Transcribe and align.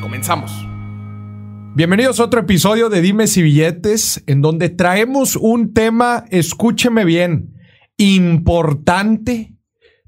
Comenzamos. 0.00 0.50
Bienvenidos 1.74 2.20
a 2.20 2.24
otro 2.24 2.40
episodio 2.40 2.88
de 2.88 3.00
Dimes 3.00 3.36
y 3.36 3.42
Billetes, 3.42 4.22
en 4.26 4.40
donde 4.40 4.68
traemos 4.68 5.36
un 5.36 5.72
tema, 5.72 6.24
escúcheme 6.30 7.04
bien, 7.04 7.54
importante 7.96 9.54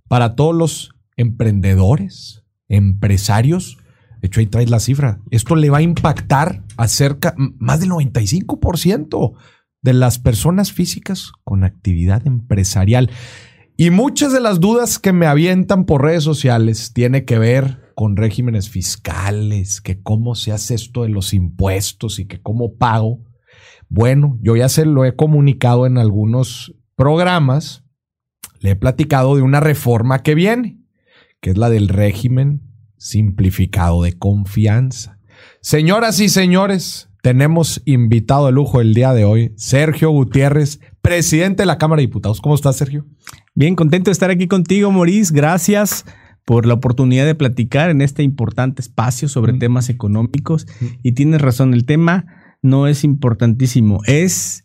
para 0.09 0.34
todos 0.34 0.55
los 0.55 0.91
emprendedores, 1.16 2.42
empresarios. 2.69 3.78
De 4.20 4.28
hecho, 4.28 4.41
ahí 4.41 4.47
traes 4.47 4.70
la 4.70 4.80
cifra. 4.80 5.20
Esto 5.30 5.56
le 5.56 5.70
va 5.70 5.78
a 5.78 5.83
impactar 5.83 6.62
a 6.77 6.88
cerca, 6.88 7.34
más 7.36 7.80
del 7.80 7.91
95% 7.91 9.34
de 9.83 9.92
las 9.92 10.19
personas 10.19 10.72
físicas 10.72 11.33
con 11.45 11.64
actividad 11.64 12.27
empresarial. 12.27 13.11
Y 13.77 13.91
muchas 13.91 14.33
de 14.33 14.41
las 14.41 14.61
dudas 14.61 14.98
que 14.98 15.12
me 15.12 15.27
avientan 15.27 15.84
por 15.84 16.02
redes 16.02 16.24
sociales 16.24 16.92
tiene 16.92 17.24
que 17.24 17.38
ver 17.38 17.81
con 17.95 18.16
regímenes 18.16 18.69
fiscales, 18.69 19.80
que 19.80 20.02
cómo 20.02 20.34
se 20.34 20.52
hace 20.52 20.74
esto 20.74 21.02
de 21.02 21.09
los 21.09 21.34
impuestos 21.34 22.19
y 22.19 22.27
que 22.27 22.41
cómo 22.41 22.75
pago. 22.75 23.20
Bueno, 23.89 24.39
yo 24.42 24.56
ya 24.56 24.69
se 24.69 24.86
lo 24.86 25.05
he 25.05 25.16
comunicado 25.16 25.86
en 25.86 25.98
algunos 25.98 26.75
programas. 26.97 27.84
Le 28.61 28.70
he 28.70 28.77
platicado 28.77 29.36
de 29.36 29.42
una 29.42 29.61
reforma 29.61 30.22
que 30.22 30.34
viene 30.34 30.83
que 31.42 31.50
es 31.50 31.58
la 31.58 31.69
del 31.69 31.89
régimen 31.89 32.62
simplificado 32.97 34.03
de 34.05 34.16
confianza. 34.16 35.19
Señoras 35.61 36.20
y 36.20 36.28
señores, 36.28 37.11
tenemos 37.20 37.83
invitado 37.84 38.47
de 38.47 38.53
lujo 38.53 38.81
el 38.81 38.94
día 38.94 39.12
de 39.12 39.25
hoy, 39.25 39.53
Sergio 39.56 40.11
Gutiérrez, 40.11 40.81
presidente 41.03 41.62
de 41.62 41.66
la 41.66 41.78
Cámara 41.78 41.98
de 41.98 42.06
Diputados. 42.06 42.41
¿Cómo 42.41 42.55
estás, 42.55 42.77
Sergio? 42.77 43.06
Bien, 43.55 43.75
contento 43.75 44.11
de 44.11 44.12
estar 44.12 44.31
aquí 44.31 44.47
contigo, 44.47 44.92
Maurice. 44.92 45.34
Gracias 45.34 46.06
por 46.44 46.66
la 46.66 46.74
oportunidad 46.74 47.26
de 47.26 47.34
platicar 47.34 47.90
en 47.90 48.00
este 48.00 48.22
importante 48.22 48.82
espacio 48.82 49.28
sobre 49.28 49.52
temas 49.54 49.88
económicos. 49.88 50.66
Y 51.02 51.12
tienes 51.12 51.40
razón, 51.40 51.74
el 51.74 51.84
tema 51.84 52.26
no 52.62 52.86
es 52.86 53.04
importantísimo, 53.04 54.00
es 54.06 54.64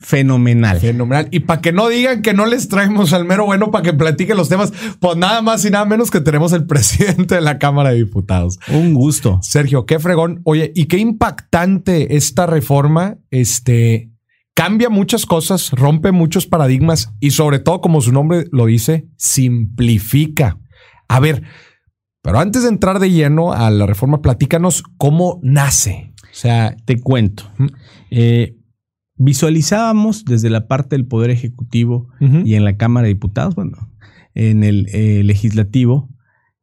fenomenal. 0.00 0.80
Fenomenal. 0.80 1.28
Y 1.30 1.40
para 1.40 1.60
que 1.60 1.72
no 1.72 1.88
digan 1.88 2.22
que 2.22 2.32
no 2.32 2.46
les 2.46 2.68
traemos 2.68 3.12
al 3.12 3.26
mero 3.26 3.44
bueno 3.44 3.70
para 3.70 3.82
que 3.82 3.92
platiquen 3.92 4.36
los 4.36 4.48
temas, 4.48 4.72
pues 4.98 5.16
nada 5.16 5.42
más 5.42 5.64
y 5.64 5.70
nada 5.70 5.84
menos 5.84 6.10
que 6.10 6.20
tenemos 6.20 6.52
el 6.52 6.66
presidente 6.68 7.34
de 7.34 7.40
la 7.40 7.58
Cámara 7.58 7.90
de 7.90 7.96
Diputados. 7.96 8.58
Un 8.68 8.94
gusto. 8.94 9.38
Sergio, 9.42 9.84
qué 9.86 9.98
fregón. 9.98 10.40
Oye, 10.44 10.72
y 10.74 10.86
qué 10.86 10.98
impactante 10.98 12.16
esta 12.16 12.46
reforma. 12.46 13.18
Este 13.30 14.10
cambia 14.54 14.90
muchas 14.90 15.24
cosas, 15.24 15.70
rompe 15.70 16.12
muchos 16.12 16.46
paradigmas 16.46 17.14
y 17.20 17.30
sobre 17.30 17.60
todo, 17.60 17.80
como 17.80 18.00
su 18.00 18.12
nombre 18.12 18.46
lo 18.52 18.66
dice, 18.66 19.06
simplifica. 19.16 20.59
A 21.10 21.18
ver, 21.18 21.42
pero 22.22 22.38
antes 22.38 22.62
de 22.62 22.68
entrar 22.68 23.00
de 23.00 23.10
lleno 23.10 23.52
a 23.52 23.68
la 23.70 23.84
reforma, 23.84 24.22
platícanos 24.22 24.84
cómo 24.96 25.40
nace. 25.42 26.14
O 26.22 26.34
sea, 26.34 26.76
te 26.84 27.00
cuento. 27.00 27.50
Eh, 28.12 28.56
visualizábamos 29.16 30.24
desde 30.24 30.50
la 30.50 30.68
parte 30.68 30.94
del 30.94 31.08
Poder 31.08 31.30
Ejecutivo 31.30 32.06
y 32.20 32.54
en 32.54 32.64
la 32.64 32.76
Cámara 32.76 33.08
de 33.08 33.14
Diputados, 33.14 33.56
bueno, 33.56 33.90
en 34.34 34.62
el 34.62 34.86
eh, 34.92 35.24
legislativo, 35.24 36.08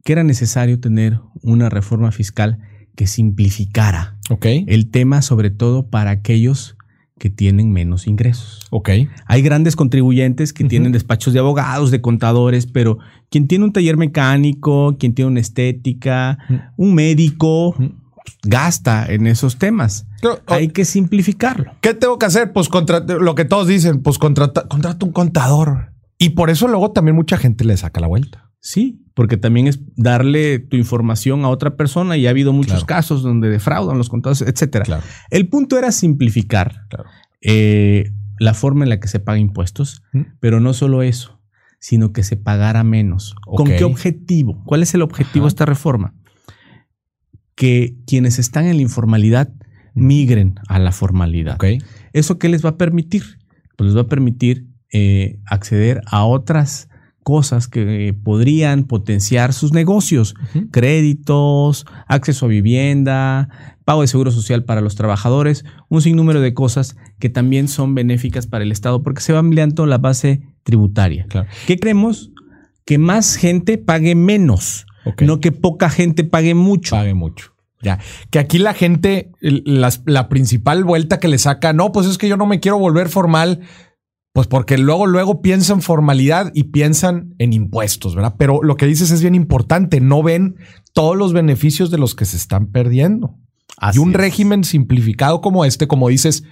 que 0.06 0.14
era 0.14 0.24
necesario 0.24 0.80
tener 0.80 1.20
una 1.42 1.70
reforma 1.70 2.14
fiscal 2.14 2.60
que 2.96 3.06
simplificara 3.06 4.18
el 4.42 4.90
tema, 4.90 5.22
sobre 5.22 5.50
todo 5.50 5.90
para 5.90 6.12
aquellos 6.12 6.77
que 7.18 7.30
tienen 7.30 7.72
menos 7.72 8.08
ingresos. 8.08 8.68
Okay. 8.70 9.10
Hay 9.26 9.42
grandes 9.42 9.76
contribuyentes 9.76 10.54
que 10.54 10.64
tienen 10.64 10.92
despachos 10.92 11.34
de 11.34 11.40
abogados, 11.40 11.92
de 11.92 12.02
contadores, 12.02 12.68
pero 12.68 13.00
quien 13.30 13.48
tiene 13.48 13.66
un 13.66 13.74
taller 13.74 13.98
mecánico, 13.98 14.98
quien 15.00 15.14
tiene 15.14 15.32
una 15.32 15.40
estética, 15.40 16.38
un 16.76 16.94
médico, 16.94 17.76
gasta 18.44 19.06
en 19.12 19.28
esos 19.28 19.58
temas. 19.58 20.08
Hay 20.48 20.70
que 20.70 20.86
simplificarlo. 20.86 21.72
¿Qué 21.82 21.94
tengo 21.94 22.20
que 22.20 22.26
hacer? 22.26 22.54
Pues 22.54 22.70
lo 23.08 23.36
que 23.36 23.46
todos 23.46 23.68
dicen, 23.68 24.02
pues 24.02 24.18
contrata, 24.18 24.68
contrata 24.68 25.06
un 25.06 25.12
contador. 25.12 25.94
Y 26.18 26.30
por 26.30 26.50
eso 26.50 26.68
luego 26.68 26.92
también 26.92 27.16
mucha 27.16 27.38
gente 27.38 27.64
le 27.64 27.78
saca 27.78 28.00
la 28.00 28.08
vuelta. 28.08 28.52
Sí, 28.60 29.07
porque 29.18 29.36
también 29.36 29.66
es 29.66 29.80
darle 29.96 30.60
tu 30.60 30.78
información 30.78 31.44
a 31.44 31.50
otra 31.50 31.76
persona 31.76 32.18
y 32.18 32.28
ha 32.28 32.30
habido 32.30 32.54
muchos 32.54 32.86
casos 32.86 33.24
donde 33.24 33.50
defraudan 33.50 33.98
los 33.98 34.10
contadores, 34.10 34.44
etcétera. 34.44 35.02
El 35.32 35.48
punto 35.48 35.76
era 35.80 35.92
simplificar 35.92 36.86
eh, 37.42 38.12
la 38.38 38.54
forma 38.54 38.86
en 38.86 38.90
la 38.90 39.00
que 39.00 39.08
se 39.08 39.20
paga 39.20 39.40
impuestos, 39.40 40.04
pero 40.40 40.60
no 40.60 40.72
solo 40.76 41.02
eso, 41.02 41.42
sino 41.80 42.14
que 42.14 42.22
se 42.22 42.38
pagara 42.38 42.84
menos. 42.84 43.34
¿Con 43.44 43.66
qué 43.66 43.86
objetivo? 43.86 44.62
¿Cuál 44.66 44.84
es 44.84 44.94
el 44.94 45.02
objetivo 45.02 45.46
de 45.46 45.50
esta 45.50 45.66
reforma? 45.66 46.14
que 47.56 47.96
quienes 48.06 48.38
están 48.38 48.68
en 48.68 48.76
la 48.76 48.84
informalidad 48.84 49.52
migren 49.96 50.60
a 50.68 50.78
la 50.78 50.92
formalidad. 50.92 51.58
¿Eso 52.14 52.38
qué 52.38 52.50
les 52.50 52.64
va 52.64 52.70
a 52.70 52.78
permitir? 52.78 53.40
Pues 53.76 53.88
les 53.88 53.98
va 53.98 54.02
a 54.02 54.08
permitir 54.08 54.68
eh, 54.94 55.40
acceder 55.48 56.02
a 56.06 56.24
otras 56.24 56.88
cosas 57.28 57.68
que 57.68 58.16
podrían 58.24 58.86
potenciar 58.86 59.52
sus 59.52 59.74
negocios, 59.74 60.34
créditos, 60.72 61.86
acceso 62.08 62.46
a 62.46 62.48
vivienda, 62.48 63.50
pago 63.84 64.00
de 64.00 64.08
seguro 64.08 64.32
social 64.32 64.64
para 64.64 64.80
los 64.80 64.96
trabajadores, 64.96 65.66
un 65.90 66.02
sinnúmero 66.02 66.40
de 66.40 66.54
cosas 66.54 66.96
que 67.20 67.28
también 67.28 67.68
son 67.68 67.96
benéficas 67.96 68.48
para 68.48 68.64
el 68.64 68.72
Estado 68.72 69.04
porque 69.04 69.20
se 69.20 69.34
va 69.34 69.40
ampliando 69.40 69.86
la 69.86 69.98
base 69.98 70.42
tributaria. 70.64 71.28
¿Qué 71.66 71.78
creemos? 71.78 72.32
Que 72.86 72.98
más 72.98 73.36
gente 73.36 73.78
pague 73.78 74.16
menos. 74.16 74.86
No 75.20 75.42
que 75.42 75.52
poca 75.52 75.90
gente 75.90 76.24
pague 76.24 76.54
mucho. 76.54 76.96
Pague 76.96 77.14
mucho. 77.14 77.52
Ya. 77.82 78.00
Que 78.32 78.40
aquí 78.40 78.58
la 78.58 78.74
gente, 78.74 79.34
la, 79.42 80.30
principal 80.30 80.86
vuelta 80.86 81.20
que 81.20 81.28
le 81.28 81.40
saca, 81.40 81.74
no, 81.74 81.92
pues 81.92 82.08
es 82.08 82.18
que 82.18 82.30
yo 82.30 82.38
no 82.38 82.46
me 82.46 82.62
quiero 82.62 82.80
volver 82.80 83.10
formal, 83.10 83.60
pues 84.38 84.46
porque 84.46 84.78
luego, 84.78 85.08
luego 85.08 85.42
piensan 85.42 85.82
formalidad 85.82 86.52
y 86.54 86.66
piensan 86.66 87.34
en 87.40 87.54
impuestos, 87.54 88.14
¿verdad? 88.14 88.36
Pero 88.38 88.62
lo 88.62 88.78
que 88.78 88.86
dices 88.86 89.10
es 89.10 89.24
bien 89.24 89.34
importante, 89.34 90.00
no 90.00 90.22
ven 90.22 90.58
todos 90.94 91.18
los 91.18 91.34
beneficios 91.34 91.90
de 91.90 91.98
los 91.98 92.14
que 92.14 92.26
se 92.26 92.38
están 92.38 92.68
perdiendo. 92.68 93.36
y 93.92 93.98
un 93.98 94.14
régimen 94.14 94.64
simplificado 94.64 95.42
como 95.42 95.66
este, 95.66 95.88
como 95.88 96.08
dices, 96.10 96.44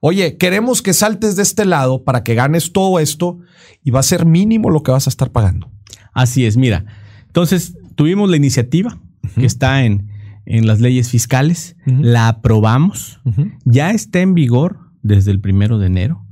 oye, 0.00 0.36
queremos 0.36 0.82
que 0.82 0.92
saltes 0.92 1.36
de 1.36 1.44
este 1.44 1.64
lado 1.64 2.02
para 2.02 2.24
que 2.24 2.34
ganes 2.34 2.72
todo 2.72 2.98
esto 2.98 3.38
y 3.84 3.92
va 3.92 4.00
a 4.00 4.02
ser 4.02 4.26
mínimo 4.26 4.68
lo 4.68 4.82
que 4.82 4.90
vas 4.90 5.06
a 5.06 5.10
estar 5.10 5.30
pagando. 5.30 5.70
Así 6.12 6.44
es, 6.44 6.56
mira. 6.56 6.86
Entonces, 7.26 7.78
tuvimos 7.94 8.28
la 8.28 8.36
iniciativa 8.36 8.98
que 9.36 9.46
está 9.46 9.84
en, 9.84 10.08
en, 10.44 10.66
las 10.66 10.80
leyes 10.80 11.08
fiscales, 11.08 11.76
la 11.86 12.26
aprobamos, 12.26 13.20
ya 13.64 13.92
está 13.92 14.22
en 14.22 14.34
vigor 14.34 14.80
desde 15.02 15.30
el 15.30 15.40
primero 15.40 15.78
de 15.78 15.86
enero. 15.86 16.24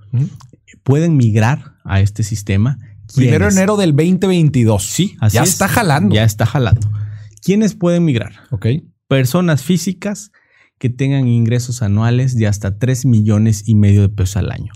Pueden 0.86 1.16
migrar 1.16 1.74
a 1.84 2.00
este 2.00 2.22
sistema. 2.22 2.78
Primero 3.12 3.47
de 3.47 3.50
enero 3.50 3.76
del 3.76 3.91
2022. 3.91 4.84
Sí, 4.84 5.16
así 5.20 5.34
ya 5.34 5.42
está 5.42 5.66
jalando. 5.66 6.14
Ya 6.14 6.22
está 6.22 6.47
jalando. 6.47 6.88
¿Quiénes 7.42 7.74
pueden 7.74 8.04
migrar? 8.04 8.34
Ok. 8.52 8.66
Personas 9.08 9.65
físicas 9.65 10.30
que 10.78 10.88
tengan 10.88 11.27
ingresos 11.27 11.83
anuales 11.83 12.36
de 12.36 12.47
hasta 12.47 12.78
3 12.78 13.04
millones 13.04 13.65
y 13.66 13.74
medio 13.74 14.03
de 14.03 14.10
pesos 14.10 14.36
al 14.36 14.53
año. 14.53 14.72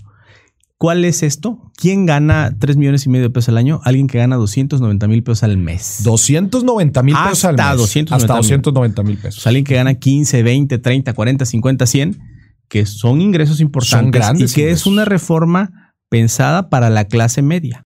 ¿Cuál 0.77 1.05
es 1.05 1.23
esto? 1.23 1.71
¿Quién 1.77 2.05
gana 2.05 2.57
3 2.59 2.75
millones 2.75 3.05
y 3.05 3.09
medio 3.09 3.23
de 3.23 3.29
pesos 3.29 3.47
al 3.47 3.57
año? 3.57 3.79
Alguien 3.85 4.07
que 4.07 4.17
gana 4.17 4.35
290 4.35 5.07
mil 5.07 5.23
pesos 5.23 5.43
al 5.43 5.57
mes. 5.57 6.01
290 6.03 7.03
mil 7.03 7.15
pesos 7.15 7.45
al 7.45 7.55
mes. 7.55 7.65
hasta 8.11 8.35
290 8.35 9.03
mil 9.03 9.17
pesos. 9.17 9.47
Alguien 9.47 9.63
que 9.63 9.75
gana 9.75 9.93
15, 9.93 10.43
20, 10.43 10.77
30, 10.77 11.13
40, 11.13 11.45
50, 11.45 11.85
100, 11.85 12.19
que 12.67 12.85
son 12.85 13.21
ingresos 13.21 13.61
importantes 13.61 14.01
son 14.01 14.11
grandes 14.11 14.51
y 14.51 14.55
que 14.55 14.71
es 14.71 14.85
una 14.85 15.05
reforma 15.05 15.80
pensada 16.11 16.69
para 16.69 16.89
la 16.89 17.05
clase 17.05 17.41
media. 17.41 17.87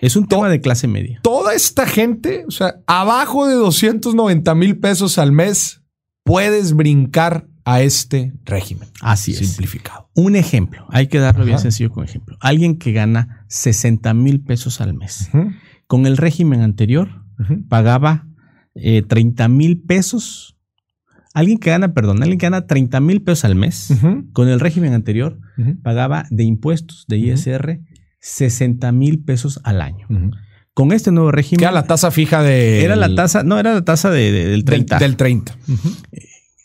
Es 0.00 0.14
un 0.14 0.26
tema 0.28 0.50
de 0.50 0.60
clase 0.60 0.86
media. 0.86 1.20
Toda 1.22 1.54
esta 1.54 1.86
gente, 1.86 2.44
o 2.46 2.50
sea, 2.50 2.76
abajo 2.86 3.48
de 3.48 3.54
290 3.54 4.54
mil 4.54 4.78
pesos 4.78 5.16
al 5.16 5.32
mes, 5.32 5.82
puedes 6.22 6.74
brincar 6.74 7.48
a 7.64 7.80
este 7.80 8.34
régimen. 8.44 8.90
Así 9.00 9.32
es. 9.32 9.38
Simplificado. 9.38 10.10
Un 10.14 10.36
ejemplo, 10.36 10.86
hay 10.90 11.06
que 11.06 11.18
darlo 11.18 11.46
bien 11.46 11.58
sencillo 11.58 11.90
con 11.90 12.04
ejemplo. 12.04 12.36
Alguien 12.40 12.76
que 12.76 12.92
gana 12.92 13.46
60 13.48 14.12
mil 14.12 14.42
pesos 14.42 14.82
al 14.82 14.92
mes. 14.92 15.30
Con 15.86 16.06
el 16.06 16.18
régimen 16.18 16.60
anterior 16.60 17.24
pagaba 17.70 18.26
30 18.74 19.44
eh, 19.44 19.48
mil 19.48 19.80
pesos 19.80 20.53
Alguien 21.34 21.58
que 21.58 21.70
gana, 21.70 21.92
perdón, 21.92 22.22
alguien 22.22 22.38
que 22.38 22.46
gana 22.46 22.68
30 22.68 23.00
mil 23.00 23.20
pesos 23.20 23.44
al 23.44 23.56
mes, 23.56 23.92
con 24.32 24.48
el 24.48 24.60
régimen 24.60 24.94
anterior, 24.94 25.40
pagaba 25.82 26.26
de 26.30 26.44
impuestos, 26.44 27.06
de 27.08 27.18
ISR, 27.18 27.80
60 28.20 28.92
mil 28.92 29.18
pesos 29.18 29.60
al 29.64 29.80
año. 29.80 30.06
Con 30.74 30.92
este 30.92 31.10
nuevo 31.10 31.32
régimen. 31.32 31.58
¿Qué 31.58 31.64
era 31.64 31.72
la 31.72 31.86
tasa 31.86 32.12
fija 32.12 32.42
de.? 32.42 32.84
Era 32.84 32.94
la 32.94 33.12
tasa, 33.12 33.42
no, 33.42 33.58
era 33.58 33.74
la 33.74 33.84
tasa 33.84 34.10
del 34.10 34.64
30. 34.64 34.98
Del, 34.98 35.16
30. 35.16 35.56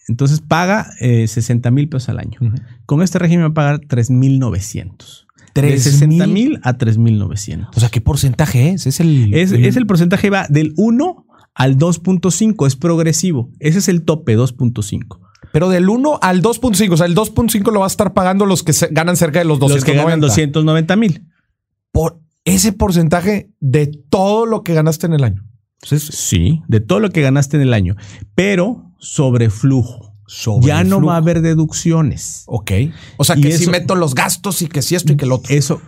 Entonces 0.08 0.42
paga 0.42 0.92
60 1.00 1.68
eh, 1.68 1.72
mil 1.72 1.90
pesos 1.90 2.10
al 2.10 2.20
año. 2.20 2.40
Con 2.86 3.02
este 3.02 3.18
régimen 3.18 3.46
va 3.46 3.50
a 3.50 3.54
pagar 3.54 3.80
3,900. 3.80 5.28
De 5.56 5.78
60 5.80 6.28
mil 6.28 6.60
a 6.62 6.78
3,900. 6.78 7.76
O 7.76 7.80
sea, 7.80 7.90
¿qué 7.90 8.02
porcentaje 8.02 8.70
es? 8.70 8.86
Es 8.86 9.00
el, 9.00 9.34
es, 9.34 9.52
el... 9.52 9.66
es 9.66 9.76
el 9.76 9.88
porcentaje, 9.88 10.30
va 10.30 10.46
del 10.48 10.74
1 10.78 11.26
al 11.54 11.78
2.5, 11.78 12.68
es 12.68 12.76
progresivo. 12.76 13.52
Ese 13.60 13.80
es 13.80 13.88
el 13.88 14.04
tope, 14.04 14.38
2.5. 14.38 15.20
Pero 15.52 15.70
del 15.70 15.90
1 15.90 16.20
al 16.22 16.42
2.5, 16.42 16.94
o 16.94 16.98
sea, 16.98 17.06
el 17.06 17.16
2.5 17.16 17.72
lo 17.72 17.80
va 17.80 17.86
a 17.86 17.88
estar 17.88 18.14
pagando 18.14 18.46
los 18.46 18.64
que 18.64 18.74
ganan 18.92 19.18
cerca 19.18 19.40
de 19.40 19.46
los 19.46 19.60
290. 19.60 19.76
Los 19.76 19.86
que 19.86 19.94
ganan 19.94 20.20
290 20.20 20.96
mil. 20.96 21.28
Por 21.92 22.22
ese 22.46 22.72
porcentaje 22.74 23.52
de 23.60 23.88
todo 23.88 24.46
lo 24.46 24.64
que 24.64 24.74
ganaste 24.74 25.08
en 25.08 25.14
el 25.14 25.24
año. 25.24 25.44
sí, 25.82 26.62
de 26.68 26.80
todo 26.80 27.00
lo 27.00 27.10
que 27.10 27.22
ganaste 27.22 27.58
en 27.58 27.64
el 27.64 27.74
año, 27.74 27.96
pero 28.36 28.94
sobre 29.00 29.50
flujo 29.50 30.10
ya 30.62 30.84
no 30.84 31.02
va 31.02 31.16
a 31.16 31.18
haber 31.18 31.42
deducciones. 31.42 32.44
Ok. 32.48 32.72
O 33.18 33.24
sea, 33.24 33.36
que 33.36 33.52
si 33.52 33.68
meto 33.70 33.96
los 33.96 34.14
gastos 34.14 34.62
y 34.62 34.68
que 34.68 34.82
si 34.82 34.96
esto 34.96 35.14
y 35.14 35.18
que 35.18 35.26
lo 35.26 35.36
otro. 35.36 35.54
Eso, 35.54 35.82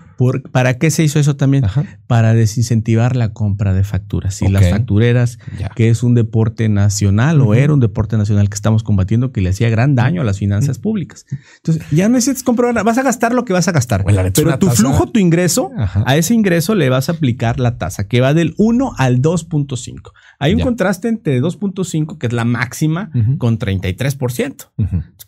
¿para 0.51 0.77
qué 0.77 0.91
se 0.91 1.03
hizo 1.03 1.19
eso 1.19 1.35
también? 1.35 1.65
Para 2.07 2.33
desincentivar 2.33 3.15
la 3.15 3.33
compra 3.33 3.73
de 3.73 3.83
facturas. 3.83 4.41
Y 4.41 4.47
las 4.47 4.69
factureras, 4.69 5.39
que 5.75 5.89
es 5.89 6.03
un 6.03 6.15
deporte 6.15 6.69
nacional 6.69 7.41
o 7.41 7.53
era 7.53 7.73
un 7.73 7.79
deporte 7.79 8.17
nacional 8.17 8.49
que 8.49 8.55
estamos 8.55 8.83
combatiendo 8.83 9.31
que 9.31 9.41
le 9.41 9.49
hacía 9.49 9.69
gran 9.69 9.95
daño 9.95 10.21
a 10.21 10.23
las 10.23 10.39
finanzas 10.39 10.79
públicas. 10.79 11.25
Entonces, 11.57 11.83
ya 11.91 12.07
no 12.07 12.15
necesitas 12.15 12.43
comprobar, 12.43 12.83
vas 12.83 12.97
a 12.97 13.03
gastar 13.03 13.33
lo 13.33 13.45
que 13.45 13.53
vas 13.53 13.67
a 13.67 13.71
gastar. 13.71 14.03
pero 14.05 14.59
tu 14.59 14.69
flujo, 14.69 15.07
tu 15.07 15.19
ingreso, 15.19 15.71
a 15.77 16.15
ese 16.17 16.33
ingreso 16.33 16.75
le 16.75 16.89
vas 16.89 17.09
a 17.09 17.13
aplicar 17.13 17.59
la 17.59 17.77
tasa 17.77 18.07
que 18.07 18.21
va 18.21 18.33
del 18.33 18.53
1 18.57 18.93
al 18.97 19.21
2.5. 19.21 20.11
Hay 20.39 20.53
un 20.53 20.61
contraste 20.61 21.07
entre 21.07 21.41
2.5, 21.41 22.17
que 22.17 22.27
es 22.27 22.33
la 22.33 22.45
máxima, 22.45 23.11
con 23.37 23.59
33%. 23.59 24.69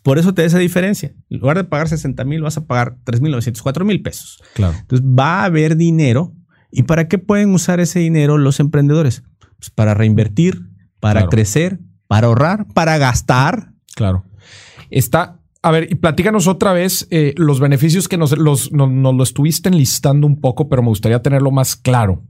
Por 0.02 0.18
eso 0.18 0.34
te 0.34 0.42
da 0.42 0.46
esa 0.46 0.58
diferencia. 0.58 1.12
En 1.30 1.38
lugar 1.38 1.56
de 1.56 1.64
pagar 1.64 1.88
60 1.88 2.24
mil, 2.24 2.42
vas 2.42 2.56
a 2.56 2.66
pagar 2.66 2.96
3.904 3.04 3.84
mil 3.84 4.02
pesos. 4.02 4.42
Claro. 4.54 4.76
Entonces 4.84 5.06
va 5.06 5.40
a 5.40 5.44
haber 5.46 5.76
dinero. 5.76 6.34
¿Y 6.70 6.82
para 6.82 7.08
qué 7.08 7.18
pueden 7.18 7.54
usar 7.54 7.80
ese 7.80 8.00
dinero 8.00 8.36
los 8.36 8.60
emprendedores? 8.60 9.22
Pues 9.58 9.70
para 9.70 9.94
reinvertir, 9.94 10.60
para 11.00 11.28
crecer, 11.28 11.80
para 12.06 12.26
ahorrar, 12.26 12.66
para 12.74 12.98
gastar. 12.98 13.72
Claro. 13.94 14.24
Está, 14.90 15.40
a 15.62 15.70
ver, 15.70 15.88
y 15.90 15.94
platícanos 15.94 16.46
otra 16.46 16.72
vez 16.72 17.06
eh, 17.10 17.32
los 17.36 17.60
beneficios 17.60 18.08
que 18.08 18.18
nos, 18.18 18.36
nos, 18.38 18.70
lo 18.72 19.22
estuviste 19.22 19.68
enlistando 19.68 20.26
un 20.26 20.40
poco, 20.40 20.68
pero 20.68 20.82
me 20.82 20.88
gustaría 20.88 21.22
tenerlo 21.22 21.50
más 21.50 21.76
claro 21.76 22.24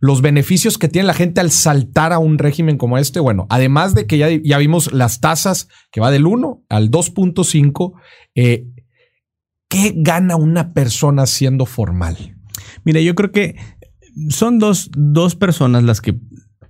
los 0.00 0.22
beneficios 0.22 0.78
que 0.78 0.88
tiene 0.88 1.06
la 1.06 1.14
gente 1.14 1.40
al 1.40 1.50
saltar 1.50 2.12
a 2.12 2.18
un 2.18 2.38
régimen 2.38 2.78
como 2.78 2.96
este. 2.96 3.20
Bueno, 3.20 3.46
además 3.50 3.94
de 3.94 4.06
que 4.06 4.16
ya, 4.16 4.28
ya 4.30 4.56
vimos 4.56 4.92
las 4.92 5.20
tasas 5.20 5.68
que 5.92 6.00
va 6.00 6.10
del 6.10 6.26
1 6.26 6.64
al 6.70 6.90
2.5, 6.90 7.92
eh, 8.34 8.64
¿qué 9.70 9.94
gana 9.96 10.36
una 10.36 10.74
persona 10.74 11.24
siendo 11.24 11.64
formal? 11.64 12.36
Mira, 12.84 13.00
yo 13.00 13.14
creo 13.14 13.32
que 13.32 13.56
son 14.28 14.58
dos, 14.58 14.90
personas 15.36 15.84
las 15.84 16.02
que 16.02 16.18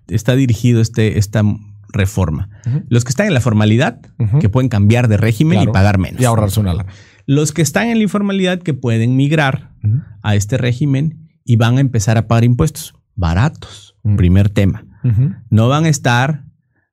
está 0.06 0.36
dirigido 0.36 0.80
este, 0.80 1.18
esta 1.18 1.42
reforma. 1.88 2.48
Los 2.88 3.02
que 3.02 3.10
están 3.10 3.26
en 3.26 3.34
la 3.34 3.40
formalidad, 3.40 4.00
que 4.38 4.48
pueden 4.48 4.68
cambiar 4.68 5.08
de 5.08 5.16
régimen 5.16 5.62
y 5.62 5.66
pagar 5.66 5.98
menos. 5.98 6.20
Y 6.20 6.24
ahorrarse 6.24 6.60
una 6.60 6.74
lana. 6.74 6.92
Los 7.26 7.52
que 7.52 7.62
están 7.62 7.88
en 7.88 7.98
la 7.98 8.04
informalidad, 8.04 8.60
que 8.60 8.74
pueden 8.74 9.16
migrar 9.16 9.72
a 10.22 10.36
este 10.36 10.58
régimen 10.58 11.30
y 11.44 11.56
van 11.56 11.78
a 11.78 11.80
empezar 11.80 12.18
a 12.18 12.28
pagar 12.28 12.44
impuestos 12.44 12.94
baratos. 13.16 13.96
Primer 14.16 14.50
tema. 14.50 14.84
No 15.48 15.68
van 15.68 15.86
a 15.86 15.88
estar 15.88 16.44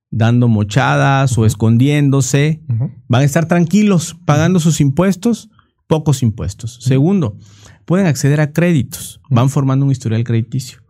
dando 0.10 0.48
mochadas 0.48 1.38
o 1.38 1.45
escondiéndose. 1.45 2.63
Van 3.07 3.21
a 3.21 3.25
estar 3.25 3.48
tranquilos, 3.48 4.18
pagando 4.25 4.60
sus 4.60 4.80
impuestos, 4.80 5.50
pocos 5.88 6.22
impuestos. 6.22 6.78
Segundo, 6.81 7.38
pueden 7.86 8.06
acceder 8.06 8.42
a 8.42 8.51
créditos. 8.51 9.22
Van 9.30 9.50
formando 9.50 9.86
un 9.86 9.92
historial 9.92 10.24
crediticio. 10.24 10.84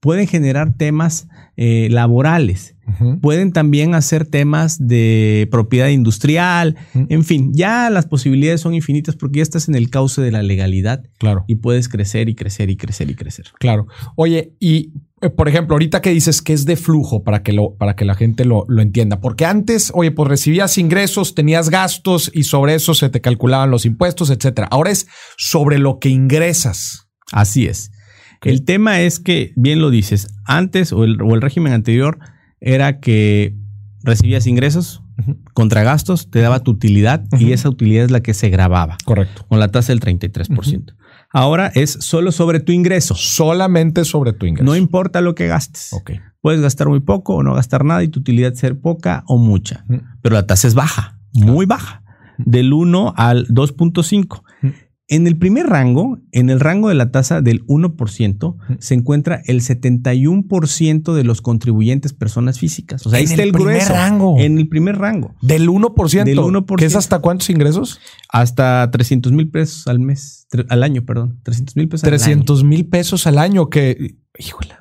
Pueden 0.00 0.26
generar 0.26 0.74
temas 0.74 1.28
eh, 1.56 1.88
laborales. 1.90 2.76
Pueden 3.20 3.52
también 3.52 3.94
hacer 3.94 4.26
temas 4.26 4.86
de 4.86 5.48
propiedad 5.50 5.88
industrial. 5.88 6.76
En 6.94 7.24
fin, 7.24 7.52
ya 7.54 7.90
las 7.90 8.06
posibilidades 8.06 8.60
son 8.60 8.74
infinitas 8.74 9.16
porque 9.16 9.38
ya 9.38 9.42
estás 9.42 9.68
en 9.68 9.74
el 9.74 9.90
cauce 9.90 10.20
de 10.22 10.32
la 10.32 10.42
legalidad. 10.42 11.02
Claro. 11.18 11.44
Y 11.46 11.56
puedes 11.56 11.88
crecer 11.88 12.28
y 12.28 12.34
crecer 12.34 12.70
y 12.70 12.76
crecer 12.76 13.10
y 13.10 13.14
crecer. 13.14 13.46
Claro. 13.58 13.86
Oye, 14.16 14.54
y 14.60 14.92
eh, 15.22 15.28
por 15.28 15.48
ejemplo, 15.48 15.74
ahorita 15.74 16.00
que 16.00 16.10
dices 16.10 16.40
que 16.40 16.52
es 16.52 16.64
de 16.64 16.76
flujo 16.76 17.22
para 17.22 17.42
que, 17.42 17.52
lo, 17.52 17.74
para 17.76 17.94
que 17.94 18.04
la 18.04 18.14
gente 18.14 18.44
lo, 18.44 18.64
lo, 18.68 18.80
entienda, 18.80 19.20
porque 19.20 19.44
antes, 19.44 19.92
oye, 19.94 20.10
pues 20.12 20.28
recibías 20.28 20.78
ingresos, 20.78 21.34
tenías 21.34 21.68
gastos 21.68 22.30
y 22.32 22.44
sobre 22.44 22.74
eso 22.74 22.94
se 22.94 23.10
te 23.10 23.20
calculaban 23.20 23.70
los 23.70 23.84
impuestos, 23.84 24.30
etcétera. 24.30 24.68
Ahora 24.70 24.90
es 24.90 25.06
sobre 25.36 25.78
lo 25.78 25.98
que 25.98 26.08
ingresas. 26.08 27.08
Así 27.32 27.66
es. 27.66 27.90
El 28.42 28.64
tema 28.64 29.02
es 29.02 29.20
que, 29.20 29.52
bien 29.56 29.80
lo 29.80 29.90
dices, 29.90 30.28
antes 30.46 30.92
o 30.92 31.04
el, 31.04 31.20
o 31.20 31.34
el 31.34 31.42
régimen 31.42 31.74
anterior 31.74 32.18
era 32.60 33.00
que 33.00 33.56
recibías 34.02 34.46
ingresos 34.46 35.02
contra 35.52 35.82
gastos, 35.82 36.30
te 36.30 36.40
daba 36.40 36.60
tu 36.60 36.70
utilidad 36.70 37.24
y 37.38 37.52
esa 37.52 37.68
utilidad 37.68 38.04
es 38.04 38.10
la 38.10 38.20
que 38.20 38.34
se 38.34 38.48
grababa. 38.48 38.96
Correcto. 39.04 39.44
Con 39.48 39.60
la 39.60 39.68
tasa 39.68 39.92
del 39.92 40.00
33%. 40.00 40.94
Ahora 41.32 41.70
es 41.74 41.92
solo 42.00 42.32
sobre 42.32 42.60
tu 42.60 42.72
ingreso. 42.72 43.14
Solamente 43.14 44.04
sobre 44.04 44.32
tu 44.32 44.46
ingreso. 44.46 44.64
No 44.64 44.76
importa 44.76 45.20
lo 45.20 45.34
que 45.34 45.46
gastes. 45.46 45.90
Puedes 46.40 46.60
gastar 46.60 46.88
muy 46.88 47.00
poco 47.00 47.36
o 47.36 47.42
no 47.42 47.54
gastar 47.54 47.84
nada 47.84 48.02
y 48.02 48.08
tu 48.08 48.20
utilidad 48.20 48.54
ser 48.54 48.80
poca 48.80 49.24
o 49.26 49.36
mucha. 49.36 49.84
Pero 50.22 50.34
la 50.34 50.46
tasa 50.46 50.66
es 50.66 50.74
baja, 50.74 51.18
muy 51.32 51.66
baja, 51.66 52.02
del 52.38 52.72
1 52.72 53.14
al 53.16 53.46
2.5. 53.48 54.42
En 55.12 55.26
el 55.26 55.36
primer 55.36 55.66
rango, 55.66 56.20
en 56.30 56.50
el 56.50 56.60
rango 56.60 56.88
de 56.88 56.94
la 56.94 57.10
tasa 57.10 57.42
del 57.42 57.66
1%, 57.66 58.56
se 58.78 58.94
encuentra 58.94 59.42
el 59.44 59.60
71% 59.60 61.14
de 61.14 61.24
los 61.24 61.42
contribuyentes 61.42 62.12
personas 62.12 62.60
físicas. 62.60 63.04
O 63.04 63.10
sea, 63.10 63.18
ahí 63.18 63.24
está 63.24 63.42
el, 63.42 63.50
primer 63.50 63.88
rango. 63.88 64.38
En 64.38 64.56
el 64.56 64.68
primer 64.68 64.98
rango. 64.98 65.34
Del 65.42 65.68
1%. 65.68 66.22
Del 66.22 66.38
1%. 66.38 66.76
¿Qué 66.76 66.84
es 66.84 66.94
hasta 66.94 67.18
cuántos 67.18 67.50
ingresos? 67.50 67.98
Hasta 68.28 68.88
300 68.92 69.32
mil 69.32 69.50
pesos 69.50 69.88
al 69.88 69.98
mes, 69.98 70.46
al 70.68 70.84
año, 70.84 71.04
perdón. 71.04 71.40
300 71.42 71.74
mil 71.74 71.88
pesos 71.88 72.08
300 72.08 72.62
mil 72.62 72.86
pesos 72.86 73.26
al 73.26 73.38
año, 73.38 73.68
que, 73.68 74.14
híjole. 74.38 74.76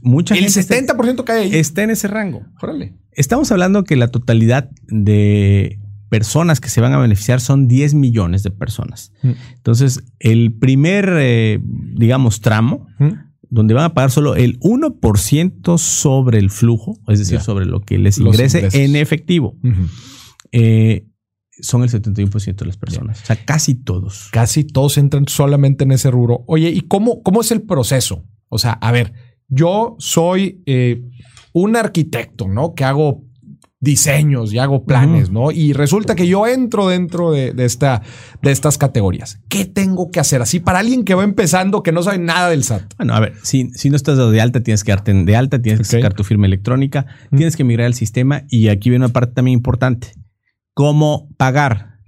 mucha 0.00 0.34
el 0.34 0.46
70% 0.46 1.22
cae 1.22 1.42
ahí. 1.42 1.54
Está 1.54 1.84
en 1.84 1.90
ese 1.90 2.08
rango. 2.08 2.42
Estamos 3.12 3.52
hablando 3.52 3.84
que 3.84 3.94
la 3.94 4.08
totalidad 4.08 4.68
de 4.88 5.78
personas 6.12 6.60
que 6.60 6.68
se 6.68 6.82
van 6.82 6.92
a 6.92 6.98
beneficiar 6.98 7.40
son 7.40 7.68
10 7.68 7.94
millones 7.94 8.42
de 8.42 8.50
personas. 8.50 9.14
Mm. 9.22 9.30
Entonces, 9.54 10.04
el 10.18 10.52
primer, 10.52 11.08
eh, 11.16 11.58
digamos, 11.62 12.42
tramo, 12.42 12.86
mm. 12.98 13.12
donde 13.48 13.72
van 13.72 13.84
a 13.84 13.94
pagar 13.94 14.10
solo 14.10 14.36
el 14.36 14.60
1% 14.60 15.78
sobre 15.78 16.38
el 16.38 16.50
flujo, 16.50 16.98
es 17.08 17.18
decir, 17.18 17.40
sobre 17.40 17.64
lo 17.64 17.80
que 17.80 17.96
les 17.96 18.18
ingrese 18.18 18.68
en 18.74 18.94
efectivo, 18.94 19.56
eh, 20.52 21.06
son 21.62 21.82
el 21.82 21.88
71% 21.88 22.56
de 22.56 22.66
las 22.66 22.76
personas. 22.76 23.22
O 23.22 23.24
sea, 23.24 23.36
casi 23.46 23.74
todos. 23.74 24.28
Casi 24.32 24.64
todos 24.64 24.98
entran 24.98 25.24
solamente 25.28 25.84
en 25.84 25.92
ese 25.92 26.10
rubro. 26.10 26.44
Oye, 26.46 26.68
¿y 26.68 26.82
cómo, 26.82 27.22
cómo 27.22 27.40
es 27.40 27.50
el 27.52 27.62
proceso? 27.62 28.26
O 28.50 28.58
sea, 28.58 28.72
a 28.72 28.92
ver, 28.92 29.14
yo 29.48 29.96
soy 29.98 30.62
eh, 30.66 31.08
un 31.54 31.74
arquitecto, 31.74 32.48
¿no? 32.48 32.74
Que 32.74 32.84
hago 32.84 33.24
diseños 33.82 34.54
y 34.54 34.58
hago 34.58 34.84
planes, 34.84 35.30
¿no? 35.30 35.50
Y 35.50 35.72
resulta 35.72 36.14
que 36.14 36.28
yo 36.28 36.46
entro 36.46 36.86
dentro 36.88 37.32
de, 37.32 37.52
esta, 37.58 38.00
de 38.40 38.52
estas 38.52 38.78
categorías. 38.78 39.40
¿Qué 39.48 39.64
tengo 39.64 40.10
que 40.12 40.20
hacer? 40.20 40.40
Así 40.40 40.60
para 40.60 40.78
alguien 40.78 41.04
que 41.04 41.14
va 41.14 41.24
empezando, 41.24 41.82
que 41.82 41.90
no 41.90 42.02
sabe 42.04 42.18
nada 42.18 42.48
del 42.48 42.62
SAT. 42.62 42.94
Bueno, 42.96 43.14
a 43.14 43.20
ver, 43.20 43.34
si, 43.42 43.70
si 43.74 43.90
no 43.90 43.96
estás 43.96 44.16
de 44.16 44.40
alta, 44.40 44.60
tienes 44.60 44.84
que 44.84 44.92
darte 44.92 45.12
de 45.12 45.36
alta, 45.36 45.60
tienes 45.60 45.80
que 45.80 45.96
sacar 45.96 46.14
tu 46.14 46.22
firma 46.22 46.46
electrónica, 46.46 47.06
tienes 47.30 47.56
que 47.56 47.64
migrar 47.64 47.86
al 47.86 47.94
sistema 47.94 48.44
y 48.48 48.68
aquí 48.68 48.88
viene 48.88 49.04
una 49.04 49.12
parte 49.12 49.34
también 49.34 49.58
importante. 49.58 50.12
¿Cómo 50.74 51.28
pagar? 51.36 51.98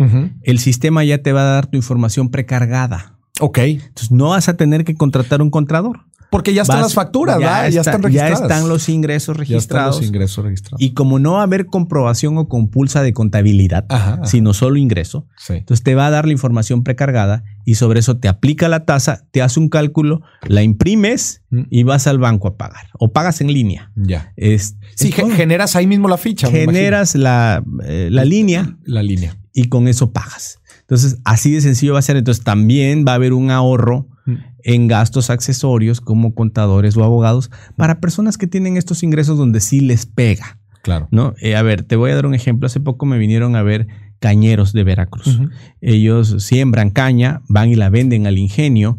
El 0.43 0.59
sistema 0.61 1.03
ya 1.03 1.19
te 1.19 1.33
va 1.33 1.41
a 1.43 1.55
dar 1.55 1.67
tu 1.67 1.77
información 1.77 2.31
precargada. 2.31 3.19
Ok. 3.41 3.59
Entonces 3.59 4.13
no 4.13 4.31
vas 4.31 4.49
a 4.49 4.57
tener 4.57 4.85
que 4.85 4.95
contratar 4.95 5.43
un 5.43 5.51
contrador. 5.51 6.07
Porque 6.35 6.53
ya 6.53 6.63
están 6.63 6.81
las 6.81 6.95
facturas, 6.95 7.39
ya, 7.39 7.69
ya 7.69 7.81
están 7.81 8.03
registradas. 8.03 8.41
Ya 8.41 8.45
están 8.45 8.69
los 8.69 8.89
ingresos 8.89 9.37
registrados. 9.37 9.99
los 9.99 10.05
ingresos 10.05 10.45
registrados. 10.45 10.83
Y 10.83 10.93
como 10.93 11.21
no 11.21 11.35
va 11.35 11.41
a 11.41 11.43
haber 11.45 11.67
comprobación 11.67 12.37
o 12.39 12.49
compulsa 12.49 13.05
de 13.05 13.13
contabilidad, 13.13 13.87
sino 14.25 14.53
solo 14.53 14.77
ingreso, 14.77 15.29
entonces 15.49 15.85
te 15.85 15.95
va 15.95 16.09
a 16.09 16.11
dar 16.11 16.27
la 16.27 16.33
información 16.33 16.83
precargada 16.83 17.45
y 17.65 17.77
sobre 17.77 18.01
eso 18.01 18.17
te 18.17 18.27
aplica 18.27 18.69
la 18.69 18.85
tasa, 18.85 19.25
te 19.31 19.43
hace 19.43 19.61
un 19.61 19.69
cálculo, 19.69 20.23
la 20.43 20.65
imprimes 20.65 21.43
mm. 21.51 21.63
y 21.71 21.85
vas 21.85 22.09
al 22.09 22.19
banco 22.19 22.49
a 22.49 22.57
pagar. 22.57 22.89
O 22.99 23.13
pagas 23.13 23.41
en 23.41 23.53
línea. 23.53 23.93
Ya. 23.95 24.33
Es, 24.37 24.77
sí, 24.97 25.13
generas 25.13 25.77
ahí 25.77 25.87
mismo 25.87 26.09
la 26.09 26.19
ficha. 26.19 26.51
Generas 26.51 27.15
la, 27.15 27.63
eh, 27.85 28.09
la 28.11 28.25
línea. 28.25 28.77
La 28.85 29.05
línea. 29.05 29.39
Y 29.53 29.69
con 29.69 29.87
eso 29.87 30.11
pagas. 30.11 30.59
Entonces, 30.85 31.19
así 31.25 31.53
de 31.53 31.61
sencillo 31.61 31.95
va 31.95 31.99
a 31.99 32.03
ser. 32.03 32.17
Entonces, 32.17 32.45
también 32.45 33.05
va 33.07 33.13
a 33.13 33.17
haber 33.17 33.33
un 33.33 33.51
ahorro 33.51 34.09
mm. 34.27 34.35
en 34.65 34.89
gastos 34.89 35.31
accesorios 35.31 36.01
como 36.01 36.35
contadores 36.35 36.97
o 36.97 37.05
abogados 37.05 37.51
para 37.77 38.01
personas 38.01 38.39
que 38.39 38.47
tienen 38.47 38.77
estos 38.77 39.03
ingresos 39.03 39.39
donde 39.39 39.61
sí 39.61 39.81
les 39.81 40.07
pega. 40.07 40.59
Claro. 40.83 41.09
¿no? 41.11 41.35
Eh, 41.41 41.57
a 41.57 41.63
ver, 41.63 41.83
te 41.83 41.97
voy 41.97 42.11
a 42.11 42.15
dar 42.15 42.27
un 42.27 42.35
ejemplo. 42.35 42.67
Hace 42.67 42.81
poco 42.81 43.07
me 43.07 43.17
vinieron 43.17 43.57
a 43.57 43.63
ver 43.63 43.89
cañeros 44.21 44.73
de 44.73 44.85
Veracruz. 44.85 45.41
Ellos 45.81 46.37
siembran 46.39 46.91
caña, 46.91 47.43
van 47.49 47.71
y 47.71 47.75
la 47.75 47.91
venden 47.91 48.27
al 48.27 48.39
ingenio 48.39 48.99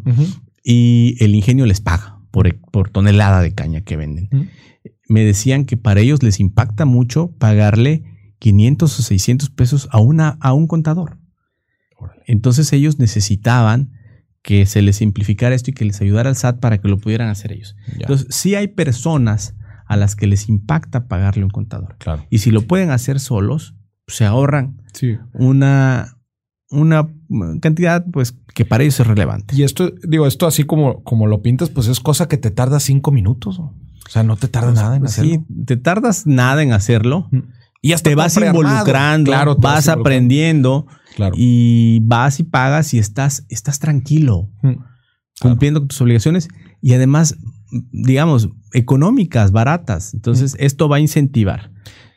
y 0.62 1.16
el 1.20 1.34
ingenio 1.34 1.66
les 1.66 1.80
paga 1.80 2.18
por, 2.30 2.52
por 2.70 2.90
tonelada 2.90 3.40
de 3.40 3.54
caña 3.54 3.80
que 3.80 3.96
venden. 3.96 4.28
Me 5.08 5.24
decían 5.24 5.64
que 5.64 5.76
para 5.76 6.00
ellos 6.00 6.22
les 6.22 6.40
impacta 6.40 6.84
mucho 6.84 7.32
pagarle 7.38 8.04
500 8.40 8.98
o 8.98 9.02
600 9.02 9.50
pesos 9.50 9.88
a, 9.90 10.00
una, 10.00 10.38
a 10.40 10.52
un 10.52 10.66
contador. 10.66 11.18
Entonces 12.26 12.72
ellos 12.72 12.98
necesitaban 12.98 13.92
que 14.42 14.66
se 14.66 14.80
les 14.82 14.96
simplificara 14.96 15.54
esto 15.54 15.70
y 15.70 15.74
que 15.74 15.84
les 15.84 16.00
ayudara 16.00 16.28
al 16.28 16.36
SAT 16.36 16.60
para 16.60 16.78
que 16.78 16.88
lo 16.88 16.98
pudieran 16.98 17.28
hacer 17.28 17.52
ellos. 17.52 17.74
Entonces, 17.92 18.28
sí 18.30 18.54
hay 18.54 18.68
personas 18.68 19.56
a 19.86 19.96
las 19.96 20.14
que 20.14 20.26
les 20.26 20.48
impacta 20.48 21.08
pagarle 21.08 21.44
un 21.44 21.50
contador. 21.50 21.96
Claro. 21.98 22.24
Y 22.30 22.38
si 22.38 22.50
lo 22.50 22.62
pueden 22.62 22.90
hacer 22.90 23.18
solos, 23.18 23.74
se 24.06 24.24
ahorran 24.24 24.82
una, 25.32 26.16
una 26.70 27.08
cantidad 27.60 28.04
pues 28.12 28.36
que 28.54 28.64
para 28.64 28.84
ellos 28.84 29.00
es 29.00 29.06
relevante. 29.06 29.54
Y 29.56 29.64
esto, 29.64 29.92
digo, 30.06 30.26
esto 30.26 30.46
así 30.46 30.64
como, 30.64 31.02
como 31.02 31.26
lo 31.26 31.42
pintas, 31.42 31.70
pues 31.70 31.88
es 31.88 32.00
cosa 32.00 32.28
que 32.28 32.36
te 32.36 32.50
tarda 32.50 32.78
cinco 32.78 33.10
minutos. 33.10 33.58
O 33.58 33.74
sea, 34.08 34.22
no 34.22 34.36
te 34.36 34.46
tarda 34.46 34.68
pues, 34.68 34.80
nada 34.80 34.96
en 34.96 35.02
pues, 35.02 35.12
hacerlo. 35.12 35.44
Sí, 35.48 35.64
te 35.64 35.76
tardas 35.76 36.26
nada 36.26 36.62
en 36.62 36.72
hacerlo. 36.72 37.28
Y 37.82 37.92
hasta 37.92 38.10
te 38.10 38.14
vas 38.14 38.36
involucrando, 38.36 39.30
claro, 39.30 39.56
vas, 39.56 39.88
aprendiendo 39.88 40.86
y 41.34 42.00
vas 42.02 42.40
y 42.40 42.44
pagas 42.44 42.94
y 42.94 42.98
estás, 42.98 43.44
estás 43.48 43.78
tranquilo, 43.78 44.50
cumpliendo 45.40 45.80
con 45.80 45.88
tus 45.88 46.00
obligaciones 46.00 46.48
y 46.80 46.94
además, 46.94 47.36
digamos, 47.92 48.50
económicas, 48.72 49.52
baratas. 49.52 50.14
Entonces, 50.14 50.56
esto 50.58 50.88
va 50.88 50.96
a 50.96 51.00
incentivar 51.00 51.70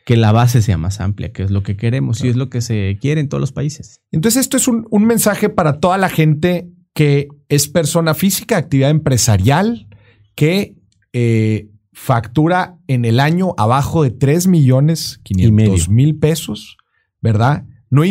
que 0.04 0.16
la 0.16 0.32
base 0.32 0.62
sea 0.62 0.76
más 0.76 1.00
amplia, 1.00 1.32
que 1.32 1.42
es 1.42 1.50
lo 1.50 1.62
que 1.62 1.76
queremos 1.76 2.24
y 2.24 2.28
es 2.28 2.36
lo 2.36 2.50
que 2.50 2.60
se 2.60 2.98
quiere 3.00 3.20
en 3.20 3.28
todos 3.28 3.40
los 3.40 3.52
países. 3.52 4.00
Entonces, 4.10 4.40
esto 4.40 4.56
es 4.56 4.68
un, 4.68 4.86
mensaje 5.04 5.48
para 5.48 5.78
toda 5.78 5.98
la 5.98 6.08
gente 6.08 6.68
que 6.94 7.28
es 7.48 7.68
persona 7.68 8.14
física, 8.14 8.56
actividad 8.56 8.90
empresarial, 8.90 9.88
que 10.34 10.76
eh, 11.12 11.70
factura 11.92 12.78
en 12.86 13.04
el 13.04 13.20
año 13.20 13.54
abajo 13.56 14.02
de 14.02 14.10
3 14.10 14.46
millones 14.48 15.20
500 15.22 15.88
mil 15.88 16.16
pesos, 16.16 16.76
¿verdad? 17.20 17.66
No 17.90 18.02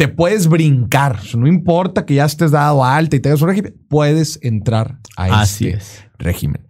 te 0.00 0.08
puedes 0.08 0.48
brincar, 0.48 1.20
no 1.36 1.46
importa 1.46 2.06
que 2.06 2.14
ya 2.14 2.24
estés 2.24 2.52
dado 2.52 2.82
alta 2.82 3.16
y 3.16 3.20
tengas 3.20 3.42
un 3.42 3.48
régimen, 3.48 3.76
puedes 3.86 4.38
entrar 4.40 4.98
a 5.14 5.42
Así 5.42 5.68
este 5.68 6.10
régimen. 6.18 6.66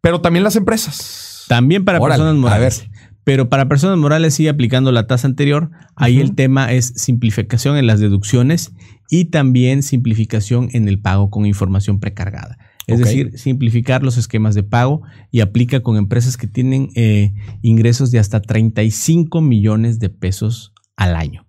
Pero 0.00 0.20
también 0.20 0.42
las 0.42 0.56
empresas. 0.56 1.44
También 1.46 1.84
para 1.84 2.00
personas 2.00 2.34
morales. 2.34 2.90
Pero 3.22 3.48
para 3.48 3.68
personas 3.68 3.96
morales 3.98 4.34
sigue 4.34 4.48
aplicando 4.48 4.90
la 4.90 5.06
tasa 5.06 5.28
anterior. 5.28 5.70
Ahí 5.94 6.18
el 6.18 6.34
tema 6.34 6.72
es 6.72 6.94
simplificación 6.96 7.76
en 7.76 7.86
las 7.86 8.00
deducciones 8.00 8.72
y 9.08 9.26
también 9.26 9.84
simplificación 9.84 10.68
en 10.72 10.88
el 10.88 11.00
pago 11.00 11.30
con 11.30 11.46
información 11.46 12.00
precargada. 12.00 12.58
Es 12.88 12.98
decir, 12.98 13.38
simplificar 13.38 14.02
los 14.02 14.16
esquemas 14.16 14.56
de 14.56 14.64
pago 14.64 15.02
y 15.30 15.42
aplica 15.42 15.80
con 15.84 15.96
empresas 15.96 16.36
que 16.36 16.48
tienen 16.48 16.88
eh, 16.96 17.34
ingresos 17.62 18.10
de 18.10 18.18
hasta 18.18 18.42
35 18.42 19.40
millones 19.40 20.00
de 20.00 20.10
pesos 20.10 20.74
al 20.96 21.14
año. 21.14 21.43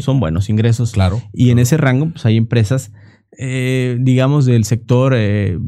Son 0.00 0.20
buenos 0.20 0.48
ingresos. 0.48 0.92
Claro. 0.92 1.22
Y 1.32 1.50
en 1.50 1.58
ese 1.58 1.76
rango, 1.76 2.10
pues 2.10 2.24
hay 2.26 2.36
empresas, 2.36 2.92
eh, 3.38 3.98
digamos, 4.00 4.46
del 4.46 4.64
sector 4.64 5.12
eh, 5.14 5.58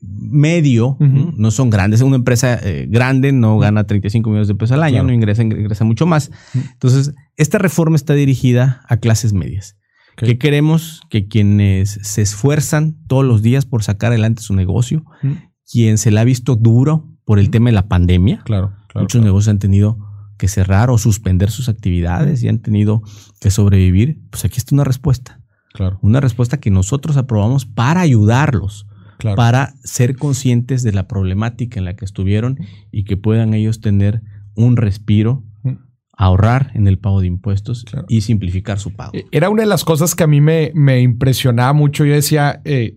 medio, 0.00 0.96
no 1.00 1.50
son 1.50 1.70
grandes. 1.70 2.02
Una 2.02 2.16
empresa 2.16 2.58
eh, 2.62 2.86
grande 2.88 3.32
no 3.32 3.58
gana 3.58 3.84
35 3.84 4.28
millones 4.28 4.48
de 4.48 4.54
pesos 4.54 4.74
al 4.74 4.82
año, 4.82 5.02
no 5.02 5.12
ingresa, 5.12 5.42
ingresa 5.42 5.84
mucho 5.84 6.06
más. 6.06 6.30
Entonces, 6.54 7.14
esta 7.36 7.58
reforma 7.58 7.96
está 7.96 8.14
dirigida 8.14 8.82
a 8.88 8.98
clases 8.98 9.32
medias. 9.32 9.76
¿Qué 10.16 10.36
queremos? 10.36 11.02
Que 11.10 11.28
quienes 11.28 11.98
se 12.02 12.22
esfuerzan 12.22 12.96
todos 13.06 13.24
los 13.24 13.40
días 13.40 13.66
por 13.66 13.84
sacar 13.84 14.10
adelante 14.10 14.42
su 14.42 14.54
negocio, 14.54 15.04
quien 15.70 15.96
se 15.96 16.10
le 16.10 16.20
ha 16.20 16.24
visto 16.24 16.56
duro 16.56 17.08
por 17.24 17.38
el 17.38 17.50
tema 17.50 17.70
de 17.70 17.74
la 17.74 17.88
pandemia, 17.88 18.42
claro, 18.44 18.72
muchos 18.94 19.22
negocios 19.22 19.48
han 19.48 19.58
tenido 19.58 20.07
que 20.38 20.48
cerrar 20.48 20.90
o 20.90 20.96
suspender 20.96 21.50
sus 21.50 21.68
actividades 21.68 22.42
y 22.42 22.48
han 22.48 22.60
tenido 22.60 23.02
que 23.40 23.50
sobrevivir, 23.50 24.20
pues 24.30 24.44
aquí 24.44 24.56
está 24.56 24.74
una 24.74 24.84
respuesta. 24.84 25.40
Claro. 25.74 25.98
Una 26.00 26.20
respuesta 26.20 26.58
que 26.58 26.70
nosotros 26.70 27.16
aprobamos 27.16 27.66
para 27.66 28.00
ayudarlos 28.00 28.86
para 29.36 29.74
ser 29.82 30.16
conscientes 30.16 30.82
de 30.82 30.92
la 30.92 31.08
problemática 31.08 31.78
en 31.78 31.84
la 31.84 31.96
que 31.96 32.04
estuvieron 32.04 32.58
y 32.90 33.04
que 33.04 33.16
puedan 33.16 33.54
ellos 33.54 33.80
tener 33.80 34.22
un 34.54 34.76
respiro, 34.76 35.44
ahorrar 36.12 36.72
en 36.74 36.88
el 36.88 36.98
pago 36.98 37.20
de 37.20 37.28
impuestos 37.28 37.84
y 38.08 38.22
simplificar 38.22 38.80
su 38.80 38.94
pago. 38.94 39.12
Eh, 39.14 39.24
era 39.30 39.50
una 39.50 39.62
de 39.62 39.68
las 39.68 39.84
cosas 39.84 40.14
que 40.16 40.24
a 40.24 40.26
mí 40.26 40.40
me, 40.40 40.72
me 40.74 41.00
impresionaba 41.00 41.72
mucho. 41.72 42.04
Yo 42.04 42.14
decía, 42.14 42.60
eh, 42.64 42.96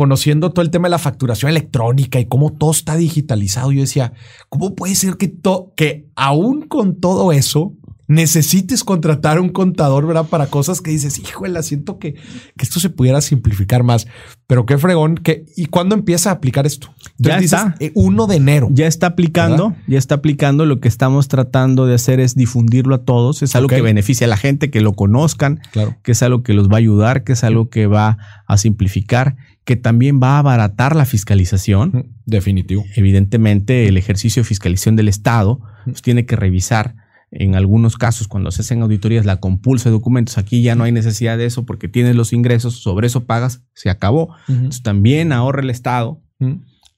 conociendo 0.00 0.48
todo 0.48 0.62
el 0.62 0.70
tema 0.70 0.88
de 0.88 0.92
la 0.92 0.98
facturación 0.98 1.50
electrónica 1.50 2.18
y 2.18 2.24
cómo 2.24 2.54
todo 2.54 2.70
está 2.70 2.96
digitalizado, 2.96 3.70
yo 3.70 3.82
decía, 3.82 4.14
¿cómo 4.48 4.74
puede 4.74 4.94
ser 4.94 5.18
que, 5.18 5.30
que 5.76 6.08
aún 6.16 6.62
con 6.62 6.98
todo 7.00 7.32
eso 7.32 7.74
necesites 8.10 8.82
contratar 8.82 9.38
un 9.38 9.50
contador, 9.50 10.04
¿verdad? 10.04 10.24
Para 10.24 10.46
cosas 10.46 10.80
que 10.80 10.90
dices, 10.90 11.18
híjole, 11.18 11.62
siento 11.62 11.98
que, 11.98 12.14
que 12.14 12.62
esto 12.62 12.80
se 12.80 12.90
pudiera 12.90 13.20
simplificar 13.20 13.84
más. 13.84 14.08
Pero 14.48 14.66
qué 14.66 14.78
fregón, 14.78 15.14
que, 15.14 15.44
¿y 15.54 15.66
cuándo 15.66 15.94
empieza 15.94 16.30
a 16.30 16.32
aplicar 16.32 16.66
esto? 16.66 16.92
ya 17.18 17.38
está. 17.38 17.76
1 17.94 18.24
eh, 18.24 18.26
de 18.28 18.36
enero. 18.36 18.68
Ya 18.72 18.88
está 18.88 19.08
aplicando, 19.08 19.76
ya 19.86 19.98
está 19.98 20.16
aplicando. 20.16 20.66
Lo 20.66 20.80
que 20.80 20.88
estamos 20.88 21.28
tratando 21.28 21.86
de 21.86 21.94
hacer 21.94 22.18
es 22.18 22.34
difundirlo 22.34 22.96
a 22.96 23.04
todos. 23.04 23.42
Es 23.42 23.54
algo 23.54 23.68
que 23.68 23.80
beneficia 23.80 24.26
a 24.26 24.28
la 24.28 24.36
gente, 24.36 24.70
que 24.70 24.80
lo 24.80 24.94
conozcan, 24.94 25.60
claro. 25.70 25.96
que 26.02 26.12
es 26.12 26.22
algo 26.24 26.42
que 26.42 26.52
los 26.52 26.68
va 26.68 26.74
a 26.74 26.78
ayudar, 26.78 27.22
que 27.22 27.34
es 27.34 27.44
algo 27.44 27.68
que 27.68 27.86
va 27.86 28.18
a 28.48 28.56
simplificar, 28.56 29.36
que 29.70 29.76
también 29.76 30.18
va 30.20 30.34
a 30.34 30.38
abaratar 30.40 30.96
la 30.96 31.04
fiscalización. 31.04 32.16
Definitivo. 32.26 32.84
Evidentemente, 32.96 33.86
el 33.86 33.98
ejercicio 33.98 34.42
de 34.42 34.48
fiscalización 34.48 34.96
del 34.96 35.06
Estado 35.06 35.60
pues, 35.84 36.02
tiene 36.02 36.26
que 36.26 36.34
revisar 36.34 36.96
en 37.30 37.54
algunos 37.54 37.96
casos, 37.96 38.26
cuando 38.26 38.50
se 38.50 38.62
hacen 38.62 38.82
auditorías, 38.82 39.26
la 39.26 39.38
compulsa 39.38 39.88
de 39.88 39.92
documentos, 39.92 40.38
aquí 40.38 40.60
ya 40.60 40.74
no 40.74 40.82
hay 40.82 40.90
necesidad 40.90 41.38
de 41.38 41.46
eso 41.46 41.66
porque 41.66 41.86
tienes 41.86 42.16
los 42.16 42.32
ingresos, 42.32 42.82
sobre 42.82 43.06
eso 43.06 43.26
pagas, 43.26 43.62
se 43.72 43.90
acabó. 43.90 44.34
Entonces 44.48 44.82
también 44.82 45.30
ahorra 45.30 45.62
el 45.62 45.70
Estado 45.70 46.20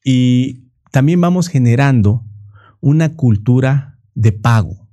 y 0.03 0.71
también 0.91 1.21
vamos 1.21 1.49
generando 1.49 2.25
una 2.81 3.11
cultura 3.11 3.99
de 4.15 4.33
pago, 4.33 4.89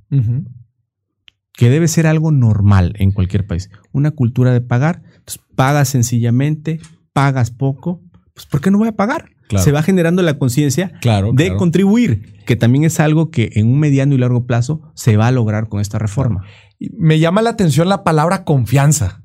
que 1.53 1.69
debe 1.69 1.87
ser 1.87 2.07
algo 2.07 2.33
normal 2.33 2.91
en 2.99 3.13
cualquier 3.13 3.47
país. 3.47 3.69
Una 3.93 4.11
cultura 4.11 4.51
de 4.51 4.59
pagar, 4.59 5.01
entonces 5.05 5.39
pagas 5.55 5.87
sencillamente, 5.87 6.81
pagas 7.19 7.51
poco, 7.51 8.01
pues 8.33 8.45
¿por 8.45 8.61
qué 8.61 8.71
no 8.71 8.77
voy 8.77 8.87
a 8.87 8.93
pagar? 8.93 9.31
Se 9.57 9.73
va 9.73 9.83
generando 9.83 10.21
la 10.21 10.37
conciencia 10.37 10.93
de 11.33 11.53
contribuir, 11.57 12.37
que 12.45 12.55
también 12.55 12.85
es 12.85 13.01
algo 13.01 13.29
que 13.29 13.49
en 13.55 13.67
un 13.67 13.77
mediano 13.77 14.15
y 14.15 14.17
largo 14.17 14.45
plazo 14.45 14.93
se 14.95 15.17
va 15.17 15.27
a 15.27 15.31
lograr 15.33 15.67
con 15.67 15.81
esta 15.81 15.99
reforma. 15.99 16.45
Me 16.97 17.19
llama 17.19 17.41
la 17.41 17.49
atención 17.49 17.89
la 17.89 18.05
palabra 18.05 18.45
confianza. 18.45 19.21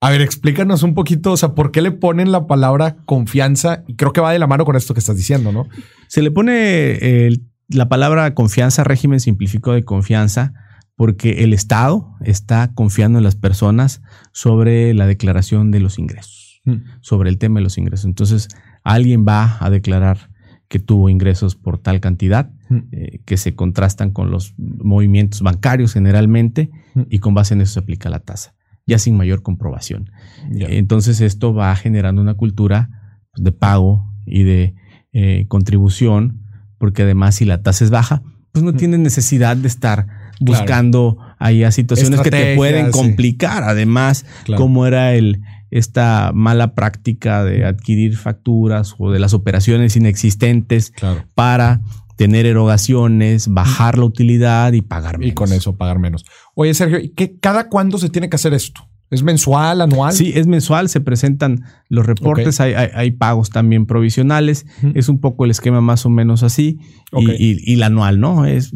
A 0.00 0.08
ver, 0.08 0.22
explícanos 0.22 0.82
un 0.82 0.94
poquito, 0.94 1.32
o 1.32 1.36
sea, 1.36 1.50
¿por 1.50 1.72
qué 1.72 1.82
le 1.82 1.90
ponen 1.90 2.32
la 2.32 2.46
palabra 2.46 2.96
confianza? 3.04 3.84
Y 3.86 3.96
creo 3.96 4.14
que 4.14 4.22
va 4.22 4.32
de 4.32 4.38
la 4.38 4.46
mano 4.46 4.64
con 4.64 4.76
esto 4.76 4.94
que 4.94 5.00
estás 5.00 5.16
diciendo, 5.16 5.52
¿no? 5.52 5.68
Se 6.08 6.22
le 6.22 6.30
pone 6.30 7.30
la 7.68 7.90
palabra 7.90 8.32
confianza, 8.32 8.82
régimen 8.82 9.20
simplificado 9.20 9.74
de 9.74 9.84
confianza, 9.84 10.54
porque 10.94 11.44
el 11.44 11.52
Estado 11.52 12.14
está 12.24 12.72
confiando 12.72 13.18
en 13.18 13.24
las 13.24 13.36
personas 13.36 14.00
sobre 14.32 14.94
la 14.94 15.06
declaración 15.06 15.70
de 15.70 15.80
los 15.80 15.98
ingresos, 15.98 16.45
mm. 16.66 17.00
sobre 17.00 17.30
el 17.30 17.38
tema 17.38 17.60
de 17.60 17.64
los 17.64 17.78
ingresos. 17.78 18.04
Entonces, 18.04 18.48
alguien 18.84 19.24
va 19.26 19.56
a 19.60 19.70
declarar 19.70 20.30
que 20.68 20.78
tuvo 20.78 21.08
ingresos 21.08 21.54
por 21.54 21.78
tal 21.78 22.00
cantidad, 22.00 22.50
eh, 22.90 23.20
que 23.24 23.36
se 23.36 23.54
contrastan 23.54 24.10
con 24.10 24.30
los 24.30 24.54
movimientos 24.58 25.42
bancarios 25.42 25.92
generalmente, 25.92 26.70
y 27.08 27.18
con 27.18 27.34
base 27.34 27.54
en 27.54 27.60
eso 27.60 27.74
se 27.74 27.80
aplica 27.80 28.10
la 28.10 28.20
tasa, 28.20 28.54
ya 28.86 28.98
sin 28.98 29.16
mayor 29.16 29.42
comprobación. 29.42 30.10
Entonces 30.50 31.20
esto 31.20 31.54
va 31.54 31.74
generando 31.76 32.20
una 32.20 32.34
cultura 32.34 32.90
de 33.36 33.52
pago 33.52 34.12
y 34.24 34.42
de 34.42 34.74
eh, 35.12 35.44
contribución, 35.48 36.42
porque 36.78 37.02
además 37.02 37.36
si 37.36 37.44
la 37.44 37.62
tasa 37.62 37.84
es 37.84 37.90
baja, 37.90 38.22
pues 38.52 38.64
no 38.64 38.72
tienes 38.72 39.00
necesidad 39.00 39.56
de 39.56 39.68
estar 39.68 40.06
buscando 40.40 41.18
ahí 41.38 41.62
a 41.62 41.70
situaciones 41.70 42.20
que 42.20 42.30
te 42.30 42.56
pueden 42.56 42.90
complicar. 42.90 43.62
Además, 43.64 44.24
como 44.56 44.86
era 44.86 45.14
el, 45.14 45.42
esta 45.70 46.30
mala 46.34 46.74
práctica 46.74 47.44
de 47.44 47.64
adquirir 47.64 48.16
facturas 48.16 48.94
o 48.98 49.10
de 49.10 49.18
las 49.18 49.34
operaciones 49.34 49.96
inexistentes 49.96 50.92
para 51.34 51.80
tener 52.16 52.46
erogaciones, 52.46 53.48
bajar 53.48 53.98
la 53.98 54.04
utilidad 54.04 54.72
y 54.72 54.82
pagar 54.82 55.18
menos. 55.18 55.32
Y 55.32 55.34
con 55.34 55.52
eso 55.52 55.76
pagar 55.76 55.98
menos. 55.98 56.24
Oye, 56.54 56.72
Sergio, 56.74 56.98
¿qué, 57.14 57.38
¿cada 57.38 57.68
cuándo 57.68 57.98
se 57.98 58.08
tiene 58.08 58.30
que 58.30 58.36
hacer 58.36 58.54
esto? 58.54 58.88
¿Es 59.10 59.22
mensual, 59.22 59.80
anual? 59.80 60.12
Sí, 60.12 60.32
es 60.34 60.46
mensual, 60.46 60.88
se 60.88 61.00
presentan 61.00 61.64
los 61.88 62.06
reportes, 62.06 62.60
hay, 62.60 63.10
pagos 63.12 63.50
también 63.50 63.86
provisionales, 63.86 64.66
es 64.94 65.08
un 65.08 65.20
poco 65.20 65.44
el 65.44 65.52
esquema 65.52 65.80
más 65.80 66.04
o 66.06 66.10
menos 66.10 66.42
así, 66.42 66.80
y, 67.12 67.72
y, 67.72 67.82
anual, 67.82 68.18
¿no? 68.18 68.46
Es, 68.46 68.72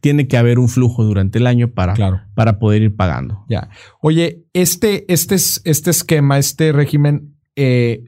tiene 0.00 0.26
que 0.26 0.36
haber 0.36 0.58
un 0.58 0.68
flujo 0.68 1.04
durante 1.04 1.38
el 1.38 1.46
año 1.46 1.70
para, 1.70 2.28
para 2.34 2.58
poder 2.58 2.82
ir 2.82 2.96
pagando. 2.96 3.44
Ya. 3.48 3.70
Oye, 4.00 4.44
este, 4.52 5.04
este, 5.12 5.36
este 5.36 5.90
esquema, 5.90 6.38
este 6.38 6.72
régimen, 6.72 7.36
eh, 7.54 8.04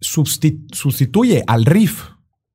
sustituye 0.00 1.44
al 1.46 1.66
RIF, 1.66 2.02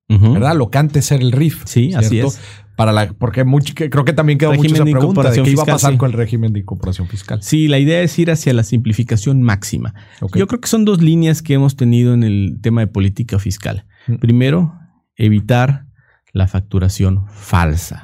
¿verdad? 0.10 0.56
Lo 0.56 0.70
que 0.70 0.77
antes 0.77 1.12
era 1.12 1.24
el 1.24 1.32
RIF. 1.32 1.63
Sí, 1.65 1.94
así 1.94 2.20
es 2.20 2.39
para 2.75 2.91
la, 2.91 3.13
porque 3.13 3.44
mucho, 3.44 3.74
creo 3.74 4.05
que 4.05 4.13
también 4.13 4.38
quedó 4.38 4.53
mucha 4.53 4.84
pregunta 4.84 5.32
de 5.32 5.44
qué 5.44 5.51
iba 5.51 5.63
a 5.63 5.65
pasar 5.65 5.98
con 5.98 6.12
el 6.12 6.17
régimen 6.17 6.53
de 6.53 6.60
incorporación 6.60 7.08
fiscal. 7.08 7.41
Sí, 7.41 7.67
la 7.67 7.79
idea 7.79 8.01
es 8.01 8.17
ir 8.20 8.32
hacia 8.32 8.53
la 8.53 8.63
simplificación 8.63 9.41
máxima. 9.41 9.94
Yo 10.34 10.48
creo 10.48 10.60
que 10.60 10.67
son 10.67 10.86
dos 10.86 11.01
líneas 11.01 11.41
que 11.41 11.53
hemos 11.53 11.75
tenido 11.75 12.13
en 12.13 12.24
el 12.24 12.60
tema 12.62 12.82
de 12.82 12.88
política 12.88 13.39
fiscal. 13.39 13.86
Mm. 14.08 14.15
Primero, 14.15 14.74
evitar 15.15 15.86
la 16.34 16.48
facturación 16.48 17.25
falsa. 17.29 18.01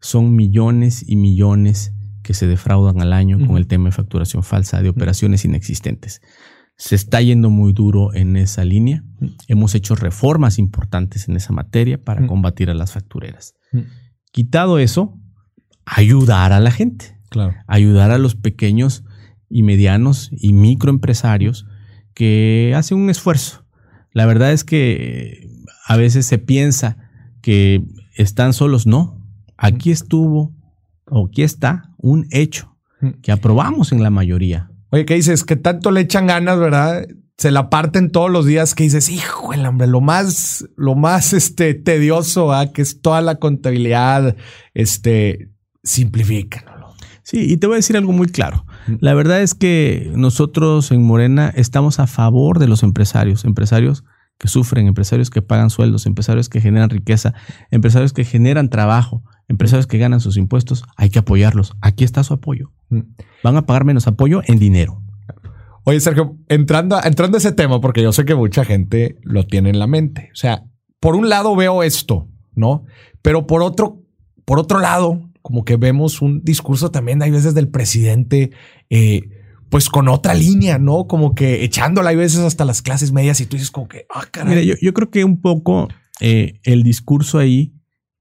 Son 0.00 0.34
millones 0.34 1.04
y 1.06 1.16
millones 1.16 1.92
que 2.22 2.32
se 2.32 2.46
defraudan 2.46 3.02
al 3.02 3.12
año 3.12 3.46
con 3.46 3.56
el 3.56 3.66
tema 3.66 3.86
de 3.86 3.92
facturación 3.92 4.42
falsa 4.42 4.80
de 4.82 4.88
operaciones 4.88 5.44
inexistentes. 5.44 6.22
Se 6.76 6.94
está 6.94 7.20
yendo 7.20 7.50
muy 7.50 7.72
duro 7.72 8.14
en 8.14 8.36
esa 8.36 8.64
línea. 8.64 9.04
Hemos 9.48 9.74
hecho 9.74 9.96
reformas 9.96 10.58
importantes 10.58 11.28
en 11.28 11.36
esa 11.36 11.52
materia 11.52 12.02
para 12.02 12.26
combatir 12.26 12.70
a 12.70 12.74
las 12.74 12.92
factureras. 12.92 13.54
Quitado 14.32 14.78
eso, 14.78 15.18
ayudar 15.84 16.52
a 16.52 16.60
la 16.60 16.70
gente. 16.70 17.16
Claro. 17.30 17.54
Ayudar 17.66 18.10
a 18.10 18.18
los 18.18 18.34
pequeños 18.34 19.04
y 19.50 19.62
medianos 19.62 20.30
y 20.32 20.52
microempresarios 20.52 21.66
que 22.14 22.74
hacen 22.76 22.98
un 22.98 23.10
esfuerzo. 23.10 23.64
La 24.12 24.26
verdad 24.26 24.52
es 24.52 24.64
que 24.64 25.48
a 25.86 25.96
veces 25.96 26.26
se 26.26 26.38
piensa 26.38 26.96
que 27.42 27.84
están 28.16 28.52
solos. 28.52 28.86
No, 28.86 29.22
aquí 29.56 29.90
estuvo 29.90 30.54
o 31.06 31.26
aquí 31.26 31.42
está 31.42 31.90
un 31.96 32.26
hecho 32.30 32.76
que 33.22 33.32
aprobamos 33.32 33.92
en 33.92 34.02
la 34.02 34.10
mayoría. 34.10 34.70
Oye, 34.90 35.04
¿qué 35.04 35.14
dices? 35.14 35.44
Que 35.44 35.56
tanto 35.56 35.90
le 35.90 36.00
echan 36.00 36.26
ganas, 36.26 36.58
¿verdad? 36.58 37.06
Se 37.38 37.52
la 37.52 37.70
parten 37.70 38.10
todos 38.10 38.30
los 38.30 38.46
días 38.46 38.74
que 38.74 38.82
dices, 38.82 39.08
hijo, 39.08 39.52
el 39.52 39.64
hombre, 39.64 39.86
lo 39.86 40.00
más, 40.00 40.66
lo 40.76 40.96
más 40.96 41.32
este, 41.32 41.72
tedioso, 41.72 42.52
¿ah? 42.52 42.72
que 42.72 42.82
es 42.82 43.00
toda 43.00 43.20
la 43.20 43.36
contabilidad, 43.36 44.36
este, 44.74 45.48
simplifícanlo. 45.84 46.88
Sí, 47.22 47.46
y 47.48 47.58
te 47.58 47.66
voy 47.66 47.74
a 47.74 47.76
decir 47.76 47.96
algo 47.96 48.12
muy 48.12 48.26
claro. 48.26 48.64
La 49.00 49.14
verdad 49.14 49.42
es 49.42 49.54
que 49.54 50.10
nosotros 50.16 50.90
en 50.90 51.02
Morena 51.04 51.52
estamos 51.54 52.00
a 52.00 52.06
favor 52.06 52.58
de 52.58 52.66
los 52.66 52.82
empresarios, 52.82 53.44
empresarios 53.44 54.02
que 54.38 54.48
sufren, 54.48 54.86
empresarios 54.86 55.30
que 55.30 55.42
pagan 55.42 55.68
sueldos, 55.68 56.06
empresarios 56.06 56.48
que 56.48 56.60
generan 56.60 56.90
riqueza, 56.90 57.34
empresarios 57.70 58.12
que 58.12 58.24
generan 58.24 58.70
trabajo, 58.70 59.22
empresarios 59.46 59.86
que 59.86 59.98
ganan 59.98 60.20
sus 60.20 60.38
impuestos. 60.38 60.84
Hay 60.96 61.10
que 61.10 61.18
apoyarlos. 61.18 61.76
Aquí 61.82 62.02
está 62.02 62.24
su 62.24 62.34
apoyo. 62.34 62.72
Van 63.44 63.56
a 63.56 63.66
pagar 63.66 63.84
menos 63.84 64.06
apoyo 64.06 64.40
en 64.46 64.58
dinero. 64.58 65.02
Oye, 65.84 66.00
Sergio, 66.00 66.36
entrando, 66.48 66.98
entrando 67.02 67.36
a 67.36 67.38
ese 67.38 67.52
tema, 67.52 67.80
porque 67.80 68.02
yo 68.02 68.12
sé 68.12 68.24
que 68.24 68.34
mucha 68.34 68.64
gente 68.64 69.18
lo 69.22 69.46
tiene 69.46 69.70
en 69.70 69.78
la 69.78 69.86
mente. 69.86 70.30
O 70.32 70.36
sea, 70.36 70.64
por 71.00 71.14
un 71.14 71.28
lado 71.28 71.56
veo 71.56 71.82
esto, 71.82 72.28
¿no? 72.54 72.84
Pero 73.22 73.46
por 73.46 73.62
otro, 73.62 74.02
por 74.44 74.58
otro 74.58 74.80
lado, 74.80 75.30
como 75.42 75.64
que 75.64 75.76
vemos 75.76 76.20
un 76.20 76.42
discurso 76.42 76.90
también, 76.90 77.22
hay 77.22 77.30
veces 77.30 77.54
del 77.54 77.68
presidente, 77.68 78.50
eh, 78.90 79.30
pues 79.70 79.88
con 79.88 80.08
otra 80.08 80.34
línea, 80.34 80.78
¿no? 80.78 81.06
Como 81.06 81.34
que 81.34 81.64
echándola, 81.64 82.10
hay 82.10 82.16
veces 82.16 82.40
hasta 82.40 82.64
las 82.64 82.82
clases 82.82 83.12
medias 83.12 83.40
y 83.40 83.46
tú 83.46 83.56
dices 83.56 83.70
como 83.70 83.88
que, 83.88 84.06
ah, 84.14 84.26
caray. 84.30 84.64
Mira, 84.64 84.76
yo, 84.80 84.94
creo 84.94 85.10
que 85.10 85.24
un 85.24 85.40
poco 85.40 85.88
eh, 86.20 86.60
el 86.64 86.82
discurso 86.82 87.38
ahí 87.38 87.74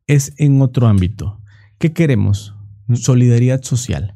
es 0.08 0.34
en 0.38 0.62
otro 0.62 0.88
ámbito. 0.88 1.41
¿Qué 1.80 1.93
queremos? 1.93 2.56
Solidaridad 2.93 3.62
social. 3.63 4.15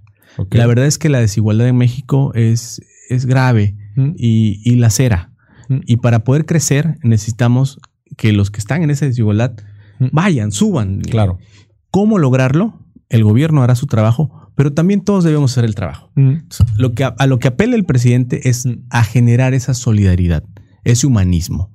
La 0.49 0.65
verdad 0.65 0.86
es 0.86 0.97
que 0.97 1.10
la 1.10 1.19
desigualdad 1.19 1.67
en 1.67 1.77
México 1.77 2.32
es, 2.34 2.82
es 3.13 3.26
grave 3.26 3.76
mm. 3.95 4.12
y, 4.17 4.62
y 4.63 4.76
lacera. 4.76 5.32
Mm. 5.69 5.80
Y 5.86 5.97
para 5.97 6.24
poder 6.24 6.45
crecer 6.45 6.97
necesitamos 7.04 7.80
que 8.17 8.34
los 8.34 8.52
que 8.52 8.60
están 8.60 8.84
en 8.84 8.89
esa 8.89 9.06
desigualdad 9.06 9.54
mm. 10.00 10.08
vayan, 10.12 10.52
suban. 10.52 11.02
Claro. 11.02 11.39
¿Cómo 11.89 12.17
lograrlo? 12.17 12.80
El 13.10 13.24
gobierno 13.24 13.62
hará 13.62 13.76
su 13.76 13.88
trabajo, 13.88 14.50
pero 14.56 14.74
también 14.74 15.02
todos 15.02 15.24
debemos 15.24 15.52
hacer 15.52 15.65
el 15.65 15.76
trabajo. 15.76 16.12
Lo 16.78 16.93
que, 16.93 17.04
a, 17.04 17.28
lo 17.28 17.39
que 17.39 17.50
apela 17.50 17.76
el 17.76 17.84
presidente 17.84 18.50
es 18.50 18.67
a 18.89 19.04
generar 19.04 19.54
esa 19.54 19.74
solidaridad, 19.74 20.43
ese 20.86 21.08
humanismo, 21.08 21.71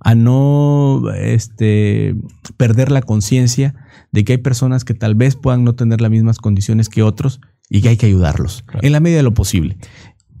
a 0.00 0.14
no 0.14 1.02
este, 1.16 2.14
perder 2.56 2.92
la 2.92 3.02
conciencia 3.02 3.74
de 4.12 4.24
que 4.24 4.34
hay 4.34 4.38
personas 4.38 4.84
que 4.84 4.94
tal 4.94 5.16
vez 5.16 5.34
puedan 5.34 5.64
no 5.64 5.74
tener 5.74 6.00
las 6.00 6.10
mismas 6.10 6.38
condiciones 6.38 6.88
que 6.88 7.02
otros 7.02 7.40
y 7.68 7.80
que 7.80 7.88
hay 7.88 7.96
que 7.96 8.06
ayudarlos 8.06 8.64
en 8.82 8.92
la 8.92 9.00
medida 9.00 9.18
de 9.18 9.24
lo 9.24 9.34
posible. 9.34 9.76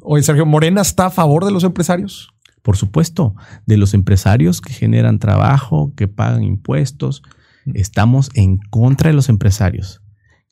Oye, 0.08 0.22
Sergio, 0.22 0.46
¿Morena 0.46 0.82
está 0.82 1.06
a 1.06 1.10
favor 1.10 1.44
de 1.44 1.50
los 1.50 1.64
empresarios? 1.64 2.28
Por 2.62 2.76
supuesto, 2.76 3.34
de 3.66 3.76
los 3.76 3.92
empresarios 3.92 4.60
que 4.60 4.72
generan 4.72 5.18
trabajo, 5.18 5.92
que 5.96 6.06
pagan 6.06 6.44
impuestos. 6.44 7.22
Mm. 7.64 7.72
Estamos 7.74 8.30
en 8.34 8.58
contra 8.70 9.10
de 9.10 9.16
los 9.16 9.28
empresarios 9.28 10.02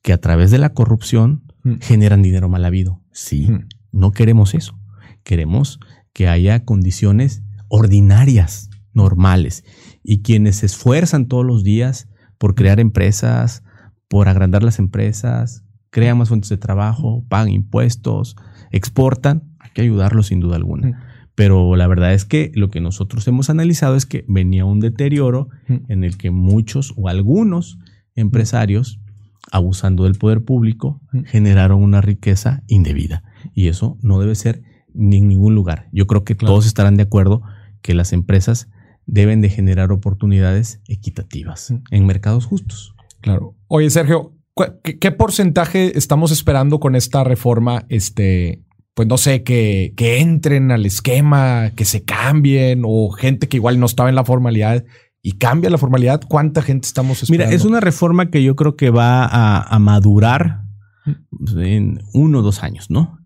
que 0.03 0.13
a 0.13 0.19
través 0.19 0.51
de 0.51 0.59
la 0.59 0.75
corrupción 0.75 1.45
mm. 1.63 1.75
generan 1.81 2.21
dinero 2.21 2.49
mal 2.49 2.65
habido. 2.65 3.01
Sí, 3.13 3.49
mm. 3.49 3.69
no 3.93 4.11
queremos 4.11 4.55
eso. 4.55 4.77
Queremos 5.23 5.79
que 6.13 6.27
haya 6.27 6.65
condiciones 6.65 7.45
ordinarias, 7.69 8.71
normales, 8.93 9.63
y 10.03 10.23
quienes 10.23 10.57
se 10.57 10.67
esfuerzan 10.67 11.29
todos 11.29 11.45
los 11.45 11.63
días 11.63 12.09
por 12.39 12.57
crear 12.57 12.81
empresas, 12.81 13.63
por 14.09 14.29
agrandar 14.29 14.65
las 14.65 14.81
empresas, 14.81 15.63
crean 15.91 16.19
más 16.19 16.29
fuentes 16.29 16.51
de 16.51 16.57
trabajo, 16.57 17.25
pagan 17.29 17.51
impuestos, 17.51 18.35
exportan, 18.75 19.55
hay 19.61 19.71
que 19.73 19.83
ayudarlos 19.83 20.27
sin 20.27 20.41
duda 20.41 20.57
alguna. 20.57 21.05
Pero 21.35 21.77
la 21.77 21.87
verdad 21.87 22.13
es 22.13 22.25
que 22.25 22.53
lo 22.55 22.71
que 22.71 22.81
nosotros 22.81 23.27
hemos 23.29 23.51
analizado 23.51 23.97
es 23.97 24.07
que 24.07 24.25
venía 24.29 24.65
un 24.65 24.81
deterioro 24.81 25.49
en 25.69 26.05
el 26.05 26.17
que 26.17 26.31
muchos 26.31 26.93
o 26.97 27.09
algunos 27.09 27.79
empresarios, 28.15 29.01
abusando 29.51 30.05
del 30.05 30.15
poder 30.15 30.45
público, 30.45 31.01
generaron 31.27 31.83
una 31.83 32.01
riqueza 32.01 32.63
indebida. 32.69 33.25
Y 33.53 33.69
eso 33.69 33.99
no 34.03 34.21
debe 34.21 34.35
ser 34.35 34.63
ni 34.93 35.19
en 35.19 35.29
ningún 35.29 35.55
lugar. 35.55 35.89
Yo 35.93 36.07
creo 36.07 36.25
que 36.25 36.35
todos 36.35 36.67
estarán 36.67 36.97
de 36.97 37.03
acuerdo 37.03 37.43
que 37.83 37.95
las 37.95 38.13
empresas 38.13 38.69
deben 39.07 39.41
de 39.41 39.51
generar 39.51 39.93
oportunidades 39.93 40.81
equitativas 40.89 41.75
en 41.91 42.07
mercados 42.07 42.47
justos. 42.47 42.95
Claro. 43.21 43.57
Oye, 43.67 43.91
Sergio, 43.91 44.35
¿Qué, 44.83 45.11
porcentaje 45.11 45.99
estamos 45.99 46.31
esperando 46.31 46.79
con 46.79 46.95
esta 46.95 47.25
reforma? 47.25 47.87
Este, 47.89 48.63
pues 48.95 49.09
no 49.09 49.19
sé, 49.19 49.43
que, 49.43 49.93
que 49.97 50.21
entren 50.21 50.71
al 50.71 50.87
esquema, 50.87 51.73
que 51.77 51.85
se 51.85 52.05
cambien 52.05 52.83
o 52.85 53.11
gente 53.11 53.49
que 53.49 53.57
igual 53.57 53.79
no 53.79 53.87
estaba 53.87 54.09
en 54.09 54.15
la 54.15 54.25
formalidad 54.25 54.85
y 55.23 55.33
cambia 55.33 55.71
la 55.71 55.79
formalidad. 55.79 56.23
¿Cuánta 56.29 56.63
gente 56.63 56.87
estamos 56.87 57.23
esperando? 57.23 57.47
Mira, 57.47 57.57
es 57.57 57.65
una 57.65 57.81
reforma 57.81 58.31
que 58.31 58.43
yo 58.43 58.57
creo 58.57 58.77
que 58.77 58.91
va 58.91 59.27
a 59.27 59.79
madurar 59.79 60.65
en 61.57 62.03
uno 62.13 62.39
o 62.39 62.43
dos 62.43 62.63
años, 62.63 62.91
¿no? 62.91 63.19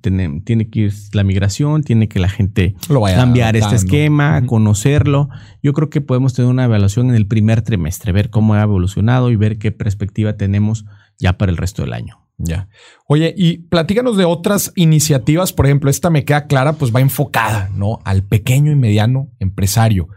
Tiene, 0.00 0.42
tiene, 0.44 0.68
que 0.68 0.80
ir 0.80 0.92
la 1.12 1.24
migración, 1.24 1.82
tiene 1.82 2.08
que 2.08 2.20
la 2.20 2.28
gente 2.28 2.74
cambiar 2.88 3.56
este 3.56 3.74
esquema, 3.74 4.44
conocerlo. 4.46 5.28
Yo 5.62 5.72
creo 5.72 5.90
que 5.90 6.00
podemos 6.00 6.34
tener 6.34 6.50
una 6.50 6.64
evaluación 6.64 7.08
en 7.08 7.16
el 7.16 7.26
primer 7.26 7.62
trimestre, 7.62 8.12
ver 8.12 8.30
cómo 8.30 8.54
ha 8.54 8.62
evolucionado 8.62 9.30
y 9.30 9.36
ver 9.36 9.58
qué 9.58 9.72
perspectiva 9.72 10.34
tenemos 10.34 10.84
ya 11.18 11.36
para 11.36 11.50
el 11.50 11.56
resto 11.56 11.82
del 11.82 11.94
año. 11.94 12.25
Ya. 12.38 12.68
Oye, 13.08 13.34
y 13.36 13.58
platícanos 13.58 14.16
de 14.16 14.24
otras 14.24 14.72
iniciativas, 14.76 15.52
por 15.52 15.66
ejemplo, 15.66 15.88
esta 15.88 16.10
me 16.10 16.24
queda 16.24 16.46
clara, 16.46 16.74
pues 16.74 16.94
va 16.94 17.00
enfocada, 17.00 17.70
¿no? 17.74 17.98
Al 18.04 18.24
pequeño 18.24 18.70
y 18.70 18.76
mediano 18.76 19.30
empresario. 19.38 20.08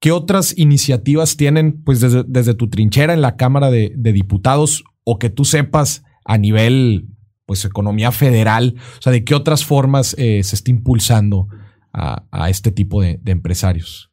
¿Qué 0.00 0.12
otras 0.12 0.56
iniciativas 0.56 1.36
tienen, 1.36 1.82
pues 1.82 2.00
desde, 2.00 2.54
tu 2.54 2.68
trinchera 2.68 3.14
en 3.14 3.22
la 3.22 3.36
Cámara 3.36 3.70
de, 3.70 3.92
de 3.96 4.12
Diputados 4.12 4.84
o 5.04 5.18
que 5.18 5.30
tú 5.30 5.44
sepas 5.44 6.02
a 6.24 6.38
nivel, 6.38 7.08
pues, 7.44 7.64
economía 7.64 8.10
federal? 8.10 8.76
O 8.98 9.02
sea, 9.02 9.12
¿de 9.12 9.24
qué 9.24 9.34
otras 9.34 9.64
formas 9.64 10.14
eh, 10.18 10.42
se 10.44 10.56
está 10.56 10.70
impulsando 10.70 11.48
a, 11.92 12.50
este 12.50 12.72
tipo 12.72 13.00
de, 13.00 13.20
empresarios? 13.24 14.10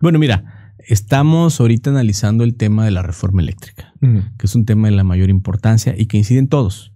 Bueno, 0.00 0.18
mira, 0.18 0.64
Estamos 0.86 1.60
ahorita 1.60 1.88
analizando 1.88 2.44
el 2.44 2.56
tema 2.56 2.84
de 2.84 2.90
la 2.90 3.00
reforma 3.00 3.40
eléctrica, 3.40 3.94
que 4.00 4.44
es 4.46 4.54
un 4.54 4.66
tema 4.66 4.88
de 4.88 4.94
la 4.94 5.04
mayor 5.04 5.30
importancia 5.30 5.94
y 5.96 6.06
que 6.06 6.18
inciden 6.18 6.48
todos. 6.48 6.92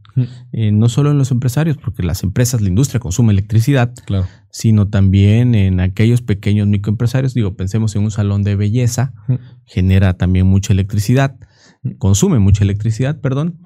Eh, 0.52 0.72
no 0.72 0.88
solo 0.88 1.10
en 1.10 1.18
los 1.18 1.30
empresarios, 1.30 1.76
porque 1.76 2.02
las 2.02 2.22
empresas, 2.22 2.60
la 2.60 2.68
industria 2.68 3.00
consume 3.00 3.32
electricidad, 3.32 3.92
sino 4.50 4.88
también 4.88 5.54
en 5.54 5.80
aquellos 5.80 6.22
pequeños 6.22 6.66
microempresarios. 6.66 7.34
Digo, 7.34 7.56
pensemos 7.56 7.94
en 7.96 8.02
un 8.02 8.10
salón 8.10 8.42
de 8.42 8.56
belleza, 8.56 9.12
genera 9.64 10.14
también 10.14 10.46
mucha 10.46 10.72
electricidad, 10.72 11.36
consume 11.98 12.38
mucha 12.38 12.64
electricidad, 12.64 13.20
perdón, 13.20 13.60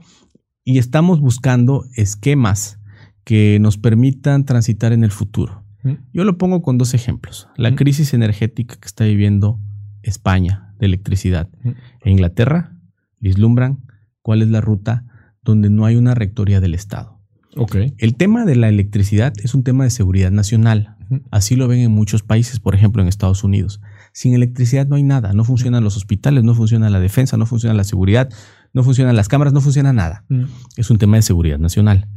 y 0.64 0.78
estamos 0.78 1.20
buscando 1.20 1.84
esquemas 1.96 2.78
que 3.24 3.58
nos 3.60 3.78
permitan 3.78 4.44
transitar 4.44 4.92
en 4.92 5.04
el 5.04 5.10
futuro. 5.10 5.64
Yo 6.12 6.24
lo 6.24 6.38
pongo 6.38 6.62
con 6.62 6.78
dos 6.78 6.94
ejemplos. 6.94 7.48
La 7.56 7.74
crisis 7.74 8.14
energética 8.14 8.76
que 8.76 8.86
está 8.86 9.04
viviendo 9.04 9.58
España 10.02 10.74
de 10.78 10.86
electricidad. 10.86 11.48
E 12.04 12.10
Inglaterra 12.10 12.76
vislumbran 13.18 13.84
cuál 14.20 14.42
es 14.42 14.48
la 14.48 14.60
ruta 14.60 15.04
donde 15.42 15.70
no 15.70 15.84
hay 15.84 15.96
una 15.96 16.14
rectoría 16.14 16.60
del 16.60 16.74
Estado. 16.74 17.20
Okay. 17.54 17.94
El 17.98 18.16
tema 18.16 18.46
de 18.46 18.56
la 18.56 18.68
electricidad 18.68 19.34
es 19.42 19.54
un 19.54 19.62
tema 19.62 19.84
de 19.84 19.90
seguridad 19.90 20.30
nacional. 20.30 20.96
Así 21.30 21.56
lo 21.56 21.68
ven 21.68 21.80
en 21.80 21.92
muchos 21.92 22.22
países, 22.22 22.58
por 22.58 22.74
ejemplo 22.74 23.02
en 23.02 23.08
Estados 23.08 23.44
Unidos. 23.44 23.82
Sin 24.14 24.32
electricidad 24.32 24.86
no 24.86 24.96
hay 24.96 25.02
nada. 25.02 25.34
No 25.34 25.44
funcionan 25.44 25.84
los 25.84 25.98
hospitales, 25.98 26.44
no 26.44 26.54
funciona 26.54 26.88
la 26.88 27.00
defensa, 27.00 27.36
no 27.36 27.44
funciona 27.44 27.74
la 27.74 27.84
seguridad, 27.84 28.30
no 28.72 28.82
funcionan 28.82 29.14
las 29.16 29.28
cámaras, 29.28 29.52
no 29.52 29.60
funciona 29.60 29.92
nada. 29.92 30.24
Es 30.76 30.90
un 30.90 30.96
tema 30.96 31.16
de 31.16 31.22
seguridad 31.22 31.58
nacional. 31.58 32.08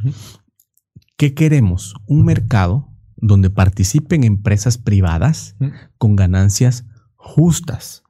¿Qué 1.18 1.34
queremos? 1.34 1.96
Un 2.08 2.24
mercado 2.24 2.90
donde 3.18 3.50
participen 3.50 4.24
empresas 4.24 4.78
privadas 4.78 5.58
con 5.98 6.16
ganancias 6.16 6.86
justas. 7.16 8.04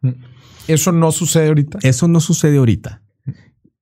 ¿Eso 0.68 0.92
no 0.92 1.12
sucede 1.12 1.48
ahorita? 1.48 1.80
Eso 1.82 2.08
no 2.08 2.20
sucede 2.20 2.58
ahorita. 2.58 3.02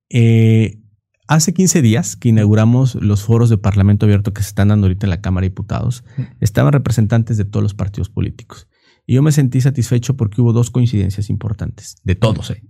Eh, 0.08 0.80
Hace 1.26 1.54
15 1.54 1.80
días 1.80 2.16
que 2.16 2.28
inauguramos 2.28 2.96
los 2.96 3.22
foros 3.22 3.48
de 3.48 3.56
Parlamento 3.56 4.04
Abierto 4.04 4.34
que 4.34 4.42
se 4.42 4.48
están 4.48 4.68
dando 4.68 4.86
ahorita 4.86 5.06
en 5.06 5.10
la 5.10 5.22
Cámara 5.22 5.44
de 5.44 5.50
Diputados, 5.50 6.04
estaban 6.40 6.72
representantes 6.72 7.38
de 7.38 7.46
todos 7.46 7.62
los 7.62 7.74
partidos 7.74 8.10
políticos. 8.10 8.68
Y 9.06 9.14
yo 9.14 9.22
me 9.22 9.32
sentí 9.32 9.60
satisfecho 9.60 10.16
porque 10.16 10.42
hubo 10.42 10.52
dos 10.52 10.70
coincidencias 10.70 11.30
importantes, 11.30 11.96
de 12.04 12.14
todos. 12.14 12.50
¿eh? 12.50 12.62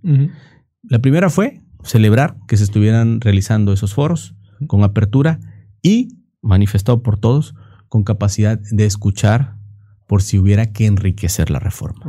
La 0.82 1.00
primera 1.00 1.30
fue 1.30 1.62
celebrar 1.82 2.36
que 2.46 2.56
se 2.56 2.64
estuvieran 2.64 3.20
realizando 3.20 3.72
esos 3.72 3.92
foros 3.92 4.36
con 4.68 4.84
apertura 4.84 5.40
y 5.82 6.20
manifestado 6.40 7.02
por 7.02 7.18
todos 7.18 7.54
con 7.88 8.04
capacidad 8.04 8.60
de 8.70 8.86
escuchar 8.86 9.56
por 10.06 10.22
si 10.22 10.38
hubiera 10.38 10.72
que 10.72 10.86
enriquecer 10.86 11.50
la 11.50 11.58
reforma. 11.58 12.04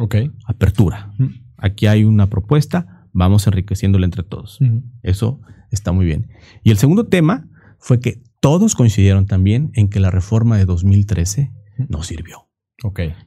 Apertura. 0.46 1.12
Aquí 1.58 1.88
hay 1.88 2.04
una 2.04 2.28
propuesta, 2.28 3.08
vamos 3.14 3.48
enriqueciéndola 3.48 4.06
entre 4.06 4.24
todos. 4.24 4.60
Eso 5.02 5.42
está 5.72 5.92
muy 5.92 6.06
bien. 6.06 6.28
Y 6.64 6.72
el 6.72 6.78
segundo 6.78 7.06
tema 7.06 7.48
fue 7.80 8.00
que 8.00 8.22
todos 8.40 8.76
coincidieron 8.76 9.26
también 9.26 9.72
en 9.74 9.90
que 9.90 10.00
la 10.00 10.12
reforma 10.12 10.58
de 10.58 10.66
2013 10.66 11.52
no 11.90 12.04
sirvió. 12.04 12.48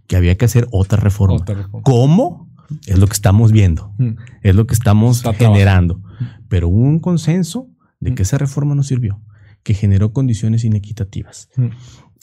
Que 0.07 0.17
había 0.17 0.37
que 0.37 0.45
hacer 0.45 0.69
otra 0.71 0.99
reforma. 0.99 1.45
¿Cómo? 1.83 2.49
Es 2.87 2.99
lo 2.99 3.07
que 3.07 3.15
estamos 3.15 3.51
viendo. 3.51 3.95
Mm. 3.99 4.11
Es 4.43 4.55
lo 4.55 4.67
que 4.67 4.75
estamos 4.75 5.23
generando. 5.37 6.03
Pero 6.49 6.69
hubo 6.69 6.81
un 6.81 7.01
consenso 7.01 7.69
de 8.01 8.15
que 8.15 8.23
mm. 8.23 8.25
esa 8.25 8.39
reforma 8.39 8.75
no 8.75 8.83
sirvió, 8.83 9.23
que 9.63 9.75
generó 9.75 10.13
condiciones 10.13 10.65
inequitativas. 10.65 11.49
Mm. 11.57 11.69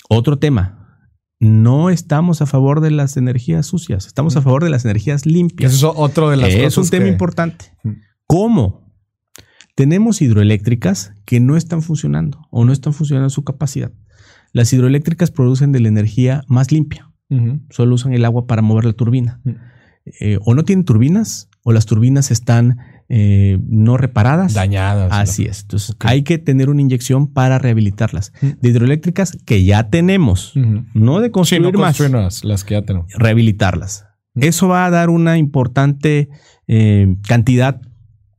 Otro 0.10 0.38
tema. 0.38 0.82
No 1.40 1.90
estamos 1.90 2.42
a 2.42 2.46
favor 2.46 2.80
de 2.80 2.92
las 2.92 3.18
energías 3.18 3.66
sucias, 3.66 4.08
estamos 4.08 4.38
a 4.38 4.42
favor 4.42 4.64
de 4.64 4.70
las 4.70 4.86
energías 4.86 5.26
limpias. 5.26 5.74
Eso 5.74 5.92
es 5.92 5.98
otro 5.98 6.30
de 6.30 6.38
las 6.38 6.50
Es 6.50 6.78
un 6.78 6.90
tema 6.90 7.08
importante. 7.08 7.74
¿Cómo? 8.26 8.85
Tenemos 9.76 10.22
hidroeléctricas 10.22 11.14
que 11.26 11.40
no 11.40 11.58
están 11.58 11.82
funcionando 11.82 12.48
o 12.50 12.64
no 12.64 12.72
están 12.72 12.94
funcionando 12.94 13.28
a 13.28 13.30
su 13.30 13.44
capacidad. 13.44 13.92
Las 14.54 14.72
hidroeléctricas 14.72 15.32
producen 15.32 15.74
de 15.74 15.82
la 15.82 15.90
energía 15.90 16.44
más 16.48 16.72
limpia. 16.72 17.12
Solo 17.70 17.96
usan 17.96 18.14
el 18.14 18.24
agua 18.24 18.48
para 18.48 18.62
mover 18.62 18.86
la 18.86 18.94
turbina. 18.94 19.42
Eh, 20.20 20.38
o 20.46 20.54
no 20.54 20.64
tienen 20.64 20.86
turbinas 20.86 21.50
o 21.64 21.74
las 21.74 21.88
turbinas 21.88 22.32
están 22.32 22.78
eh, 23.10 23.60
no 23.68 23.98
reparadas. 23.98 24.54
Dañadas. 24.54 25.10
Así 25.12 25.46
es. 25.46 25.64
Entonces 25.64 25.96
hay 26.00 26.24
que 26.24 26.38
tener 26.38 26.70
una 26.70 26.82
inyección 26.82 27.34
para 27.34 27.60
rehabilitarlas. 27.60 28.32
De 28.42 28.70
hidroeléctricas 28.70 29.38
que 29.46 29.66
ya 29.66 29.90
tenemos, 29.90 30.54
no 30.94 31.20
de 31.20 31.32
construir 31.32 31.78
más. 31.78 32.44
las 32.46 32.64
que 32.64 32.76
ya 32.76 32.84
tenemos. 32.84 33.12
Rehabilitarlas. 33.14 34.06
Eso 34.36 34.68
va 34.68 34.86
a 34.86 34.90
dar 34.90 35.10
una 35.10 35.38
importante 35.38 36.30
eh, 36.68 37.16
cantidad 37.28 37.82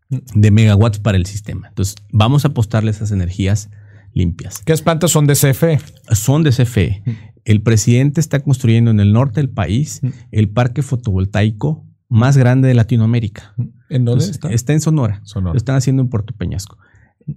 de 0.09 0.51
megawatts 0.51 0.99
para 1.01 1.17
el 1.17 1.27
sistema. 1.27 1.69
Entonces, 1.69 1.97
vamos 2.13 2.45
a 2.45 2.49
apostarle 2.49 2.91
esas 2.91 3.11
energías 3.11 3.71
limpias. 4.13 4.63
¿Qué 4.65 4.75
plantas 4.77 5.11
son 5.11 5.27
de 5.27 5.35
CFE? 5.35 5.81
Son 6.13 6.43
de 6.43 6.51
CFE. 6.51 7.03
El 7.45 7.63
presidente 7.63 8.21
está 8.21 8.41
construyendo 8.41 8.91
en 8.91 9.01
el 9.01 9.13
norte 9.13 9.41
del 9.41 9.51
país 9.51 10.01
el 10.33 10.49
parque 10.49 10.83
fotovoltaico 10.83 11.85
más 12.09 12.37
grande 12.37 12.69
de 12.69 12.75
Latinoamérica. 12.75 13.55
¿En 13.89 14.05
dónde 14.05 14.25
está? 14.25 14.51
Está 14.51 14.73
en 14.73 14.81
Sonora. 14.81 15.21
Sonora. 15.25 15.53
Lo 15.53 15.57
están 15.59 15.77
haciendo 15.77 16.03
en 16.03 16.09
Puerto 16.09 16.35
Peñasco. 16.35 16.79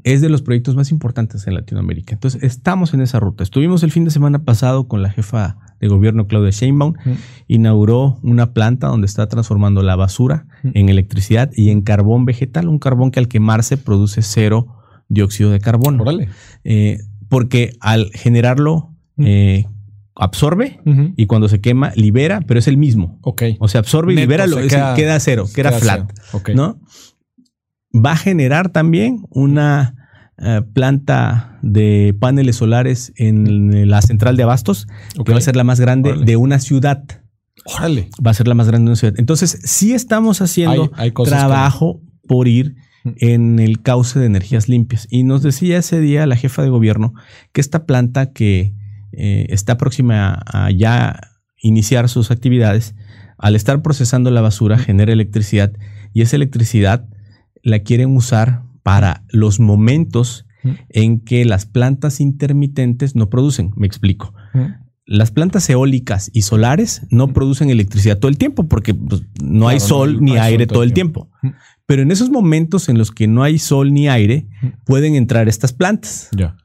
Es 0.04 0.22
de 0.22 0.30
los 0.30 0.42
proyectos 0.42 0.76
más 0.76 0.92
importantes 0.92 1.48
en 1.48 1.56
Latinoamérica. 1.56 2.14
Entonces, 2.14 2.44
estamos 2.44 2.94
en 2.94 3.02
esa 3.02 3.20
ruta. 3.20 3.44
Estuvimos 3.44 3.84
el 3.84 3.92
fin 3.92 4.06
de 4.06 4.12
semana 4.12 4.44
pasado 4.44 4.88
con 4.88 5.02
la 5.02 5.10
jefa 5.10 5.58
de 5.80 5.88
gobierno 5.88 6.28
Claudia 6.28 6.52
Sheinbaum, 6.52 6.94
inauguró 7.48 8.20
una 8.22 8.54
planta 8.54 8.88
donde 8.88 9.08
está 9.08 9.28
transformando 9.28 9.82
la 9.82 9.96
basura 9.96 10.46
en 10.64 10.90
electricidad 10.90 11.52
y 11.56 11.70
en 11.70 11.82
carbón 11.82 12.26
vegetal, 12.26 12.68
un 12.68 12.80
carbón 12.80 13.12
que 13.12 13.20
al 13.20 13.28
quemarse 13.28 13.78
produce 13.78 14.22
cero 14.22 14.68
dióxido 15.08 15.52
de 15.52 15.60
carbono. 15.60 16.04
Eh, 16.64 17.00
porque 17.28 17.74
al 17.80 18.12
generarlo 18.14 18.96
eh, 19.18 19.66
absorbe 20.16 20.80
y 21.16 21.26
cuando 21.28 21.48
se 21.48 21.62
quema 21.62 21.92
libera, 21.96 22.42
pero 22.42 22.60
es 22.60 22.68
el 22.68 22.78
mismo. 22.78 23.20
O 23.60 23.68
sea, 23.68 23.80
absorbe 23.80 24.14
y 24.14 24.16
libera, 24.16 24.48
lo, 24.48 24.58
queda, 24.58 25.20
cero, 25.20 25.46
queda, 25.54 25.72
flat. 25.72 26.12
¿no? 26.54 26.80
Va 27.94 28.12
a 28.12 28.18
generar 28.18 28.70
también 28.70 29.24
una 29.30 29.99
eh, 30.42 30.62
planta 30.74 31.60
de 31.62 32.16
paneles 32.18 32.56
solares 32.56 33.12
en 33.18 33.90
la 33.90 34.02
central 34.02 34.38
de 34.38 34.44
Abastos, 34.44 34.88
que 35.26 35.32
va 35.34 35.38
a 35.38 35.42
ser 35.42 35.58
la 35.58 35.66
más 35.66 35.80
grande 35.80 36.14
de 36.14 36.38
una 36.38 36.60
ciudad. 36.60 37.04
Órale. 37.66 38.10
Va 38.26 38.32
a 38.32 38.34
ser 38.34 38.48
la 38.48 38.56
más 38.56 38.68
grande 38.68 38.86
de 38.86 38.92
una 38.92 38.96
ciudad. 38.96 39.16
Entonces, 39.18 39.60
sí 39.64 39.94
estamos 39.94 40.42
haciendo 40.42 40.92
trabajo 41.26 42.02
por 42.26 42.48
ir 42.48 42.76
mm. 43.04 43.10
en 43.18 43.60
el 43.60 43.82
cauce 43.82 44.20
de 44.20 44.28
energías 44.28 44.70
limpias. 44.70 45.08
Y 45.10 45.24
nos 45.24 45.44
decía 45.44 45.78
ese 45.78 46.00
día 46.00 46.26
la 46.26 46.38
jefa 46.38 46.62
de 46.62 46.70
gobierno 46.70 47.14
que 47.52 47.60
esta 47.60 47.86
planta 47.86 48.32
que 48.32 48.74
eh, 49.12 49.48
está 49.50 49.78
próxima 49.78 50.42
a, 50.46 50.72
ya 50.72 51.20
iniciar 51.58 52.08
sus 52.08 52.32
actividades, 52.32 52.96
al 53.38 53.56
estar 53.58 53.82
procesando 53.82 54.32
la 54.32 54.40
basura, 54.40 54.78
mm. 54.78 54.80
genera 54.80 55.12
electricidad 55.12 55.74
y 56.14 56.22
esa 56.22 56.38
electricidad 56.38 57.10
la 57.62 57.80
quieren 57.80 58.16
usar 58.16 58.69
para 58.90 59.24
los 59.30 59.60
momentos 59.60 60.48
en 60.90 61.20
que 61.20 61.46
las 61.46 61.68
plantas 61.68 62.20
intermitentes 62.20 63.16
no 63.16 63.30
producen. 63.30 63.72
Me 63.76 63.86
explico. 63.86 64.34
Las 65.06 65.30
plantas 65.30 65.70
eólicas 65.70 66.32
y 66.34 66.42
solares 66.42 67.04
no 67.12 67.28
producen 67.28 67.70
electricidad 67.70 68.18
todo 68.18 68.30
el 68.30 68.40
tiempo 68.40 68.68
porque 68.68 68.96
pues, 68.96 69.22
no 69.44 69.68
hay 69.68 69.80
sol 69.80 70.24
ni 70.24 70.38
aire 70.38 70.66
todo 70.66 70.82
el 70.82 70.94
tiempo. 70.94 71.30
Pero 71.86 72.02
en 72.02 72.10
esos 72.10 72.32
momentos 72.32 72.90
en 72.90 72.98
los 72.98 73.12
que 73.12 73.28
no 73.28 73.44
hay 73.44 73.60
sol 73.60 73.94
ni 73.94 74.10
aire, 74.10 74.48
pueden 74.88 75.14
entrar 75.14 75.48
estas 75.48 75.72
plantas. 75.72 76.30
Ya. 76.36 76.58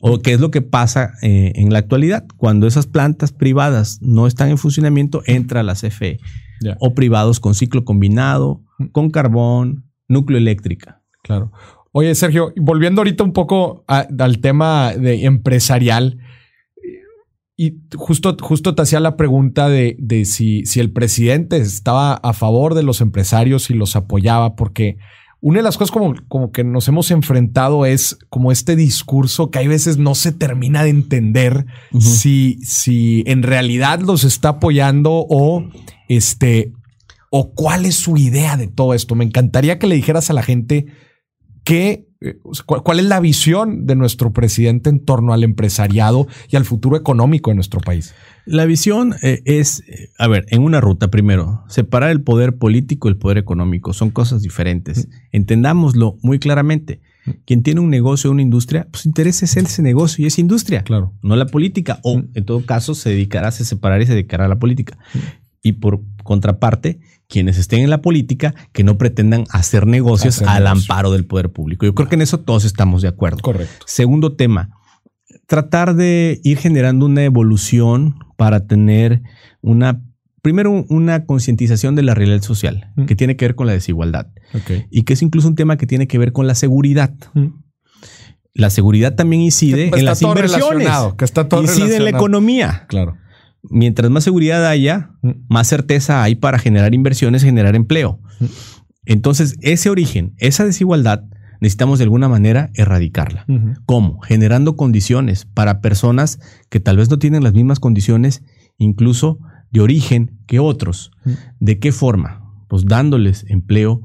O 0.00 0.18
qué 0.18 0.34
es 0.34 0.40
lo 0.40 0.50
que 0.50 0.60
pasa 0.60 1.14
eh, 1.22 1.52
en 1.54 1.72
la 1.72 1.78
actualidad. 1.78 2.26
Cuando 2.36 2.66
esas 2.66 2.86
plantas 2.86 3.32
privadas 3.32 4.00
no 4.02 4.26
están 4.26 4.50
en 4.50 4.58
funcionamiento, 4.58 5.22
entra 5.24 5.62
la 5.62 5.72
CFE. 5.72 6.18
O 6.78 6.92
privados 6.92 7.40
con 7.40 7.54
ciclo 7.54 7.86
combinado, 7.86 8.62
con 8.92 9.08
carbón, 9.08 9.89
núcleo 10.10 10.38
eléctrica. 10.38 11.02
Claro. 11.22 11.52
Oye, 11.92 12.14
Sergio, 12.14 12.52
volviendo 12.56 13.00
ahorita 13.00 13.24
un 13.24 13.32
poco 13.32 13.84
al 13.86 14.40
tema 14.40 14.92
de 14.92 15.24
empresarial, 15.24 16.18
y 17.56 17.78
justo, 17.94 18.36
justo 18.40 18.74
te 18.74 18.82
hacía 18.82 19.00
la 19.00 19.16
pregunta 19.16 19.68
de, 19.68 19.96
si, 20.24 20.64
si, 20.64 20.80
el 20.80 20.92
presidente 20.92 21.58
estaba 21.58 22.14
a 22.14 22.32
favor 22.32 22.74
de 22.74 22.82
los 22.82 23.02
empresarios 23.02 23.68
y 23.68 23.74
los 23.74 23.96
apoyaba, 23.96 24.56
porque 24.56 24.96
una 25.40 25.58
de 25.58 25.64
las 25.64 25.76
cosas 25.76 25.90
como, 25.90 26.14
como 26.28 26.52
que 26.52 26.64
nos 26.64 26.88
hemos 26.88 27.10
enfrentado 27.10 27.84
es 27.84 28.18
como 28.30 28.50
este 28.50 28.76
discurso 28.76 29.50
que 29.50 29.58
hay 29.58 29.68
veces 29.68 29.98
no 29.98 30.14
se 30.14 30.32
termina 30.32 30.84
de 30.84 30.90
entender 30.90 31.66
si, 31.98 32.58
si 32.62 33.24
en 33.26 33.42
realidad 33.42 34.00
los 34.00 34.24
está 34.24 34.50
apoyando 34.50 35.26
o 35.28 35.68
este 36.08 36.72
o 37.30 37.54
cuál 37.54 37.86
es 37.86 37.96
su 37.96 38.16
idea 38.16 38.56
de 38.56 38.68
todo 38.68 38.92
esto. 38.92 39.14
Me 39.14 39.24
encantaría 39.24 39.78
que 39.78 39.86
le 39.86 39.94
dijeras 39.94 40.30
a 40.30 40.34
la 40.34 40.42
gente 40.42 40.86
¿qué, 41.64 42.08
eh, 42.20 42.38
cuál 42.66 43.00
es 43.00 43.06
la 43.06 43.20
visión 43.20 43.86
de 43.86 43.94
nuestro 43.96 44.32
presidente 44.32 44.90
en 44.90 45.04
torno 45.04 45.32
al 45.32 45.44
empresariado 45.44 46.26
y 46.48 46.56
al 46.56 46.64
futuro 46.64 46.96
económico 46.96 47.50
de 47.50 47.54
nuestro 47.54 47.80
país? 47.80 48.14
La 48.46 48.64
visión 48.64 49.14
eh, 49.22 49.42
es, 49.44 49.84
eh, 49.88 50.10
a 50.18 50.28
ver, 50.28 50.46
en 50.48 50.62
una 50.62 50.80
ruta 50.80 51.08
primero, 51.08 51.62
separar 51.68 52.10
el 52.10 52.22
poder 52.22 52.56
político 52.56 53.08
y 53.08 53.12
el 53.12 53.18
poder 53.18 53.38
económico. 53.38 53.92
Son 53.92 54.10
cosas 54.10 54.42
diferentes. 54.42 55.08
Entendámoslo 55.32 56.16
muy 56.22 56.38
claramente. 56.38 57.00
Quien 57.44 57.62
tiene 57.62 57.80
un 57.80 57.90
negocio 57.90 58.30
o 58.30 58.32
una 58.32 58.42
industria, 58.42 58.88
pues 58.90 59.06
interesa 59.06 59.44
es 59.44 59.56
ese 59.56 59.82
negocio 59.82 60.24
y 60.24 60.26
esa 60.26 60.40
industria, 60.40 60.82
claro. 60.82 61.12
no 61.22 61.36
la 61.36 61.46
política. 61.46 62.00
O 62.02 62.22
en 62.34 62.44
todo 62.44 62.64
caso 62.64 62.94
se 62.94 63.10
dedicará 63.10 63.48
a 63.48 63.52
separar 63.52 64.00
y 64.00 64.06
se 64.06 64.12
dedicará 64.12 64.46
a 64.46 64.48
la 64.48 64.58
política. 64.58 64.98
Y 65.62 65.72
por 65.72 66.00
contraparte, 66.24 66.98
quienes 67.30 67.56
estén 67.56 67.80
en 67.80 67.90
la 67.90 68.02
política 68.02 68.54
que 68.72 68.84
no 68.84 68.98
pretendan 68.98 69.44
hacer 69.50 69.86
negocios 69.86 70.42
al 70.42 70.66
amparo 70.66 71.12
del 71.12 71.24
poder 71.24 71.50
público. 71.50 71.86
Yo 71.86 71.94
creo 71.94 72.08
que 72.08 72.16
en 72.16 72.22
eso 72.22 72.40
todos 72.40 72.64
estamos 72.64 73.00
de 73.02 73.08
acuerdo. 73.08 73.38
Correcto. 73.38 73.86
Segundo 73.86 74.34
tema, 74.34 74.70
tratar 75.46 75.94
de 75.94 76.40
ir 76.42 76.58
generando 76.58 77.06
una 77.06 77.24
evolución 77.24 78.16
para 78.36 78.66
tener 78.66 79.22
una, 79.62 80.02
primero 80.42 80.84
una 80.88 81.24
concientización 81.24 81.94
de 81.94 82.02
la 82.02 82.14
realidad 82.14 82.42
social, 82.42 82.92
mm. 82.96 83.04
que 83.04 83.14
tiene 83.14 83.36
que 83.36 83.46
ver 83.46 83.54
con 83.54 83.68
la 83.68 83.72
desigualdad. 83.72 84.26
Y 84.90 85.04
que 85.04 85.12
es 85.12 85.22
incluso 85.22 85.46
un 85.46 85.54
tema 85.54 85.76
que 85.76 85.86
tiene 85.86 86.08
que 86.08 86.18
ver 86.18 86.32
con 86.32 86.48
la 86.48 86.56
seguridad. 86.56 87.14
Mm. 87.34 87.46
La 88.54 88.70
seguridad 88.70 89.14
también 89.14 89.42
incide 89.42 89.90
en 89.96 90.04
las 90.04 90.20
inversiones, 90.20 90.88
que 91.16 91.24
está 91.24 91.48
todo 91.48 91.62
incide 91.62 91.96
en 91.96 92.04
la 92.04 92.10
economía. 92.10 92.86
Claro. 92.88 93.16
Mientras 93.62 94.10
más 94.10 94.24
seguridad 94.24 94.66
haya, 94.66 95.12
mm. 95.22 95.30
más 95.48 95.68
certeza 95.68 96.22
hay 96.22 96.34
para 96.34 96.58
generar 96.58 96.94
inversiones, 96.94 97.42
generar 97.42 97.76
empleo. 97.76 98.20
Entonces, 99.04 99.56
ese 99.60 99.90
origen, 99.90 100.34
esa 100.38 100.64
desigualdad, 100.64 101.24
necesitamos 101.60 101.98
de 101.98 102.04
alguna 102.04 102.28
manera 102.28 102.70
erradicarla. 102.74 103.44
¿Cómo? 103.86 104.20
Generando 104.20 104.76
condiciones 104.76 105.44
para 105.44 105.80
personas 105.80 106.40
que 106.70 106.80
tal 106.80 106.96
vez 106.96 107.10
no 107.10 107.18
tienen 107.18 107.42
las 107.44 107.52
mismas 107.52 107.80
condiciones, 107.80 108.42
incluso 108.78 109.38
de 109.70 109.80
origen 109.80 110.38
que 110.46 110.58
otros. 110.58 111.12
¿De 111.58 111.78
qué 111.78 111.92
forma? 111.92 112.42
Pues 112.68 112.86
dándoles 112.86 113.44
empleo, 113.48 114.02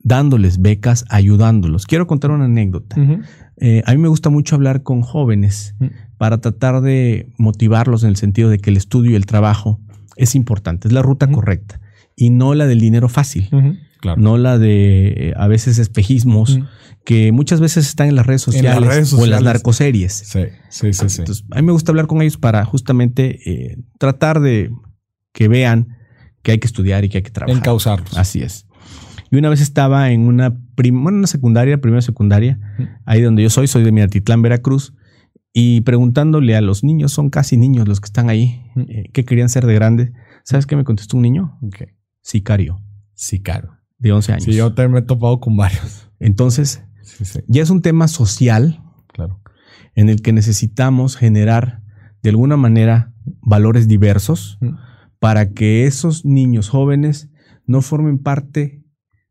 dándoles 0.00 0.60
becas, 0.60 1.04
ayudándolos. 1.08 1.86
Quiero 1.86 2.06
contar 2.06 2.30
una 2.30 2.44
anécdota. 2.44 2.96
Eh, 3.56 3.82
a 3.86 3.92
mí 3.92 3.98
me 3.98 4.08
gusta 4.08 4.30
mucho 4.30 4.56
hablar 4.56 4.82
con 4.82 5.02
jóvenes 5.02 5.74
para 6.20 6.38
tratar 6.38 6.82
de 6.82 7.32
motivarlos 7.38 8.02
en 8.02 8.10
el 8.10 8.16
sentido 8.16 8.50
de 8.50 8.58
que 8.58 8.68
el 8.68 8.76
estudio 8.76 9.12
y 9.12 9.14
el 9.14 9.24
trabajo 9.24 9.80
es 10.16 10.34
importante, 10.34 10.86
es 10.86 10.92
la 10.92 11.00
ruta 11.00 11.26
correcta 11.28 11.80
y 12.14 12.28
no 12.28 12.54
la 12.54 12.66
del 12.66 12.78
dinero 12.78 13.08
fácil. 13.08 13.48
No 14.18 14.36
la 14.36 14.58
de 14.58 15.08
eh, 15.08 15.32
a 15.34 15.48
veces 15.48 15.78
espejismos 15.78 16.58
que 17.06 17.32
muchas 17.32 17.58
veces 17.60 17.88
están 17.88 18.08
en 18.08 18.16
las 18.16 18.26
redes 18.26 18.42
sociales, 18.42 19.14
o 19.14 19.24
en 19.24 19.30
las 19.30 19.42
narcoseries. 19.42 20.12
Sí, 20.12 20.40
sí, 20.68 20.92
sí. 20.92 21.20
Entonces, 21.20 21.46
a 21.52 21.56
mí 21.56 21.62
me 21.62 21.72
gusta 21.72 21.90
hablar 21.90 22.06
con 22.06 22.20
ellos 22.20 22.36
para 22.36 22.66
justamente 22.66 23.38
eh, 23.50 23.78
tratar 23.98 24.40
de 24.40 24.70
que 25.32 25.48
vean 25.48 25.96
que 26.42 26.52
hay 26.52 26.58
que 26.58 26.66
estudiar 26.66 27.02
y 27.06 27.08
que 27.08 27.16
hay 27.16 27.22
que 27.22 27.30
trabajar. 27.30 27.56
Encauzarlos. 27.56 28.18
Así 28.18 28.42
es. 28.42 28.66
Y 29.30 29.38
una 29.38 29.48
vez 29.48 29.62
estaba 29.62 30.10
en 30.10 30.26
una, 30.26 30.54
una 30.84 31.26
secundaria, 31.26 31.80
primera 31.80 32.02
secundaria, 32.02 32.58
ahí 33.06 33.22
donde 33.22 33.42
yo 33.42 33.48
soy, 33.48 33.68
soy 33.68 33.84
de 33.84 33.92
Minatitlán, 33.92 34.42
Veracruz, 34.42 34.92
y 35.52 35.80
preguntándole 35.80 36.56
a 36.56 36.60
los 36.60 36.84
niños, 36.84 37.12
son 37.12 37.30
casi 37.30 37.56
niños 37.56 37.88
los 37.88 38.00
que 38.00 38.06
están 38.06 38.30
ahí, 38.30 38.62
eh, 38.76 39.10
¿qué 39.12 39.24
querían 39.24 39.48
ser 39.48 39.66
de 39.66 39.74
grande? 39.74 40.12
¿Sabes 40.44 40.66
qué 40.66 40.76
me 40.76 40.84
contestó 40.84 41.16
un 41.16 41.22
niño? 41.22 41.58
Sicario. 42.22 42.80
Sicario. 43.14 43.76
De 43.98 44.12
11 44.12 44.32
años. 44.32 44.44
Sí, 44.44 44.52
yo 44.52 44.72
también 44.72 44.92
me 44.92 44.98
he 45.00 45.02
topado 45.02 45.40
con 45.40 45.56
varios. 45.56 46.10
Entonces, 46.20 46.82
ya 47.48 47.62
es 47.62 47.70
un 47.70 47.82
tema 47.82 48.08
social 48.08 48.82
claro. 49.12 49.40
en 49.94 50.08
el 50.08 50.22
que 50.22 50.32
necesitamos 50.32 51.16
generar 51.16 51.82
de 52.22 52.30
alguna 52.30 52.56
manera 52.56 53.12
valores 53.42 53.88
diversos 53.88 54.58
para 55.18 55.52
que 55.52 55.86
esos 55.86 56.24
niños 56.24 56.68
jóvenes 56.68 57.30
no 57.66 57.82
formen 57.82 58.18
parte 58.18 58.82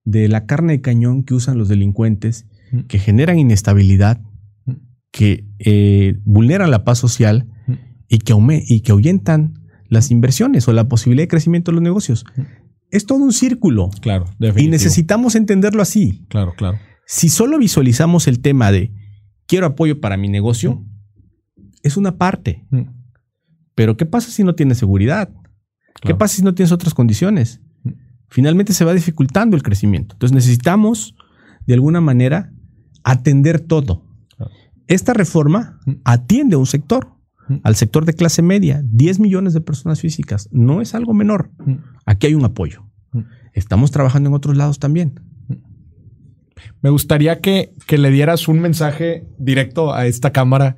de 0.03 0.27
la 0.27 0.45
carne 0.45 0.73
de 0.73 0.81
cañón 0.81 1.23
que 1.23 1.33
usan 1.33 1.57
los 1.57 1.67
delincuentes, 1.67 2.47
que 2.87 2.99
generan 2.99 3.39
inestabilidad, 3.39 4.21
que 5.11 5.48
eh, 5.59 6.17
vulneran 6.23 6.71
la 6.71 6.83
paz 6.83 6.97
social 6.97 7.47
y 8.07 8.19
que, 8.19 8.33
y 8.67 8.81
que 8.81 8.91
ahuyentan 8.91 9.59
las 9.87 10.11
inversiones 10.11 10.67
o 10.67 10.73
la 10.73 10.87
posibilidad 10.87 11.23
de 11.23 11.27
crecimiento 11.27 11.71
de 11.71 11.75
los 11.75 11.83
negocios. 11.83 12.25
Es 12.91 13.05
todo 13.05 13.19
un 13.19 13.33
círculo. 13.33 13.89
Claro, 14.01 14.25
Y 14.57 14.67
necesitamos 14.67 15.35
entenderlo 15.35 15.81
así. 15.81 16.25
Claro, 16.29 16.53
claro. 16.55 16.79
Si 17.05 17.29
solo 17.29 17.57
visualizamos 17.57 18.27
el 18.27 18.39
tema 18.39 18.71
de 18.71 18.93
quiero 19.47 19.65
apoyo 19.65 19.99
para 19.99 20.17
mi 20.17 20.29
negocio, 20.29 20.85
es 21.83 21.97
una 21.97 22.17
parte. 22.17 22.67
Pero 23.75 23.97
¿qué 23.97 24.05
pasa 24.05 24.31
si 24.31 24.43
no 24.43 24.55
tienes 24.55 24.77
seguridad? 24.77 25.29
¿Qué 26.01 26.15
pasa 26.15 26.35
si 26.35 26.43
no 26.43 26.53
tienes 26.53 26.71
otras 26.71 26.93
condiciones? 26.93 27.61
Finalmente 28.29 28.73
se 28.73 28.85
va 28.85 28.93
dificultando 28.93 29.55
el 29.55 29.63
crecimiento. 29.63 30.15
Entonces 30.15 30.35
necesitamos, 30.35 31.15
de 31.65 31.73
alguna 31.73 31.99
manera, 31.99 32.53
atender 33.03 33.59
todo. 33.59 34.08
Esta 34.89 35.13
reforma 35.13 35.79
atiende 36.03 36.55
a 36.55 36.57
un 36.57 36.65
sector, 36.65 37.11
al 37.63 37.75
sector 37.75 38.05
de 38.05 38.13
clase 38.15 38.41
media, 38.41 38.81
10 38.85 39.19
millones 39.19 39.53
de 39.53 39.61
personas 39.61 40.01
físicas. 40.01 40.49
No 40.51 40.81
es 40.81 40.95
algo 40.95 41.13
menor. 41.13 41.51
Aquí 42.07 42.25
hay 42.25 42.33
un 42.33 42.43
apoyo. 42.43 42.89
Estamos 43.53 43.91
trabajando 43.91 44.29
en 44.29 44.35
otros 44.35 44.57
lados 44.57 44.79
también. 44.79 45.21
Me 46.81 46.89
gustaría 46.89 47.39
que, 47.39 47.71
le 47.87 48.09
dieras 48.09 48.47
un 48.47 48.61
mensaje 48.61 49.27
directo 49.37 49.93
a 49.93 50.07
esta 50.07 50.31
cámara 50.31 50.75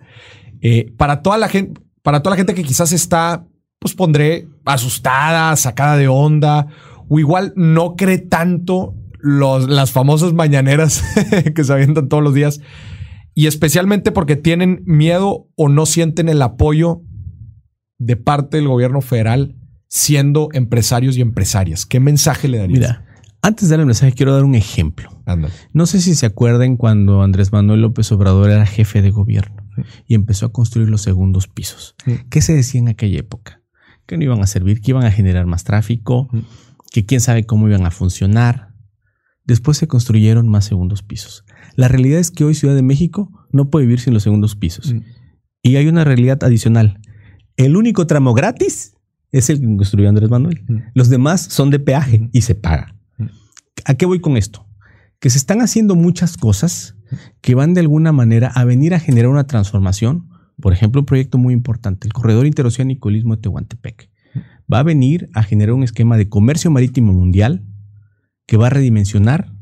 eh, 0.59 0.91
para 0.97 1.21
toda 1.21 1.37
la 1.37 1.47
gente, 1.47 1.79
para 2.03 2.21
toda 2.21 2.35
la 2.35 2.37
gente 2.37 2.53
que 2.53 2.63
quizás 2.63 2.91
está, 2.91 3.47
pues 3.79 3.95
pondré 3.95 4.49
asustada, 4.65 5.55
sacada 5.55 5.95
de 5.95 6.09
onda, 6.09 6.67
o 7.07 7.17
igual 7.17 7.53
no 7.55 7.95
cree 7.95 8.17
tanto 8.17 8.93
los, 9.19 9.69
las 9.69 9.91
famosas 9.91 10.33
mañaneras 10.33 11.01
que 11.55 11.63
se 11.63 11.71
avientan 11.71 12.09
todos 12.09 12.21
los 12.21 12.33
días, 12.33 12.59
y 13.33 13.47
especialmente 13.47 14.11
porque 14.11 14.35
tienen 14.35 14.83
miedo 14.85 15.47
o 15.55 15.69
no 15.69 15.85
sienten 15.85 16.29
el 16.29 16.41
apoyo 16.41 17.01
de 17.97 18.15
parte 18.15 18.57
del 18.57 18.67
gobierno 18.67 19.01
federal 19.01 19.55
siendo 19.87 20.49
empresarios 20.53 21.17
y 21.17 21.21
empresarias. 21.21 21.85
¿Qué 21.85 21.99
mensaje 21.99 22.47
le 22.47 22.57
darías? 22.57 22.79
Mira, 22.79 23.05
antes 23.41 23.67
de 23.67 23.73
dar 23.73 23.79
el 23.81 23.85
mensaje, 23.87 24.13
quiero 24.13 24.33
dar 24.33 24.43
un 24.43 24.55
ejemplo. 24.55 25.09
No 25.73 25.85
sé 25.85 26.01
si 26.01 26.15
se 26.15 26.25
acuerdan 26.25 26.77
cuando 26.77 27.21
Andrés 27.23 27.51
Manuel 27.51 27.81
López 27.81 28.11
Obrador 28.11 28.49
era 28.49 28.65
jefe 28.65 29.01
de 29.01 29.11
gobierno 29.11 29.63
y 30.07 30.15
empezó 30.15 30.45
a 30.45 30.51
construir 30.51 30.89
los 30.89 31.01
segundos 31.01 31.47
pisos. 31.47 31.95
¿Qué 32.29 32.41
se 32.41 32.53
decía 32.53 32.79
en 32.79 32.89
aquella 32.89 33.19
época? 33.19 33.61
Que 34.05 34.17
no 34.17 34.23
iban 34.23 34.41
a 34.41 34.47
servir, 34.47 34.81
que 34.81 34.91
iban 34.91 35.05
a 35.05 35.11
generar 35.11 35.45
más 35.45 35.63
tráfico, 35.63 36.29
que 36.91 37.05
quién 37.05 37.21
sabe 37.21 37.45
cómo 37.45 37.67
iban 37.67 37.85
a 37.85 37.91
funcionar. 37.91 38.73
Después 39.45 39.77
se 39.77 39.87
construyeron 39.87 40.47
más 40.47 40.65
segundos 40.65 41.01
pisos. 41.01 41.43
La 41.75 41.87
realidad 41.87 42.19
es 42.19 42.31
que 42.31 42.43
hoy 42.43 42.55
Ciudad 42.55 42.75
de 42.75 42.81
México 42.81 43.31
no 43.51 43.69
puede 43.69 43.85
vivir 43.85 43.99
sin 43.99 44.13
los 44.13 44.23
segundos 44.23 44.55
pisos. 44.55 44.95
Y 45.63 45.75
hay 45.75 45.87
una 45.87 46.03
realidad 46.03 46.43
adicional. 46.43 46.99
El 47.57 47.75
único 47.75 48.07
tramo 48.07 48.33
gratis 48.33 48.95
es 49.31 49.49
el 49.49 49.59
que 49.59 49.65
construyó 49.65 50.09
Andrés 50.09 50.29
Manuel. 50.29 50.63
Los 50.93 51.09
demás 51.09 51.41
son 51.41 51.69
de 51.69 51.79
peaje 51.79 52.29
y 52.31 52.41
se 52.41 52.55
paga. 52.55 52.95
¿A 53.85 53.93
qué 53.95 54.05
voy 54.05 54.19
con 54.19 54.37
esto? 54.37 54.65
Que 55.19 55.29
se 55.29 55.37
están 55.37 55.61
haciendo 55.61 55.95
muchas 55.95 56.37
cosas 56.37 56.95
que 57.41 57.55
van 57.55 57.73
de 57.73 57.81
alguna 57.81 58.11
manera 58.11 58.47
a 58.47 58.63
venir 58.65 58.93
a 58.93 58.99
generar 58.99 59.29
una 59.29 59.45
transformación. 59.45 60.29
Por 60.59 60.73
ejemplo, 60.73 61.01
un 61.01 61.05
proyecto 61.05 61.37
muy 61.37 61.53
importante, 61.53 62.07
el 62.07 62.13
Corredor 62.13 62.45
Interoceánico 62.45 63.09
Istmo 63.09 63.35
de 63.35 63.41
Tehuantepec. 63.41 64.09
Va 64.71 64.79
a 64.79 64.83
venir 64.83 65.29
a 65.33 65.43
generar 65.43 65.73
un 65.73 65.83
esquema 65.83 66.17
de 66.17 66.29
comercio 66.29 66.71
marítimo 66.71 67.13
mundial 67.13 67.65
que 68.47 68.57
va 68.57 68.67
a 68.67 68.69
redimensionar 68.69 69.53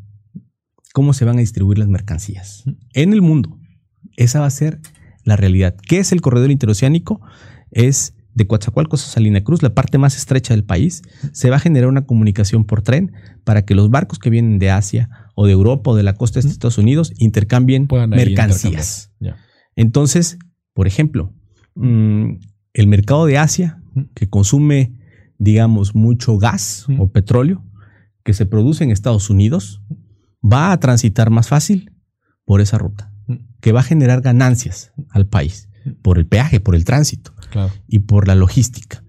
cómo 1.00 1.14
se 1.14 1.24
van 1.24 1.38
a 1.38 1.40
distribuir 1.40 1.78
las 1.78 1.88
mercancías 1.88 2.66
en 2.92 3.14
el 3.14 3.22
mundo. 3.22 3.58
Esa 4.18 4.42
va 4.42 4.48
a 4.48 4.50
ser 4.50 4.82
la 5.24 5.38
realidad. 5.38 5.78
¿Qué 5.88 6.00
es 6.00 6.12
el 6.12 6.20
corredor 6.20 6.52
interoceánico? 6.52 7.22
Es 7.72 8.16
de 8.34 8.48
Coatzacoalcos 8.48 9.06
a 9.06 9.10
Salina 9.10 9.42
Cruz, 9.42 9.64
la 9.64 9.74
parte 9.74 9.98
más 9.98 10.18
estrecha 10.18 10.54
del 10.54 10.66
país, 10.66 11.02
se 11.32 11.50
va 11.50 11.56
a 11.56 11.60
generar 11.60 11.88
una 11.88 12.06
comunicación 12.06 12.66
por 12.66 12.82
tren 12.82 13.14
para 13.46 13.64
que 13.64 13.76
los 13.76 13.90
barcos 13.90 14.20
que 14.20 14.30
vienen 14.30 14.60
de 14.60 14.72
Asia 14.72 15.10
o 15.36 15.46
de 15.46 15.54
Europa 15.54 15.92
o 15.92 15.96
de 15.96 16.04
la 16.04 16.16
costa 16.16 16.42
de 16.42 16.50
Estados 16.50 16.78
Unidos 16.78 17.14
intercambien 17.16 17.88
mercancías. 18.10 19.14
Entonces, 19.78 20.38
por 20.74 20.86
ejemplo, 20.86 21.34
mm, 21.76 22.32
el 22.74 22.88
mercado 22.88 23.26
de 23.26 23.38
Asia, 23.38 23.82
que 24.16 24.28
consume, 24.28 24.98
digamos, 25.38 25.96
mucho 25.96 26.38
gas 26.38 26.88
o 26.98 27.08
petróleo, 27.10 27.64
que 28.26 28.34
se 28.34 28.46
produce 28.46 28.84
en 28.84 28.92
Estados 28.92 29.30
Unidos, 29.30 29.82
va 30.42 30.72
a 30.72 30.80
transitar 30.80 31.30
más 31.30 31.48
fácil 31.48 31.92
por 32.46 32.62
esa 32.62 32.78
ruta, 32.78 33.12
que 33.62 33.72
va 33.72 33.82
a 33.82 33.84
generar 33.84 34.22
ganancias 34.22 34.92
al 35.10 35.28
país 35.28 35.70
por 36.02 36.18
el 36.18 36.26
peaje, 36.26 36.60
por 36.60 36.76
el 36.76 36.86
tránsito 36.86 37.34
y 37.88 38.00
por 38.00 38.28
la 38.28 38.36
logística. 38.36 39.04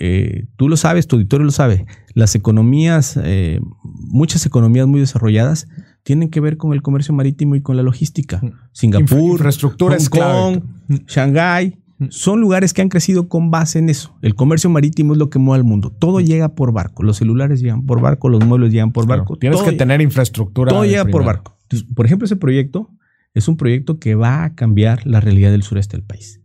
Eh, 0.00 0.46
tú 0.56 0.68
lo 0.68 0.76
sabes, 0.76 1.06
tu 1.06 1.16
auditorio 1.16 1.44
lo 1.44 1.52
sabe. 1.52 1.86
Las 2.14 2.34
economías, 2.34 3.18
eh, 3.22 3.60
muchas 3.82 4.46
economías 4.46 4.86
muy 4.86 5.00
desarrolladas, 5.00 5.68
tienen 6.02 6.30
que 6.30 6.40
ver 6.40 6.56
con 6.56 6.72
el 6.72 6.82
comercio 6.82 7.12
marítimo 7.14 7.56
y 7.56 7.60
con 7.60 7.76
la 7.76 7.82
logística. 7.82 8.40
Singapur, 8.72 9.32
infraestructura 9.32 9.98
Hong 9.98 10.08
Kong, 10.08 10.62
Shanghái, 11.06 11.79
son 12.08 12.40
lugares 12.40 12.72
que 12.72 12.80
han 12.80 12.88
crecido 12.88 13.28
con 13.28 13.50
base 13.50 13.78
en 13.78 13.90
eso. 13.90 14.16
El 14.22 14.34
comercio 14.34 14.70
marítimo 14.70 15.12
es 15.12 15.18
lo 15.18 15.28
que 15.28 15.38
mueve 15.38 15.60
al 15.60 15.64
mundo. 15.64 15.90
Todo 15.90 16.20
llega 16.20 16.54
por 16.54 16.72
barco. 16.72 17.02
Los 17.02 17.18
celulares 17.18 17.60
llegan 17.60 17.84
por 17.84 18.00
barco, 18.00 18.28
los 18.28 18.44
muebles 18.44 18.72
llegan 18.72 18.92
por 18.92 19.06
barco. 19.06 19.36
Tienes 19.36 19.60
que 19.62 19.72
tener 19.72 20.00
infraestructura. 20.00 20.70
Todo 20.70 20.84
llega 20.84 21.04
por 21.04 21.24
barco. 21.24 21.58
por 21.94 22.06
ejemplo, 22.06 22.24
ese 22.24 22.36
proyecto 22.36 22.90
es 23.34 23.48
un 23.48 23.56
proyecto 23.56 23.98
que 23.98 24.14
va 24.14 24.44
a 24.44 24.54
cambiar 24.54 25.06
la 25.06 25.20
realidad 25.20 25.50
del 25.50 25.62
sureste 25.62 25.96
del 25.96 26.06
país. 26.06 26.40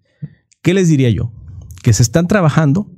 ¿Qué 0.62 0.74
les 0.74 0.90
diría 0.90 1.10
yo? 1.10 1.32
Que 1.84 1.94
se 1.94 2.04
están 2.04 2.28
trabajando 2.28 2.92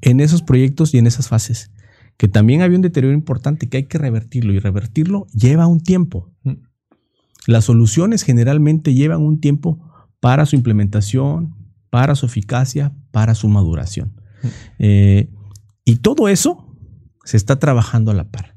en 0.00 0.20
esos 0.20 0.42
proyectos 0.42 0.94
y 0.94 0.98
en 0.98 1.06
esas 1.06 1.28
fases. 1.28 1.72
Que 2.16 2.28
también 2.28 2.62
había 2.62 2.76
un 2.76 2.82
deterioro 2.82 3.14
importante 3.14 3.68
que 3.68 3.78
hay 3.78 3.84
que 3.84 3.98
revertirlo 3.98 4.52
y 4.52 4.58
revertirlo 4.58 5.26
lleva 5.32 5.66
un 5.66 5.80
tiempo. 5.80 6.30
Las 7.46 7.64
soluciones 7.64 8.22
generalmente 8.22 8.94
llevan 8.94 9.22
un 9.22 9.40
tiempo 9.40 9.80
para 10.20 10.46
su 10.46 10.56
implementación, 10.56 11.57
para 11.90 12.14
su 12.14 12.26
eficacia, 12.26 12.92
para 13.10 13.34
su 13.34 13.48
maduración. 13.48 14.20
Eh, 14.78 15.30
y 15.84 15.96
todo 15.96 16.28
eso 16.28 16.74
se 17.24 17.36
está 17.36 17.58
trabajando 17.58 18.10
a 18.10 18.14
la 18.14 18.30
par. 18.30 18.54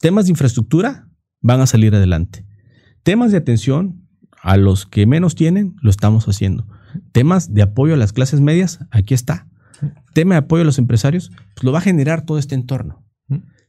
temas 0.00 0.26
de 0.26 0.32
infraestructura 0.32 1.08
van 1.40 1.60
a 1.60 1.66
salir 1.66 1.94
adelante. 1.94 2.44
Temas 3.02 3.30
de 3.30 3.38
atención 3.38 4.06
a 4.42 4.56
los 4.56 4.86
que 4.86 5.06
menos 5.06 5.34
tienen, 5.34 5.76
lo 5.80 5.90
estamos 5.90 6.26
haciendo. 6.28 6.66
Temas 7.12 7.52
de 7.52 7.62
apoyo 7.62 7.94
a 7.94 7.96
las 7.96 8.12
clases 8.12 8.40
medias, 8.40 8.80
aquí 8.90 9.14
está. 9.14 9.48
Tema 10.12 10.34
de 10.34 10.38
apoyo 10.38 10.62
a 10.62 10.66
los 10.66 10.78
empresarios, 10.78 11.30
pues 11.54 11.64
lo 11.64 11.72
va 11.72 11.78
a 11.78 11.82
generar 11.82 12.24
todo 12.24 12.38
este 12.38 12.54
entorno. 12.54 13.04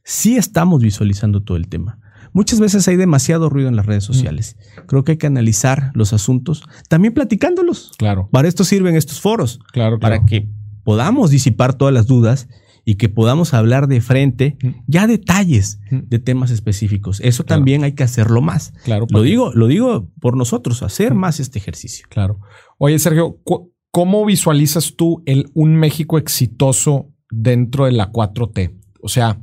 Sí 0.04 0.36
estamos 0.36 0.80
visualizando 0.80 1.42
todo 1.42 1.56
el 1.56 1.68
tema. 1.68 2.00
Muchas 2.32 2.60
veces 2.60 2.86
hay 2.88 2.96
demasiado 2.96 3.48
ruido 3.48 3.68
en 3.68 3.76
las 3.76 3.86
redes 3.86 4.04
sociales. 4.04 4.56
Creo 4.86 5.04
que 5.04 5.12
hay 5.12 5.18
que 5.18 5.26
analizar 5.26 5.90
los 5.94 6.12
asuntos, 6.12 6.62
también 6.88 7.14
platicándolos. 7.14 7.92
Claro. 7.98 8.28
Para 8.30 8.48
esto 8.48 8.64
sirven 8.64 8.96
estos 8.96 9.20
foros. 9.20 9.60
Claro, 9.72 9.98
Para 9.98 10.24
que 10.24 10.48
podamos 10.84 11.30
disipar 11.30 11.74
todas 11.74 11.92
las 11.92 12.06
dudas 12.06 12.48
y 12.88 12.94
que 12.94 13.10
podamos 13.10 13.52
hablar 13.52 13.86
de 13.86 14.00
frente 14.00 14.56
ya 14.86 15.06
detalles 15.06 15.78
de 15.90 16.18
temas 16.18 16.50
específicos. 16.50 17.20
Eso 17.20 17.44
también 17.44 17.84
hay 17.84 17.92
que 17.92 18.02
hacerlo 18.02 18.40
más. 18.40 18.72
Claro. 18.84 19.06
Lo 19.10 19.20
digo, 19.20 19.52
lo 19.52 19.66
digo 19.66 20.10
por 20.20 20.38
nosotros, 20.38 20.82
hacer 20.82 21.12
más 21.12 21.38
este 21.38 21.58
ejercicio. 21.58 22.06
Claro. 22.08 22.40
Oye, 22.78 22.98
Sergio, 22.98 23.42
¿cómo 23.90 24.24
visualizas 24.24 24.94
tú 24.96 25.22
el, 25.26 25.50
un 25.52 25.76
México 25.76 26.16
exitoso 26.16 27.12
dentro 27.30 27.84
de 27.84 27.92
la 27.92 28.10
4T? 28.10 28.74
O 29.02 29.08
sea, 29.08 29.38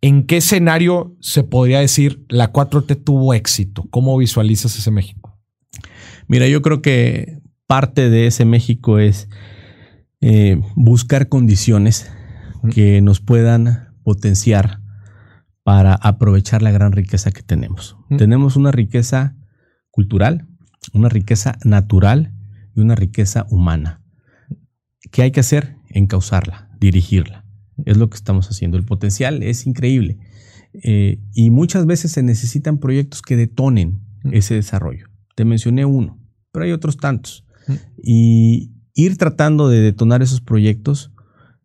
¿En 0.00 0.26
qué 0.26 0.36
escenario 0.36 1.16
se 1.20 1.42
podría 1.42 1.80
decir 1.80 2.24
la 2.28 2.52
4T 2.52 3.02
tuvo 3.02 3.34
éxito? 3.34 3.84
¿Cómo 3.90 4.16
visualizas 4.16 4.76
ese 4.76 4.90
México? 4.90 5.38
Mira, 6.28 6.46
yo 6.46 6.62
creo 6.62 6.82
que 6.82 7.40
parte 7.66 8.08
de 8.08 8.26
ese 8.26 8.44
México 8.44 8.98
es 8.98 9.28
eh, 10.20 10.60
buscar 10.76 11.28
condiciones 11.28 12.10
que 12.72 13.00
nos 13.00 13.20
puedan 13.20 13.94
potenciar 14.04 14.80
para 15.62 15.94
aprovechar 15.94 16.62
la 16.62 16.70
gran 16.70 16.92
riqueza 16.92 17.30
que 17.30 17.42
tenemos. 17.42 17.96
Tenemos 18.16 18.56
una 18.56 18.70
riqueza 18.70 19.36
cultural, 19.90 20.46
una 20.92 21.08
riqueza 21.08 21.58
natural 21.64 22.34
y 22.74 22.80
una 22.80 22.94
riqueza 22.94 23.46
humana. 23.50 24.02
¿Qué 25.10 25.22
hay 25.22 25.30
que 25.30 25.40
hacer? 25.40 25.76
Encauzarla, 25.88 26.70
dirigirla. 26.80 27.47
Es 27.84 27.96
lo 27.96 28.08
que 28.10 28.16
estamos 28.16 28.48
haciendo. 28.48 28.76
El 28.76 28.84
potencial 28.84 29.42
es 29.42 29.66
increíble. 29.66 30.18
Eh, 30.72 31.20
y 31.34 31.50
muchas 31.50 31.86
veces 31.86 32.12
se 32.12 32.22
necesitan 32.22 32.78
proyectos 32.78 33.22
que 33.22 33.36
detonen 33.36 34.00
ese 34.30 34.54
desarrollo. 34.54 35.06
Te 35.34 35.44
mencioné 35.44 35.84
uno, 35.84 36.18
pero 36.52 36.64
hay 36.64 36.72
otros 36.72 36.96
tantos. 36.96 37.44
Y 38.02 38.72
ir 38.94 39.16
tratando 39.18 39.68
de 39.68 39.80
detonar 39.80 40.22
esos 40.22 40.40
proyectos 40.40 41.12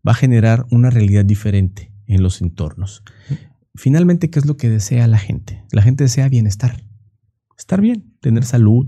va 0.08 0.12
a 0.12 0.16
generar 0.16 0.66
una 0.70 0.90
realidad 0.90 1.26
diferente 1.26 1.94
en 2.08 2.22
los 2.22 2.42
entornos. 2.42 3.04
Finalmente, 3.76 4.30
¿qué 4.30 4.40
es 4.40 4.46
lo 4.46 4.58
que 4.58 4.70
desea 4.70 5.08
la 5.08 5.18
gente? 5.18 5.64
La 5.72 5.82
gente 5.82 6.04
desea 6.04 6.30
bienestar. 6.30 6.84
Estar 7.58 7.82
bien, 7.82 8.14
tener 8.20 8.44
salud, 8.44 8.88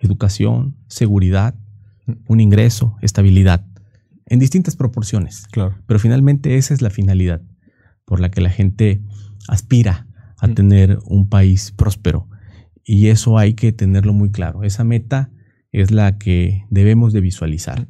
educación, 0.00 0.76
seguridad, 0.88 1.54
un 2.26 2.40
ingreso, 2.40 2.96
estabilidad 3.02 3.64
en 4.30 4.38
distintas 4.38 4.76
proporciones. 4.76 5.46
Claro. 5.50 5.76
Pero 5.86 6.00
finalmente 6.00 6.56
esa 6.56 6.72
es 6.72 6.80
la 6.80 6.88
finalidad 6.88 7.42
por 8.06 8.20
la 8.20 8.30
que 8.30 8.40
la 8.40 8.48
gente 8.48 9.02
aspira 9.48 10.06
a 10.38 10.46
mm. 10.46 10.54
tener 10.54 10.98
un 11.04 11.28
país 11.28 11.72
próspero. 11.72 12.28
Y 12.84 13.08
eso 13.08 13.36
hay 13.36 13.54
que 13.54 13.72
tenerlo 13.72 14.14
muy 14.14 14.30
claro. 14.30 14.62
Esa 14.62 14.84
meta 14.84 15.30
es 15.72 15.90
la 15.90 16.16
que 16.16 16.64
debemos 16.70 17.12
de 17.12 17.20
visualizar. 17.20 17.88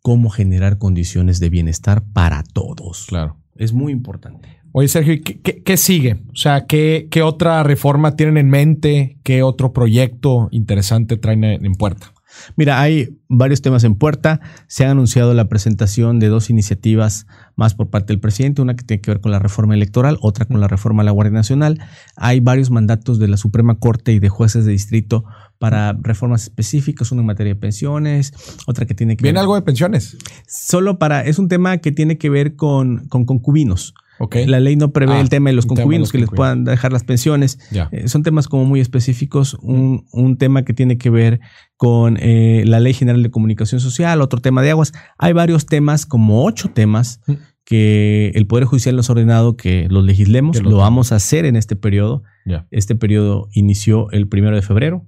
Cómo 0.00 0.30
generar 0.30 0.78
condiciones 0.78 1.40
de 1.40 1.50
bienestar 1.50 2.04
para 2.12 2.42
todos. 2.42 3.06
Claro. 3.08 3.38
Es 3.56 3.72
muy 3.72 3.92
importante. 3.92 4.48
Oye, 4.72 4.88
Sergio, 4.88 5.20
¿qué, 5.22 5.76
sigue? 5.76 6.14
O 6.32 6.36
sea, 6.36 6.66
¿qué, 6.66 7.06
¿qué, 7.10 7.22
otra 7.22 7.62
reforma 7.62 8.16
tienen 8.16 8.36
en 8.36 8.50
mente? 8.50 9.18
¿Qué 9.22 9.42
otro 9.42 9.72
proyecto 9.72 10.48
interesante 10.50 11.16
traen 11.16 11.44
en 11.44 11.74
puerta? 11.74 12.13
Mira, 12.56 12.80
hay 12.80 13.18
varios 13.28 13.62
temas 13.62 13.84
en 13.84 13.94
puerta. 13.94 14.40
Se 14.66 14.84
ha 14.84 14.90
anunciado 14.90 15.34
la 15.34 15.48
presentación 15.48 16.18
de 16.18 16.28
dos 16.28 16.50
iniciativas 16.50 17.26
más 17.56 17.74
por 17.74 17.90
parte 17.90 18.12
del 18.12 18.20
presidente, 18.20 18.62
una 18.62 18.76
que 18.76 18.84
tiene 18.84 19.00
que 19.00 19.10
ver 19.10 19.20
con 19.20 19.32
la 19.32 19.38
reforma 19.38 19.74
electoral, 19.74 20.18
otra 20.20 20.46
con 20.46 20.60
la 20.60 20.68
reforma 20.68 21.02
a 21.02 21.04
la 21.04 21.10
Guardia 21.10 21.32
Nacional. 21.32 21.80
Hay 22.16 22.40
varios 22.40 22.70
mandatos 22.70 23.18
de 23.18 23.28
la 23.28 23.36
Suprema 23.36 23.78
Corte 23.78 24.12
y 24.12 24.18
de 24.18 24.28
jueces 24.28 24.64
de 24.64 24.72
distrito 24.72 25.24
para 25.58 25.92
reformas 26.00 26.42
específicas, 26.42 27.12
una 27.12 27.22
en 27.22 27.26
materia 27.26 27.54
de 27.54 27.60
pensiones, 27.60 28.32
otra 28.66 28.86
que 28.86 28.94
tiene 28.94 29.16
que 29.16 29.22
¿Viene 29.22 29.40
algo 29.40 29.54
de 29.54 29.62
pensiones? 29.62 30.16
Solo 30.46 30.98
para, 30.98 31.24
es 31.24 31.38
un 31.38 31.48
tema 31.48 31.78
que 31.78 31.92
tiene 31.92 32.18
que 32.18 32.30
ver 32.30 32.56
con, 32.56 33.08
con 33.08 33.24
concubinos. 33.24 33.94
La 34.46 34.60
ley 34.60 34.76
no 34.76 34.92
prevé 34.92 35.20
el 35.20 35.26
ah, 35.26 35.28
tema 35.28 35.50
de 35.50 35.56
los 35.56 35.66
concubinos 35.66 36.12
que 36.12 36.18
les 36.18 36.30
puedan 36.30 36.64
dejar 36.64 36.92
las 36.92 37.04
pensiones. 37.04 37.58
Eh, 37.90 38.08
son 38.08 38.22
temas 38.22 38.48
como 38.48 38.64
muy 38.64 38.80
específicos. 38.80 39.56
Un, 39.60 40.36
tema 40.38 40.64
que 40.64 40.74
tiene 40.74 40.98
que 40.98 41.10
ver 41.10 41.40
con 41.76 42.16
eh, 42.20 42.64
la 42.66 42.80
Ley 42.80 42.92
General 42.92 43.22
de 43.22 43.30
Comunicación 43.30 43.80
Social, 43.80 44.20
otro 44.20 44.40
tema 44.40 44.62
de 44.62 44.70
aguas. 44.70 44.92
Hay 45.18 45.32
varios 45.32 45.66
temas, 45.66 46.06
como 46.06 46.44
ocho 46.44 46.70
temas, 46.70 47.20
que 47.64 48.32
el 48.34 48.46
Poder 48.46 48.64
Judicial 48.64 48.96
nos 48.96 49.08
ha 49.08 49.12
ordenado 49.12 49.56
que 49.56 49.86
los 49.88 50.04
legislemos. 50.04 50.60
lo, 50.62 50.76
vamos 50.78 51.12
a 51.12 51.16
hacer 51.16 51.44
en 51.44 51.56
este 51.56 51.76
periodo. 51.76 52.22
Este 52.70 52.94
periodo 52.94 53.48
inició 53.52 54.10
el 54.10 54.28
primero 54.28 54.56
de 54.56 54.62
febrero 54.62 55.06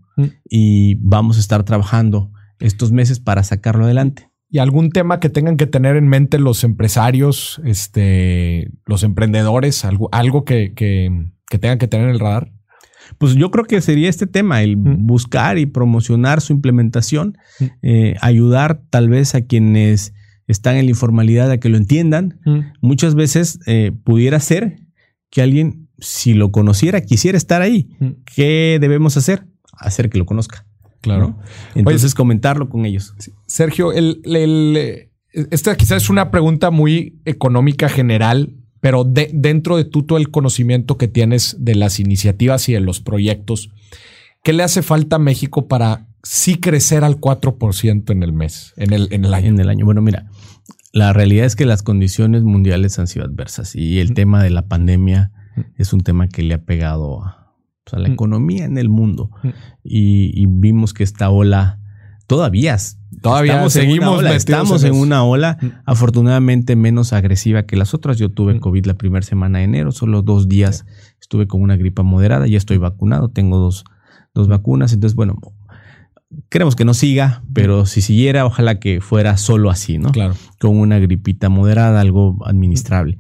y 0.49 0.95
vamos 0.97 1.37
a 1.37 1.41
estar 1.41 1.65
trabajando 1.65 2.31
estos 2.59 2.93
meses 2.93 3.21
para 3.21 3.43
sacarlo 3.43 3.85
adelante 3.85 4.31
y 4.57 4.59
algún 4.59 4.91
tema 4.91 5.21
que 5.21 5.29
tengan 5.29 5.59
que 5.59 5.67
tener 5.67 5.97
en 5.97 6.09
mente 6.09 6.39
los 6.39 6.65
empresarios, 6.65 7.61
este, 7.67 8.71
los 8.87 9.03
emprendedores, 9.03 9.85
algo, 9.85 10.09
algo 10.13 10.47
que, 10.47 10.73
tengan 11.61 11.77
que 11.77 11.89
tener 11.89 12.09
en 12.09 12.15
el 12.15 12.21
radar? 12.21 12.51
Pues 13.19 13.35
yo 13.35 13.51
creo 13.51 13.67
que 13.67 13.83
sería 13.83 14.09
este 14.09 14.27
tema, 14.27 14.63
el 14.63 14.77
buscar 14.77 15.59
y 15.59 15.67
promocionar 15.67 16.41
su 16.41 16.55
implementación, 16.55 17.37
eh, 17.83 18.15
ayudar 18.23 18.81
tal 18.89 19.11
vez 19.11 19.35
a 19.35 19.43
quienes 19.43 20.15
están 20.47 20.77
en 20.77 20.87
la 20.87 20.91
informalidad 20.91 21.51
a 21.51 21.59
que 21.59 21.69
lo 21.69 21.77
entiendan. 21.77 22.41
Muchas 22.81 23.15
veces 23.15 23.61
eh, 23.67 23.93
pudiera 24.05 24.41
ser 24.41 24.79
que 25.29 25.43
alguien, 25.43 25.91
si 25.99 26.33
lo 26.33 26.51
conociera, 26.51 27.03
quisiera 27.03 27.37
estar 27.37 27.61
ahí. 27.61 27.91
¿Qué 28.35 28.79
debemos 28.81 29.19
hacer? 29.19 29.45
Hacer 29.79 30.09
que 30.09 30.17
lo 30.17 30.25
conozca. 30.25 30.65
Claro. 31.07 31.37
Entonces, 31.75 32.15
comentarlo 32.15 32.69
con 32.69 32.85
ellos. 32.85 33.15
Sergio, 33.47 33.93
el, 33.93 34.21
esta 35.51 35.77
quizás 35.77 36.03
es 36.03 36.11
una 36.11 36.31
pregunta 36.31 36.71
muy 36.71 37.21
económica 37.25 37.89
general, 37.89 38.55
pero 38.81 39.05
dentro 39.05 39.77
de 39.77 39.85
tú 39.85 40.03
todo 40.03 40.19
el 40.19 40.31
conocimiento 40.31 40.99
que 40.99 41.09
tienes 41.09 41.57
de 41.59 41.75
las 41.75 42.01
iniciativas 42.01 42.69
y 42.69 42.73
de 42.73 42.81
los 42.81 43.01
proyectos, 43.01 43.71
¿qué 44.43 44.53
le 44.53 44.63
hace 44.63 44.83
falta 44.83 45.17
a 45.17 45.21
México 45.21 45.69
para 45.69 46.09
sí 46.23 46.57
crecer 46.57 47.05
al 47.05 47.21
4% 47.21 48.11
en 48.11 48.23
el 48.23 48.33
mes, 48.33 48.75
en 48.77 48.93
el, 48.93 49.09
en 49.13 49.25
el 49.25 49.35
año? 49.35 49.49
En 49.49 49.61
el 49.61 49.69
año. 49.69 49.85
Bueno, 49.85 50.03
mira, 50.03 50.27
la 50.93 51.13
realidad 51.13 51.47
es 51.47 51.57
que 51.57 51.67
las 51.67 51.83
condiciones 51.83 52.43
mundiales 52.43 52.99
han 52.99 53.07
sido 53.07 53.27
adversas 53.27 53.77
y 53.77 54.01
el 54.01 54.15
tema 54.15 54.43
de 54.43 54.51
la 54.51 54.67
pandemia 54.67 55.31
es 55.77 55.93
un 55.93 56.01
tema 56.01 56.29
que 56.29 56.43
le 56.43 56.55
ha 56.55 56.63
pegado 56.63 57.23
a 57.23 57.46
o 57.87 57.91
sea, 57.91 57.99
la 58.01 58.09
mm. 58.09 58.13
economía 58.13 58.65
en 58.65 58.79
el 58.79 58.89
mundo. 58.89 59.31
Mm. 59.43 59.49
Y, 59.85 60.47
vimos 60.49 60.93
que 60.93 61.05
esta 61.05 61.31
ola 61.31 61.79
todavía 62.27 62.77
Todavía 63.23 63.69
seguimos 63.71 64.21
en 64.23 64.33
estamos 64.33 64.85
en, 64.85 64.95
una 64.95 65.25
ola 65.25 65.59
mm. 65.61 65.67
afortunadamente 65.87 66.77
menos 66.77 67.13
agresiva 67.13 67.63
que 67.63 67.77
las 67.77 67.95
otras. 67.95 68.19
Yo 68.19 68.31
tuve 68.31 68.59
COVID 68.59 68.87
la 68.87 68.95
primera 68.95 69.23
semana 69.23 69.59
de 69.59 69.65
enero, 69.65 69.93
solo 69.93 70.23
dos 70.23 70.49
días 70.49 70.85
estuve 71.21 71.47
con 71.47 71.63
una 71.63 71.77
gripa 71.77 72.03
moderada, 72.03 72.47
ya 72.47 72.59
estoy 72.59 72.79
vacunado, 72.79 73.29
tengo 73.29 73.59
dos, 73.59 73.85
dos 74.35 74.49
vacunas, 74.49 74.93
entonces 74.93 75.17
bueno, 75.17 75.39
queremos 76.51 76.77
que 76.77 76.85
no 76.85 76.95
siga, 76.95 77.43
pero 77.53 77.87
si 77.87 78.03
siguiera, 78.03 78.45
ojalá 78.45 78.79
que 78.79 79.01
fuera 79.01 79.37
solo 79.37 79.71
así, 79.71 79.99
¿no? 79.99 80.11
Claro. 80.11 80.35
Con 80.61 80.77
una 80.77 80.99
gripita 80.99 81.49
moderada, 81.49 82.01
algo 82.01 82.37
administrable 82.45 83.19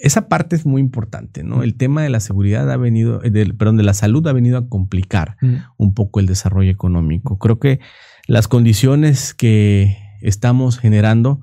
esa 0.00 0.28
parte 0.28 0.56
es 0.56 0.66
muy 0.66 0.80
importante, 0.80 1.44
¿no? 1.44 1.62
El 1.62 1.74
tema 1.74 2.02
de 2.02 2.10
la 2.10 2.20
seguridad 2.20 2.70
ha 2.70 2.76
venido, 2.76 3.22
eh, 3.24 3.30
perdón, 3.56 3.76
de 3.76 3.82
la 3.82 3.94
salud 3.94 4.26
ha 4.26 4.32
venido 4.32 4.58
a 4.58 4.68
complicar 4.68 5.36
un 5.76 5.94
poco 5.94 6.20
el 6.20 6.26
desarrollo 6.26 6.70
económico. 6.70 7.38
Creo 7.38 7.58
que 7.58 7.80
las 8.26 8.48
condiciones 8.48 9.34
que 9.34 9.96
estamos 10.20 10.78
generando 10.78 11.40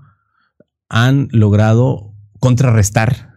han 0.90 1.28
logrado 1.32 2.14
contrarrestar 2.40 3.34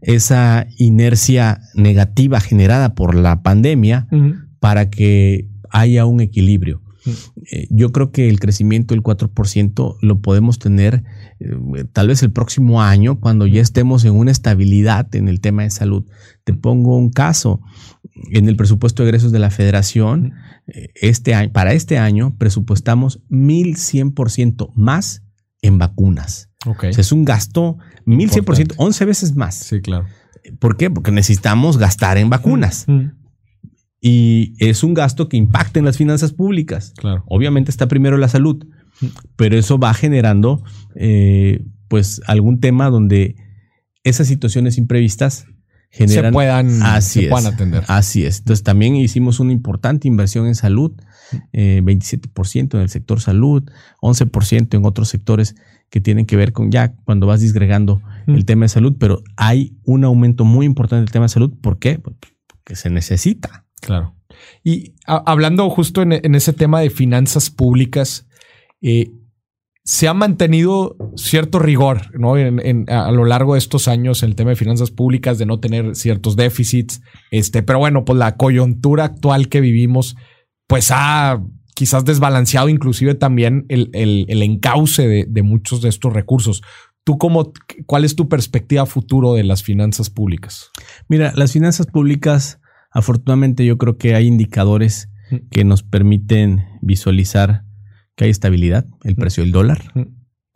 esa 0.00 0.66
inercia 0.78 1.60
negativa 1.74 2.40
generada 2.40 2.94
por 2.94 3.14
la 3.14 3.42
pandemia 3.42 4.08
para 4.60 4.90
que 4.90 5.48
haya 5.70 6.06
un 6.06 6.20
equilibrio. 6.20 6.82
Eh, 7.04 7.66
yo 7.70 7.90
creo 7.92 8.12
que 8.12 8.28
el 8.28 8.38
crecimiento 8.38 8.94
del 8.94 9.02
4% 9.02 9.96
lo 10.00 10.20
podemos 10.20 10.58
tener 10.58 11.04
eh, 11.40 11.84
tal 11.92 12.08
vez 12.08 12.22
el 12.22 12.32
próximo 12.32 12.82
año, 12.82 13.20
cuando 13.20 13.46
ya 13.46 13.60
estemos 13.60 14.04
en 14.04 14.14
una 14.14 14.30
estabilidad 14.30 15.14
en 15.14 15.28
el 15.28 15.40
tema 15.40 15.62
de 15.62 15.70
salud. 15.70 16.04
Te 16.44 16.54
pongo 16.54 16.96
un 16.96 17.10
caso. 17.10 17.60
En 18.30 18.48
el 18.48 18.56
presupuesto 18.56 19.02
de 19.02 19.08
egresos 19.08 19.32
de 19.32 19.38
la 19.38 19.50
federación, 19.50 20.34
eh, 20.66 20.90
este 20.94 21.34
año, 21.34 21.52
para 21.52 21.72
este 21.72 21.98
año 21.98 22.36
presupuestamos 22.38 23.20
1.100% 23.30 24.72
más 24.74 25.22
en 25.60 25.78
vacunas. 25.78 26.50
es 26.82 27.12
un 27.12 27.24
gasto 27.24 27.78
1.100%, 28.06 28.74
11 28.76 29.04
veces 29.04 29.34
más. 29.34 29.56
Sí, 29.56 29.80
claro. 29.80 30.06
¿Por 30.58 30.76
qué? 30.76 30.90
Porque 30.90 31.12
necesitamos 31.12 31.78
gastar 31.78 32.18
en 32.18 32.30
vacunas. 32.30 32.86
Y 34.04 34.54
es 34.58 34.82
un 34.82 34.94
gasto 34.94 35.28
que 35.28 35.36
impacta 35.36 35.78
en 35.78 35.84
las 35.84 35.96
finanzas 35.96 36.32
públicas. 36.32 36.92
Claro. 36.96 37.22
Obviamente 37.28 37.70
está 37.70 37.86
primero 37.86 38.18
la 38.18 38.28
salud, 38.28 38.66
pero 39.36 39.56
eso 39.56 39.78
va 39.78 39.94
generando 39.94 40.64
eh, 40.96 41.64
pues 41.86 42.20
algún 42.26 42.58
tema 42.58 42.90
donde 42.90 43.36
esas 44.02 44.26
situaciones 44.26 44.76
imprevistas 44.76 45.46
generan, 45.88 46.32
se 47.00 47.28
puedan, 47.28 47.46
atender. 47.46 47.84
Así 47.86 48.24
es. 48.24 48.40
Entonces 48.40 48.64
también 48.64 48.96
hicimos 48.96 49.38
una 49.38 49.52
importante 49.52 50.08
inversión 50.08 50.48
en 50.48 50.56
salud, 50.56 50.92
27% 51.52 52.54
eh, 52.54 52.76
en 52.76 52.80
el 52.80 52.88
sector 52.88 53.20
salud, 53.20 53.62
11% 54.00 54.74
en 54.74 54.84
otros 54.84 55.10
sectores 55.10 55.54
que 55.90 56.00
tienen 56.00 56.26
que 56.26 56.34
ver 56.34 56.52
con 56.52 56.72
ya 56.72 56.94
cuando 57.04 57.28
vas 57.28 57.40
disgregando 57.40 58.02
el 58.26 58.46
tema 58.46 58.64
de 58.64 58.70
salud, 58.70 58.96
pero 58.98 59.22
hay 59.36 59.76
un 59.84 60.02
aumento 60.02 60.44
muy 60.44 60.66
importante 60.66 61.02
del 61.02 61.12
tema 61.12 61.26
de 61.26 61.28
salud. 61.28 61.52
¿Por 61.60 61.78
qué? 61.78 62.00
Porque 62.00 62.74
se 62.74 62.90
necesita. 62.90 63.66
Claro. 63.82 64.14
Y 64.64 64.94
hablando 65.06 65.68
justo 65.68 66.02
en, 66.02 66.34
ese 66.34 66.52
tema 66.52 66.80
de 66.80 66.88
finanzas 66.88 67.50
públicas, 67.50 68.28
eh, 68.80 69.12
se 69.84 70.06
ha 70.06 70.14
mantenido 70.14 70.96
cierto 71.16 71.58
rigor 71.58 72.16
¿no? 72.18 72.34
a, 72.34 73.10
lo 73.10 73.24
largo 73.24 73.54
de 73.54 73.58
estos 73.58 73.88
años 73.88 74.22
en 74.22 74.30
el 74.30 74.36
tema 74.36 74.50
de 74.50 74.56
finanzas 74.56 74.92
públicas, 74.92 75.38
de 75.38 75.46
no 75.46 75.58
tener 75.58 75.96
ciertos 75.96 76.36
déficits. 76.36 77.02
Este, 77.32 77.62
pero 77.62 77.80
bueno, 77.80 78.04
pues 78.04 78.18
la 78.18 78.36
coyuntura 78.36 79.04
actual 79.04 79.48
que 79.48 79.60
vivimos, 79.60 80.16
pues 80.68 80.90
ha 80.92 81.42
quizás 81.74 82.04
desbalanceado 82.04 82.68
inclusive 82.68 83.14
también 83.14 83.66
el, 83.68 84.42
encauce 84.42 85.08
de, 85.08 85.26
de, 85.28 85.42
muchos 85.42 85.82
de 85.82 85.88
estos 85.88 86.12
recursos. 86.12 86.62
¿Tú 87.04 87.18
cómo, 87.18 87.52
cuál 87.86 88.04
es 88.04 88.14
tu 88.14 88.28
perspectiva 88.28 88.86
futuro 88.86 89.34
de 89.34 89.42
las 89.42 89.64
finanzas 89.64 90.08
públicas? 90.08 90.70
Mira, 91.08 91.32
las 91.34 91.52
finanzas 91.52 91.86
públicas 91.86 92.60
Afortunadamente 92.92 93.64
yo 93.64 93.78
creo 93.78 93.96
que 93.96 94.14
hay 94.14 94.26
indicadores 94.26 95.08
que 95.50 95.64
nos 95.64 95.82
permiten 95.82 96.64
visualizar 96.82 97.64
que 98.16 98.24
hay 98.24 98.30
estabilidad. 98.30 98.86
El 99.04 99.16
precio 99.16 99.42
del 99.42 99.52
dólar 99.52 99.80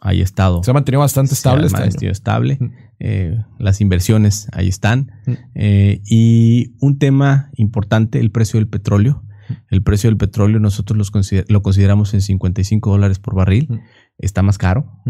ha 0.01 0.13
estado. 0.13 0.63
Se 0.63 0.71
ha 0.71 0.75
mantenido 0.75 1.01
bastante 1.01 1.35
estable. 1.35 1.69
Se 1.69 1.77
ha 1.77 1.81
mantenido 1.81 2.13
estable. 2.13 2.59
Eh, 2.99 3.37
las 3.59 3.81
inversiones 3.81 4.49
ahí 4.53 4.69
están. 4.69 5.11
Eh, 5.55 6.03
y 6.05 6.75
un 6.81 6.99
tema 6.99 7.51
importante, 7.55 8.21
el 8.21 8.31
precio 8.31 8.59
del 8.61 8.69
petróleo. 8.69 9.23
El 9.71 9.83
precio 9.83 10.11
del 10.11 10.17
petróleo 10.17 10.59
nosotros 10.59 11.11
lo 11.49 11.63
consideramos 11.63 12.15
en 12.15 12.21
55 12.21 12.91
dólares 12.91 13.19
por 13.19 13.35
barril. 13.35 13.81
Está 14.19 14.43
más 14.43 14.59
caro 14.59 15.01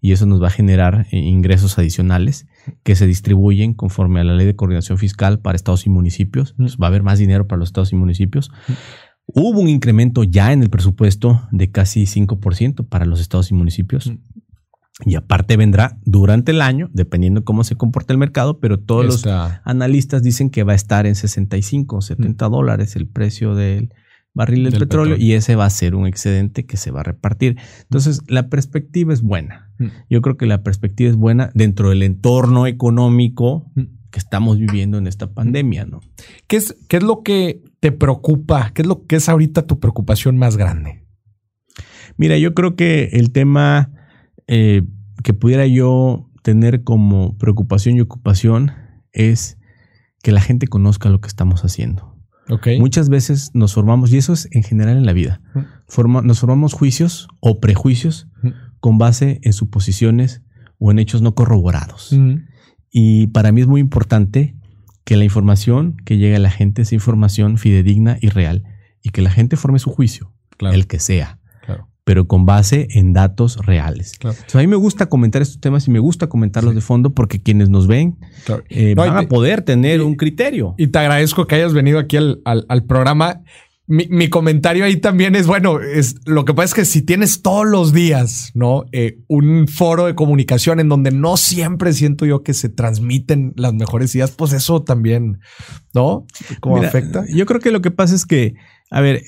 y 0.00 0.12
eso 0.12 0.26
nos 0.26 0.42
va 0.42 0.48
a 0.48 0.50
generar 0.50 1.06
eh, 1.10 1.18
ingresos 1.18 1.78
adicionales 1.78 2.46
que 2.82 2.96
se 2.96 3.06
distribuyen 3.06 3.74
conforme 3.74 4.20
a 4.20 4.24
la 4.24 4.34
ley 4.34 4.46
de 4.46 4.56
coordinación 4.56 4.98
fiscal 4.98 5.40
para 5.40 5.56
estados 5.56 5.86
y 5.86 5.90
municipios. 5.90 6.54
va 6.58 6.86
a 6.86 6.88
haber 6.88 7.02
más 7.02 7.18
dinero 7.18 7.46
para 7.46 7.58
los 7.58 7.68
estados 7.68 7.92
y 7.92 7.96
municipios. 7.96 8.50
Hubo 9.26 9.60
un 9.60 9.68
incremento 9.68 10.24
ya 10.24 10.52
en 10.52 10.62
el 10.62 10.70
presupuesto 10.70 11.46
de 11.52 11.70
casi 11.70 12.04
5% 12.04 12.88
para 12.88 13.04
los 13.04 13.20
estados 13.20 13.50
y 13.50 13.54
municipios. 13.54 14.12
Y 15.06 15.14
aparte 15.14 15.56
vendrá 15.56 15.98
durante 16.04 16.52
el 16.52 16.60
año, 16.60 16.90
dependiendo 16.92 17.44
cómo 17.44 17.64
se 17.64 17.76
comporte 17.76 18.12
el 18.12 18.18
mercado, 18.18 18.58
pero 18.58 18.78
todos 18.80 19.06
los 19.06 19.26
analistas 19.64 20.22
dicen 20.22 20.50
que 20.50 20.62
va 20.62 20.72
a 20.72 20.76
estar 20.76 21.06
en 21.06 21.14
65, 21.14 22.02
70 22.02 22.48
dólares 22.48 22.96
el 22.96 23.06
precio 23.06 23.54
del, 23.54 23.94
barril 24.34 24.64
del, 24.64 24.78
petróleo, 24.78 25.16
y 25.16 25.32
ese 25.32 25.56
va 25.56 25.64
a 25.64 25.70
ser 25.70 25.94
un 25.94 26.06
excedente 26.06 26.64
que 26.64 26.76
se 26.76 26.90
va 26.90 27.00
a 27.00 27.04
repartir. 27.04 27.56
Entonces, 27.82 28.22
la 28.28 28.48
perspectiva 28.48 29.12
es 29.12 29.22
buena. 29.22 29.70
Mm. 29.78 29.86
Yo 30.08 30.22
creo 30.22 30.36
que 30.36 30.46
la 30.46 30.62
perspectiva 30.62 31.10
es 31.10 31.16
buena 31.16 31.50
dentro 31.54 31.90
del 31.90 32.02
entorno 32.02 32.66
económico 32.66 33.70
mm. 33.74 33.82
que 34.10 34.18
estamos 34.18 34.58
viviendo 34.58 34.98
en 34.98 35.06
esta 35.06 35.32
pandemia, 35.32 35.84
¿no? 35.84 36.00
¿Qué 36.46 36.56
es, 36.56 36.76
qué 36.88 36.98
es 36.98 37.02
lo 37.02 37.22
que 37.22 37.62
te 37.80 37.92
preocupa? 37.92 38.70
¿Qué 38.74 38.82
es 38.82 38.88
lo 38.88 39.06
que 39.06 39.16
es 39.16 39.28
ahorita 39.28 39.66
tu 39.66 39.80
preocupación 39.80 40.38
más 40.38 40.56
grande? 40.56 41.04
Mira, 42.16 42.36
yo 42.38 42.54
creo 42.54 42.76
que 42.76 43.10
el 43.12 43.32
tema 43.32 43.90
eh, 44.46 44.82
que 45.22 45.34
pudiera 45.34 45.66
yo 45.66 46.30
tener 46.42 46.84
como 46.84 47.36
preocupación 47.38 47.96
y 47.96 48.00
ocupación 48.00 48.72
es 49.12 49.58
que 50.22 50.32
la 50.32 50.40
gente 50.40 50.66
conozca 50.66 51.08
lo 51.08 51.20
que 51.20 51.28
estamos 51.28 51.64
haciendo. 51.64 52.09
Muchas 52.78 53.08
veces 53.08 53.50
nos 53.54 53.74
formamos, 53.74 54.12
y 54.12 54.18
eso 54.18 54.32
es 54.32 54.48
en 54.52 54.62
general 54.62 54.96
en 54.96 55.06
la 55.06 55.12
vida, 55.12 55.40
nos 56.22 56.40
formamos 56.40 56.72
juicios 56.72 57.28
o 57.40 57.60
prejuicios 57.60 58.28
con 58.80 58.98
base 58.98 59.40
en 59.42 59.52
suposiciones 59.52 60.42
o 60.78 60.90
en 60.90 60.98
hechos 60.98 61.22
no 61.22 61.34
corroborados. 61.34 62.16
Y 62.90 63.28
para 63.28 63.52
mí 63.52 63.60
es 63.60 63.66
muy 63.66 63.80
importante 63.80 64.56
que 65.04 65.16
la 65.16 65.24
información 65.24 65.96
que 66.04 66.18
llegue 66.18 66.36
a 66.36 66.40
la 66.40 66.50
gente 66.50 66.84
sea 66.84 66.96
información 66.96 67.58
fidedigna 67.58 68.18
y 68.20 68.28
real 68.28 68.64
y 69.02 69.10
que 69.10 69.22
la 69.22 69.30
gente 69.30 69.56
forme 69.56 69.78
su 69.78 69.90
juicio, 69.90 70.32
el 70.60 70.86
que 70.86 70.98
sea 70.98 71.39
pero 72.10 72.26
con 72.26 72.44
base 72.44 72.88
en 72.90 73.12
datos 73.12 73.64
reales. 73.64 74.18
a 74.24 74.58
mí 74.58 74.66
me 74.66 74.74
gusta 74.74 75.06
comentar 75.06 75.42
estos 75.42 75.60
temas 75.60 75.86
y 75.86 75.92
me 75.92 76.00
gusta 76.00 76.26
comentarlos 76.26 76.74
de 76.74 76.80
fondo 76.80 77.14
porque 77.14 77.40
quienes 77.40 77.68
nos 77.68 77.86
ven 77.86 78.18
eh, 78.68 78.96
van 78.96 79.16
a 79.16 79.28
poder 79.28 79.62
tener 79.62 80.02
un 80.02 80.16
criterio. 80.16 80.74
Y 80.76 80.88
te 80.88 80.98
agradezco 80.98 81.46
que 81.46 81.54
hayas 81.54 81.72
venido 81.72 82.00
aquí 82.00 82.16
al, 82.16 82.84
programa. 82.88 83.42
Mi, 83.86 84.28
comentario 84.28 84.84
ahí 84.84 84.96
también 84.96 85.36
es, 85.36 85.46
bueno, 85.46 85.78
es, 85.78 86.16
lo 86.26 86.44
que 86.44 86.52
pasa 86.52 86.64
es 86.64 86.74
que 86.74 86.84
si 86.84 87.02
tienes 87.02 87.42
todos 87.42 87.64
los 87.64 87.92
días, 87.92 88.50
¿no? 88.54 88.86
Eh, 88.90 89.20
un 89.28 89.68
foro 89.68 90.06
de 90.06 90.16
comunicación 90.16 90.80
en 90.80 90.88
donde 90.88 91.12
no 91.12 91.36
siempre 91.36 91.92
siento 91.92 92.26
yo 92.26 92.42
que 92.42 92.54
se 92.54 92.70
transmiten 92.70 93.52
las 93.54 93.72
mejores 93.72 94.12
ideas, 94.16 94.32
pues 94.32 94.52
eso 94.52 94.82
también, 94.82 95.38
¿no? 95.94 96.26
¿Cómo 96.58 96.78
afecta? 96.78 97.24
Yo 97.32 97.46
creo 97.46 97.60
que 97.60 97.70
lo 97.70 97.80
que 97.80 97.92
pasa 97.92 98.16
es 98.16 98.26
que, 98.26 98.54
a 98.90 99.00
ver, 99.00 99.22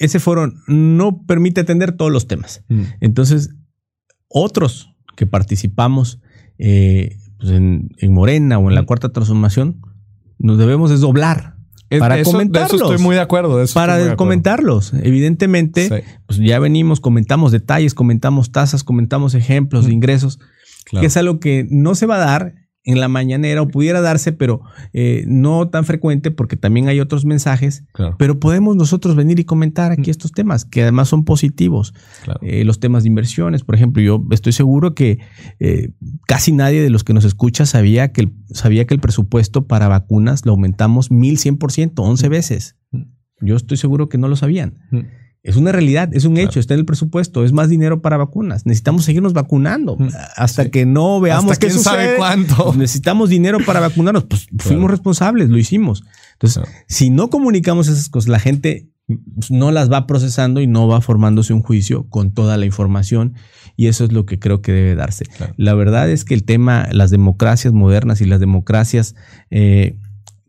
ese 0.00 0.18
foro 0.18 0.52
no 0.66 1.24
permite 1.26 1.60
atender 1.60 1.92
todos 1.92 2.10
los 2.10 2.26
temas. 2.26 2.64
Mm. 2.68 2.82
Entonces, 3.00 3.50
otros 4.28 4.92
que 5.14 5.26
participamos 5.26 6.20
eh, 6.58 7.18
pues 7.38 7.52
en, 7.52 7.90
Morena 8.08 8.58
o 8.58 8.68
en 8.68 8.74
la 8.74 8.82
mm. 8.82 8.86
Cuarta 8.86 9.12
Transformación, 9.12 9.82
nos 10.38 10.58
debemos 10.58 10.90
desdoblar 10.90 11.56
para 11.98 12.22
comentarlos. 12.22 12.72
eso 12.72 12.90
estoy 12.90 13.04
muy 13.04 13.14
de 13.14 13.20
acuerdo. 13.20 13.62
para 13.74 14.16
comentarlos. 14.16 14.94
Evidentemente, 15.02 16.04
pues 16.26 16.38
ya 16.38 16.58
venimos, 16.58 17.00
comentamos 17.00 17.52
detalles, 17.52 17.94
comentamos 17.94 18.52
tasas, 18.52 18.82
comentamos 18.82 19.34
ejemplos 19.34 19.84
de 19.84 19.90
mm. 19.90 19.94
ingresos, 19.94 20.38
que 20.90 21.04
es 21.04 21.16
algo 21.18 21.40
que 21.40 21.66
no 21.70 21.94
se 21.94 22.06
va 22.06 22.16
a 22.16 22.24
dar 22.24 22.54
en 22.84 22.98
la 22.98 23.08
mañanera 23.08 23.62
o 23.62 23.68
pudiera 23.68 24.00
darse, 24.00 24.32
pero 24.32 24.62
eh, 24.92 25.24
no 25.26 25.68
tan 25.68 25.84
frecuente 25.84 26.30
porque 26.30 26.56
también 26.56 26.88
hay 26.88 27.00
otros 27.00 27.24
mensajes. 27.24 27.84
Pero 28.18 28.40
podemos 28.40 28.76
nosotros 28.76 29.16
venir 29.16 29.38
y 29.38 29.44
comentar 29.44 29.92
aquí 29.92 30.08
mm. 30.08 30.12
estos 30.12 30.32
temas 30.32 30.64
que 30.64 30.82
además 30.82 31.08
son 31.08 31.24
positivos. 31.24 31.92
Eh, 32.40 32.64
los 32.64 32.80
temas 32.80 33.02
de 33.02 33.08
inversiones, 33.08 33.64
por 33.64 33.74
ejemplo, 33.74 34.02
yo 34.02 34.24
estoy 34.30 34.52
seguro 34.52 34.94
que 34.94 35.18
eh, 35.58 35.90
casi 36.26 36.52
nadie 36.52 36.82
de 36.82 36.90
los 36.90 37.04
que 37.04 37.12
nos 37.12 37.24
escucha 37.24 37.66
sabía 37.66 38.12
que, 38.12 38.22
el, 38.22 38.32
sabía 38.48 38.86
que 38.86 38.94
el 38.94 39.00
presupuesto 39.00 39.66
para 39.66 39.88
vacunas 39.88 40.46
lo 40.46 40.52
aumentamos 40.52 41.10
1100%, 41.10 41.92
11 41.96 42.26
mm. 42.26 42.30
veces. 42.30 42.76
Mm. 42.92 43.02
Yo 43.42 43.56
estoy 43.56 43.76
seguro 43.76 44.08
que 44.08 44.18
no 44.18 44.28
lo 44.28 44.36
sabían. 44.36 44.78
Es 45.42 45.56
una 45.56 45.72
realidad, 45.72 46.10
es 46.12 46.26
un 46.26 46.36
hecho, 46.36 46.60
está 46.60 46.74
en 46.74 46.80
el 46.80 46.86
presupuesto, 46.86 47.44
es 47.44 47.52
más 47.52 47.70
dinero 47.70 48.02
para 48.02 48.18
vacunas. 48.18 48.66
Necesitamos 48.66 49.04
seguirnos 49.04 49.32
vacunando 49.32 49.96
hasta 50.36 50.70
que 50.70 50.84
no 50.84 51.18
veamos 51.18 51.58
qué 51.58 51.70
sabe 51.70 52.16
cuánto. 52.18 52.74
Necesitamos 52.76 53.30
dinero 53.30 53.58
para 53.64 53.80
vacunarnos, 53.80 54.24
pues 54.24 54.48
fuimos 54.58 54.90
responsables, 54.90 55.48
lo 55.48 55.56
hicimos. 55.56 56.04
Entonces, 56.34 56.62
si 56.88 57.08
no 57.08 57.30
comunicamos 57.30 57.88
esas 57.88 58.10
cosas, 58.10 58.28
la 58.28 58.38
gente 58.38 58.90
no 59.48 59.70
las 59.70 59.90
va 59.90 60.06
procesando 60.06 60.60
y 60.60 60.66
no 60.66 60.86
va 60.88 61.00
formándose 61.00 61.52
un 61.52 61.62
juicio 61.62 62.08
con 62.08 62.32
toda 62.32 62.56
la 62.56 62.66
información 62.66 63.34
y 63.76 63.86
eso 63.86 64.04
es 64.04 64.12
lo 64.12 64.26
que 64.26 64.38
creo 64.38 64.60
que 64.60 64.72
debe 64.72 64.94
darse. 64.94 65.24
La 65.56 65.74
verdad 65.74 66.10
es 66.10 66.24
que 66.24 66.34
el 66.34 66.44
tema, 66.44 66.86
las 66.92 67.10
democracias 67.10 67.72
modernas 67.72 68.20
y 68.20 68.26
las 68.26 68.40
democracias 68.40 69.14
eh, 69.50 69.96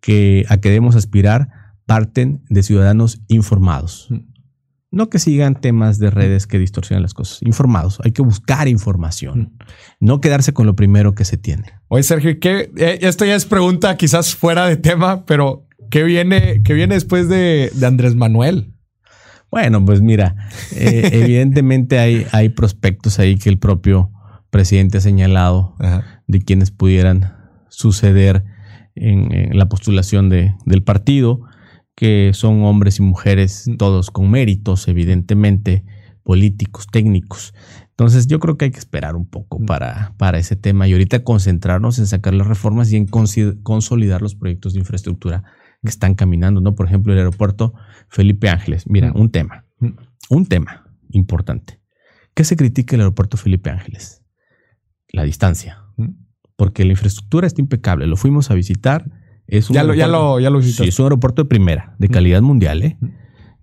que, 0.02 0.46
a 0.50 0.58
que 0.58 0.70
debemos 0.70 0.96
aspirar 0.96 1.50
parten 1.86 2.44
de 2.50 2.64
ciudadanos 2.64 3.22
informados. 3.28 4.08
Mm. 4.10 4.31
No 4.92 5.10
que 5.10 5.20
sigan 5.20 5.56
temas 5.56 6.00
de 6.00 6.10
redes 6.10 6.48
que 6.48 6.60
distorsionan 6.60 7.02
las 7.02 7.14
cosas. 7.14 7.42
Informados. 7.44 8.00
Hay 8.04 8.12
que 8.12 8.22
buscar 8.22 8.68
información. 8.68 9.40
Mm. 9.40 9.58
No 10.02 10.20
quedarse 10.20 10.54
con 10.54 10.66
lo 10.66 10.76
primero 10.76 11.16
que 11.16 11.24
se 11.24 11.38
tiene. 11.38 11.72
Oye, 11.88 12.04
Sergio, 12.04 12.38
¿qué? 12.42 12.70
Eh, 12.76 13.00
esto 13.02 13.24
ya 13.24 13.36
es 13.36 13.46
pregunta 13.46 13.96
quizás 13.96 14.36
fuera 14.36 14.68
de 14.68 14.76
tema, 14.76 15.26
pero 15.26 15.66
¿qué 15.90 16.04
viene, 16.04 16.62
qué 16.64 16.74
viene 16.74 16.96
después 16.96 17.30
de, 17.30 17.72
Andrés 17.82 18.16
Manuel? 18.16 18.74
Bueno, 19.50 19.84
pues 19.86 20.02
mira, 20.02 20.36
eh, 20.76 21.10
evidentemente 21.14 21.98
hay, 21.98 22.28
hay 22.34 22.50
prospectos 22.50 23.18
ahí 23.20 23.38
que 23.38 23.50
el 23.50 23.60
propio 23.60 24.12
presidente 24.50 24.98
ha 24.98 25.02
señalado 25.02 25.78
de 26.28 26.42
quienes 26.42 26.72
pudieran 26.72 27.38
suceder 27.70 28.44
en, 28.96 29.58
la 29.58 29.70
postulación 29.70 30.28
de, 30.28 30.54
del 30.66 30.84
partido 30.84 31.42
que 31.96 32.32
son 32.34 32.64
hombres 32.64 33.00
y 33.00 33.02
mujeres, 33.02 33.68
mm. 33.68 33.78
todos 33.78 34.12
con 34.12 34.30
méritos, 34.30 34.88
evidentemente, 34.88 35.84
políticos, 36.24 36.88
técnicos. 36.92 37.54
Entonces 37.90 38.28
yo 38.28 38.40
creo 38.40 38.58
que 38.58 38.66
hay 38.66 38.72
que 38.72 38.80
esperar 38.80 39.16
un 39.16 39.28
poco 39.28 39.60
mm. 39.60 39.66
para, 39.66 40.14
para 40.18 40.40
ese 40.40 40.56
tema 40.56 40.88
y 40.88 40.94
ahorita 40.94 41.24
concentrarnos 41.24 42.00
en 42.00 42.08
sacar 42.08 42.34
las 42.34 42.48
reformas 42.48 42.92
y 42.92 42.98
en 42.98 43.08
consolidar 43.08 44.22
los 44.22 44.36
proyectos 44.36 44.74
de 44.74 44.80
infraestructura 44.80 45.44
que 45.84 45.90
están 45.90 46.16
caminando, 46.16 46.62
¿no? 46.62 46.76
Por 46.76 46.86
ejemplo, 46.86 47.12
el 47.14 47.20
aeropuerto 47.20 47.74
Felipe 48.08 48.50
Ángeles. 48.50 48.90
Mira, 48.90 49.12
mm. 49.12 49.20
un 49.20 49.32
tema, 49.32 49.66
un 50.30 50.46
tema 50.46 50.90
importante. 51.12 51.80
¿Qué 52.34 52.44
se 52.44 52.56
critica 52.56 52.96
el 52.96 53.02
aeropuerto 53.02 53.38
Felipe 53.38 53.70
Ángeles? 53.70 54.24
La 55.10 55.24
distancia. 55.24 55.84
Porque 56.56 56.86
la 56.86 56.92
infraestructura 56.92 57.48
está 57.48 57.62
impecable. 57.62 58.08
Lo 58.08 58.16
fuimos 58.16 58.52
a 58.52 58.54
visitar 58.54 59.06
ya, 59.70 59.84
lo, 59.84 59.94
ya, 59.94 60.08
lo, 60.08 60.40
ya 60.40 60.50
lo 60.50 60.62
Sí, 60.62 60.88
es 60.88 61.00
un 61.00 61.06
aeropuerto 61.06 61.44
de 61.44 61.50
primera, 61.50 61.96
de 62.00 62.08
calidad 62.08 62.42
mundial, 62.42 62.84
¿eh? 62.84 62.98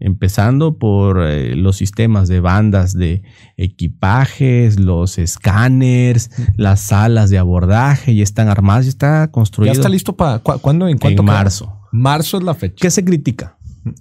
empezando 0.00 0.78
por 0.78 1.22
eh, 1.22 1.56
los 1.56 1.76
sistemas 1.76 2.28
de 2.28 2.40
bandas 2.40 2.92
de 2.94 3.22
equipajes, 3.56 4.78
los 4.78 5.18
escáneres, 5.18 6.30
las 6.56 6.80
salas 6.80 7.30
de 7.30 7.38
abordaje, 7.38 8.14
ya 8.14 8.22
están 8.22 8.48
armadas, 8.48 8.86
ya 8.86 8.90
está 8.90 9.30
construido. 9.30 9.72
¿Ya 9.72 9.78
está 9.78 9.88
listo 9.88 10.16
para 10.16 10.38
cuándo? 10.40 10.88
¿En 10.88 10.98
En 11.00 11.24
marzo. 11.24 11.80
Marzo 11.90 12.38
es 12.38 12.44
la 12.44 12.54
fecha. 12.54 12.76
¿Qué 12.80 12.90
se 12.90 13.04
critica? 13.04 13.58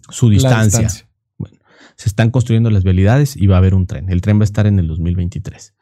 Su 0.10 0.30
distancia. 0.30 0.90
Bueno, 1.38 1.58
se 1.96 2.10
están 2.10 2.30
construyendo 2.30 2.70
las 2.70 2.84
vialidades 2.84 3.36
y 3.36 3.48
va 3.48 3.56
a 3.56 3.60
haber 3.60 3.74
un 3.74 3.88
tren. 3.88 4.10
El 4.10 4.22
tren 4.22 4.38
va 4.38 4.42
a 4.42 4.44
estar 4.44 4.68
en 4.68 4.80
el 4.80 4.88
2023. 4.88 5.74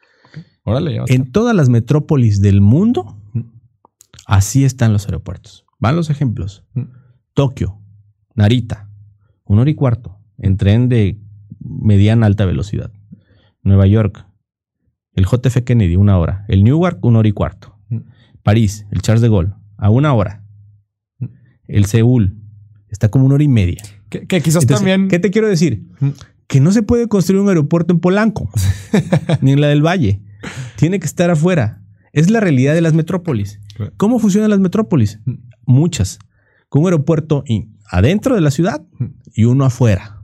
Órale, 0.64 1.00
en 1.06 1.30
todas 1.30 1.54
las 1.54 1.68
metrópolis 1.68 2.40
del 2.40 2.60
mundo, 2.60 3.20
así 4.26 4.64
están 4.64 4.92
los 4.92 5.06
aeropuertos. 5.06 5.65
Van 5.78 5.96
los 5.96 6.10
ejemplos. 6.10 6.64
Mm. 6.74 6.82
Tokio, 7.34 7.80
Narita, 8.34 8.88
una 9.44 9.62
hora 9.62 9.70
y 9.70 9.74
cuarto 9.74 10.18
en 10.38 10.56
tren 10.56 10.88
de 10.88 11.20
mediana 11.60 12.26
alta 12.26 12.46
velocidad. 12.46 12.92
Nueva 13.62 13.86
York, 13.86 14.26
el 15.14 15.26
JF 15.26 15.62
Kennedy, 15.64 15.96
una 15.96 16.18
hora. 16.18 16.44
El 16.48 16.62
Newark, 16.64 17.04
una 17.04 17.18
hora 17.18 17.28
y 17.28 17.32
cuarto. 17.32 17.78
Mm. 17.88 17.98
París, 18.42 18.86
el 18.90 19.02
Charles 19.02 19.22
de 19.22 19.28
Gaulle, 19.28 19.52
a 19.76 19.90
una 19.90 20.12
hora. 20.14 20.44
Mm. 21.18 21.26
El 21.68 21.84
Seúl, 21.86 22.38
está 22.88 23.08
como 23.08 23.26
una 23.26 23.34
hora 23.34 23.44
y 23.44 23.48
media. 23.48 23.82
Que, 24.08 24.26
quizás 24.40 24.66
también. 24.66 25.08
¿Qué 25.08 25.18
te 25.18 25.30
quiero 25.30 25.48
decir? 25.48 25.86
Que 26.46 26.60
no 26.60 26.70
se 26.70 26.82
puede 26.82 27.08
construir 27.08 27.40
un 27.40 27.48
aeropuerto 27.48 27.92
en 27.92 28.00
Polanco, 28.00 28.48
ni 29.40 29.52
en 29.52 29.60
la 29.60 29.66
del 29.66 29.84
Valle. 29.84 30.22
Tiene 30.76 31.00
que 31.00 31.06
estar 31.06 31.30
afuera. 31.30 31.82
Es 32.12 32.30
la 32.30 32.40
realidad 32.40 32.74
de 32.74 32.80
las 32.80 32.94
metrópolis. 32.94 33.60
¿Cómo 33.96 34.18
funcionan 34.18 34.48
las 34.50 34.60
metrópolis? 34.60 35.20
Muchas, 35.66 36.18
con 36.68 36.82
un 36.82 36.88
aeropuerto 36.88 37.44
adentro 37.90 38.34
de 38.34 38.40
la 38.40 38.50
ciudad 38.50 38.82
y 39.34 39.44
uno 39.44 39.64
afuera, 39.64 40.22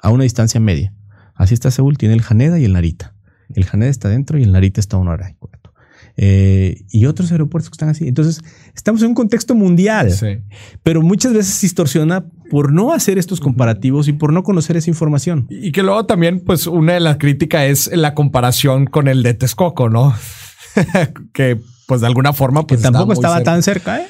a 0.00 0.10
una 0.10 0.24
distancia 0.24 0.60
media. 0.60 0.92
Así 1.34 1.54
está 1.54 1.70
Seúl, 1.70 1.96
tiene 1.96 2.14
el 2.14 2.22
Haneda 2.28 2.58
y 2.58 2.64
el 2.64 2.74
Narita. 2.74 3.14
El 3.54 3.66
Haneda 3.70 3.90
está 3.90 4.08
adentro 4.08 4.38
y 4.38 4.42
el 4.42 4.52
Narita 4.52 4.80
está 4.80 4.96
a 4.96 5.00
una 5.00 5.12
hora. 5.12 5.34
Eh, 6.16 6.84
y 6.90 7.06
otros 7.06 7.32
aeropuertos 7.32 7.70
que 7.70 7.74
están 7.74 7.88
así. 7.88 8.06
Entonces, 8.06 8.42
estamos 8.74 9.00
en 9.00 9.08
un 9.08 9.14
contexto 9.14 9.54
mundial, 9.54 10.12
pero 10.82 11.00
muchas 11.00 11.32
veces 11.32 11.54
se 11.54 11.66
distorsiona 11.66 12.26
por 12.50 12.72
no 12.72 12.92
hacer 12.92 13.16
estos 13.16 13.40
comparativos 13.40 14.06
y 14.08 14.12
por 14.12 14.32
no 14.32 14.42
conocer 14.42 14.76
esa 14.76 14.90
información. 14.90 15.46
Y 15.48 15.72
que 15.72 15.82
luego 15.82 16.04
también, 16.04 16.40
pues, 16.40 16.66
una 16.66 16.94
de 16.94 17.00
las 17.00 17.16
críticas 17.16 17.62
es 17.62 17.96
la 17.96 18.14
comparación 18.14 18.86
con 18.86 19.08
el 19.08 19.22
de 19.22 19.32
Texcoco, 19.32 19.88
¿no? 19.88 20.14
que, 21.32 21.58
pues, 21.86 22.02
de 22.02 22.06
alguna 22.06 22.32
forma, 22.34 22.66
pues. 22.66 22.80
Que 22.80 22.84
tampoco 22.84 23.14
estaba 23.14 23.42
tan 23.42 23.62
cerca, 23.62 24.00
¿eh? 24.00 24.06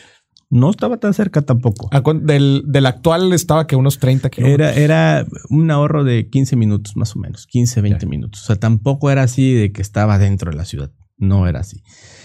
No 0.51 0.69
estaba 0.69 0.97
tan 0.97 1.15
cerca 1.15 1.43
tampoco. 1.43 1.89
Ah, 1.93 2.03
del, 2.23 2.65
del 2.67 2.87
actual 2.87 3.33
estaba 3.33 3.69
que 3.69 3.77
unos 3.77 4.01
30 4.01 4.31
kilómetros. 4.31 4.77
Era, 4.77 5.21
era 5.21 5.27
un 5.49 5.71
ahorro 5.71 6.03
de 6.03 6.29
15 6.29 6.57
minutos 6.57 6.97
más 6.97 7.15
o 7.15 7.21
menos, 7.21 7.47
15, 7.47 7.81
20 7.81 8.07
minutos. 8.07 8.43
O 8.43 8.47
sea, 8.47 8.57
tampoco 8.57 9.13
era 9.13 9.23
así 9.23 9.55
de 9.55 9.71
que 9.71 9.81
estaba 9.81 10.19
dentro 10.19 10.51
de 10.51 10.57
la 10.57 10.65
ciudad. 10.65 10.91
No 11.17 11.47
era 11.47 11.61
así. 11.61 11.83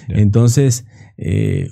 Entonces, 0.07 0.85
eh, 1.17 1.69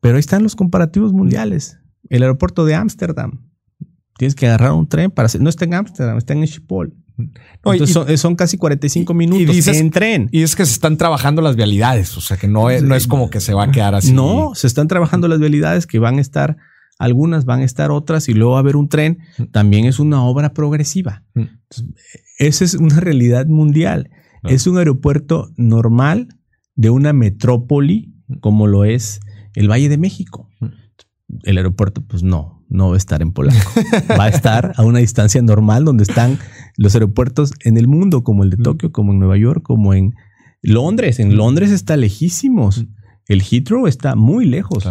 pero 0.00 0.14
ahí 0.14 0.20
están 0.20 0.42
los 0.42 0.56
comparativos 0.56 1.12
mundiales. 1.12 1.78
El 2.08 2.22
aeropuerto 2.22 2.64
de 2.64 2.76
Ámsterdam. 2.76 3.46
Tienes 4.16 4.34
que 4.34 4.46
agarrar 4.46 4.72
un 4.72 4.88
tren 4.88 5.10
para... 5.10 5.28
No 5.38 5.50
está 5.50 5.66
en 5.66 5.74
Ámsterdam, 5.74 6.16
está 6.16 6.32
en 6.32 6.46
Schiphol. 6.46 6.94
Entonces 7.16 8.20
son, 8.20 8.34
casi 8.34 8.56
45 8.56 9.14
minutos 9.14 9.68
en 9.68 9.90
tren. 9.90 10.28
Y 10.32 10.42
es 10.42 10.56
que 10.56 10.66
se 10.66 10.72
están 10.72 10.96
trabajando 10.96 11.42
las 11.42 11.56
vialidades, 11.56 12.16
o 12.16 12.20
sea 12.20 12.36
que 12.36 12.48
no 12.48 12.70
es, 12.70 12.82
no 12.82 12.94
es 12.94 13.06
como 13.06 13.30
que 13.30 13.40
se 13.40 13.54
va 13.54 13.64
a 13.64 13.70
quedar 13.70 13.94
así. 13.94 14.12
No, 14.12 14.52
se 14.54 14.66
están 14.66 14.88
trabajando 14.88 15.28
las 15.28 15.38
vialidades 15.38 15.86
que 15.86 15.98
van 15.98 16.18
a 16.18 16.20
estar, 16.20 16.56
algunas 16.98 17.44
van 17.44 17.60
a 17.60 17.64
estar 17.64 17.90
otras 17.90 18.28
y 18.28 18.34
luego 18.34 18.52
va 18.52 18.58
a 18.58 18.60
haber 18.60 18.76
un 18.76 18.88
tren. 18.88 19.18
También 19.52 19.84
es 19.86 19.98
una 19.98 20.24
obra 20.24 20.52
progresiva. 20.52 21.22
esa 22.38 22.64
es 22.64 22.74
una 22.74 23.00
realidad 23.00 23.46
mundial. 23.46 24.10
Es 24.42 24.66
un 24.66 24.76
aeropuerto 24.76 25.50
normal 25.56 26.28
de 26.74 26.90
una 26.90 27.12
metrópoli 27.12 28.12
como 28.40 28.66
lo 28.66 28.84
es 28.84 29.20
el 29.54 29.70
Valle 29.70 29.88
de 29.88 29.98
México. 29.98 30.50
El 31.42 31.56
aeropuerto, 31.56 32.02
pues 32.06 32.22
no, 32.22 32.64
no 32.68 32.88
va 32.88 32.94
a 32.94 32.98
estar 32.98 33.22
en 33.22 33.32
Polanco. 33.32 33.70
va 34.18 34.24
a 34.24 34.28
estar 34.28 34.72
a 34.76 34.82
una 34.82 34.98
distancia 34.98 35.40
normal 35.42 35.84
donde 35.84 36.04
están 36.04 36.38
los 36.76 36.94
aeropuertos 36.94 37.52
en 37.64 37.76
el 37.76 37.88
mundo, 37.88 38.24
como 38.24 38.44
el 38.44 38.50
de 38.50 38.56
Tokio, 38.56 38.92
como 38.92 39.12
en 39.12 39.18
Nueva 39.18 39.36
York, 39.36 39.62
como 39.62 39.94
en 39.94 40.14
Londres. 40.62 41.20
En 41.20 41.36
Londres 41.36 41.70
está 41.70 41.96
lejísimos. 41.96 42.86
El 43.26 43.42
Heathrow 43.42 43.86
está 43.86 44.16
muy 44.16 44.46
lejos. 44.46 44.88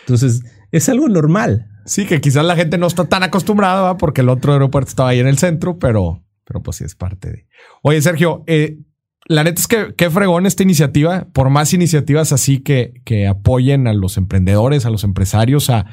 Entonces, 0.00 0.42
es 0.72 0.88
algo 0.88 1.08
normal. 1.08 1.68
Sí, 1.84 2.06
que 2.06 2.20
quizás 2.20 2.44
la 2.44 2.56
gente 2.56 2.78
no 2.78 2.86
está 2.86 3.08
tan 3.08 3.22
acostumbrada 3.22 3.96
porque 3.96 4.22
el 4.22 4.28
otro 4.28 4.52
aeropuerto 4.52 4.88
estaba 4.88 5.10
ahí 5.10 5.20
en 5.20 5.28
el 5.28 5.38
centro, 5.38 5.78
pero, 5.78 6.24
pero 6.44 6.62
pues 6.62 6.78
sí 6.78 6.84
es 6.84 6.96
parte 6.96 7.30
de. 7.30 7.46
Oye, 7.82 8.02
Sergio, 8.02 8.42
eh, 8.46 8.78
la 9.28 9.44
neta 9.44 9.60
es 9.60 9.66
que 9.66 9.94
qué 9.96 10.08
fregón 10.10 10.46
esta 10.46 10.62
iniciativa, 10.62 11.26
por 11.32 11.50
más 11.50 11.72
iniciativas 11.72 12.32
así 12.32 12.58
que, 12.58 12.94
que 13.04 13.26
apoyen 13.26 13.88
a 13.88 13.92
los 13.92 14.16
emprendedores, 14.16 14.86
a 14.86 14.90
los 14.90 15.04
empresarios, 15.04 15.70
a, 15.70 15.86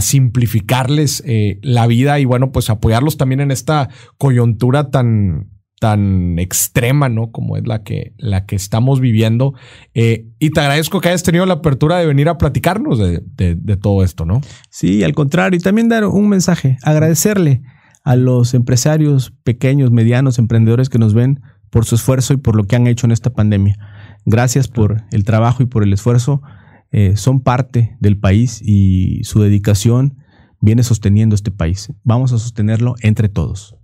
simplificarles 0.00 1.22
eh, 1.24 1.60
la 1.62 1.86
vida 1.86 2.18
y 2.18 2.24
bueno, 2.24 2.50
pues 2.50 2.68
apoyarlos 2.68 3.16
también 3.16 3.40
en 3.40 3.52
esta 3.52 3.88
coyuntura 4.16 4.90
tan, 4.90 5.50
tan 5.78 6.38
extrema, 6.40 7.08
¿no? 7.08 7.30
Como 7.30 7.56
es 7.56 7.64
la 7.64 7.84
que, 7.84 8.12
la 8.18 8.44
que 8.44 8.56
estamos 8.56 9.00
viviendo. 9.00 9.54
Eh, 9.94 10.26
y 10.40 10.50
te 10.50 10.60
agradezco 10.60 11.00
que 11.00 11.10
hayas 11.10 11.22
tenido 11.22 11.46
la 11.46 11.54
apertura 11.54 11.98
de 11.98 12.06
venir 12.06 12.28
a 12.28 12.38
platicarnos 12.38 12.98
de, 12.98 13.22
de, 13.36 13.76
todo 13.76 14.02
esto, 14.02 14.24
¿no? 14.24 14.40
Sí, 14.68 15.04
al 15.04 15.14
contrario, 15.14 15.58
y 15.58 15.62
también 15.62 15.88
dar 15.88 16.04
un 16.04 16.28
mensaje, 16.28 16.76
agradecerle 16.82 17.62
a 18.02 18.16
los 18.16 18.54
empresarios 18.54 19.32
pequeños, 19.44 19.90
medianos, 19.90 20.38
emprendedores 20.38 20.88
que 20.88 20.98
nos 20.98 21.14
ven 21.14 21.40
por 21.70 21.84
su 21.84 21.94
esfuerzo 21.94 22.34
y 22.34 22.36
por 22.38 22.56
lo 22.56 22.64
que 22.64 22.76
han 22.76 22.86
hecho 22.86 23.06
en 23.06 23.12
esta 23.12 23.30
pandemia. 23.30 23.76
Gracias 24.24 24.68
por 24.68 25.02
el 25.10 25.24
trabajo 25.24 25.62
y 25.62 25.66
por 25.66 25.82
el 25.82 25.92
esfuerzo. 25.92 26.42
Eh, 26.90 27.16
son 27.16 27.40
parte 27.40 27.96
del 28.00 28.18
país 28.18 28.60
y 28.62 29.22
su 29.24 29.42
dedicación 29.42 30.16
viene 30.60 30.82
sosteniendo 30.82 31.34
este 31.34 31.50
país. 31.50 31.92
Vamos 32.02 32.32
a 32.32 32.38
sostenerlo 32.38 32.94
entre 33.02 33.28
todos. 33.28 33.76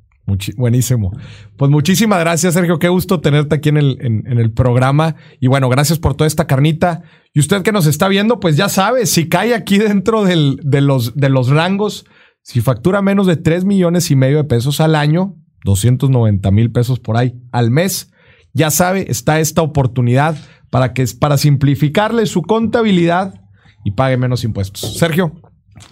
buenísimo. 0.57 1.13
Pues 1.57 1.71
muchísimas 1.71 2.19
gracias, 2.21 2.55
Sergio. 2.55 2.79
Qué 2.79 2.89
gusto 2.89 3.21
tenerte 3.21 3.57
aquí 3.57 3.69
en 3.69 3.77
el, 3.77 3.99
en, 4.01 4.39
el, 4.39 4.53
programa. 4.53 5.17
Y 5.39 5.49
bueno, 5.49 5.69
gracias 5.69 5.99
por 5.99 6.15
toda 6.15 6.27
esta 6.27 6.47
carnita. 6.47 7.03
Y 7.35 7.41
usted 7.41 7.63
que 7.63 7.73
nos 7.73 7.87
está 7.87 8.09
viendo, 8.09 8.41
pues 8.41 8.57
ya 8.57 8.69
sabe, 8.69 9.07
si 9.07 9.29
cae 9.29 9.55
aquí 9.55 9.79
dentro 9.79 10.25
del, 10.25 10.59
de, 10.63 10.81
los, 10.81 11.15
de 11.15 11.29
los 11.29 11.51
rangos, 11.51 12.07
si 12.43 12.61
factura 12.61 13.03
menos 13.03 13.27
de 13.27 13.37
3 13.37 13.65
millones 13.65 14.11
y 14.11 14.17
medio 14.17 14.39
de 14.39 14.45
pesos 14.45 14.81
al 14.81 14.95
año, 14.95 15.37
290 15.65 16.51
mil 16.51 16.71
pesos 16.71 17.01
por 17.01 17.17
ahí 17.17 17.35
al 17.53 17.71
mes. 17.71 18.11
Ya 18.53 18.71
sabe, 18.71 19.07
está 19.09 19.41
esta 19.41 19.63
oportunidad 19.63 20.37
para, 20.71 20.93
que, 20.93 21.05
para 21.19 21.37
simplificarle 21.37 22.27
su 22.27 22.43
contabilidad 22.43 23.41
y 23.85 23.93
pague 23.93 24.17
menos 24.17 24.45
impuestos. 24.45 24.97
Sergio. 24.97 25.33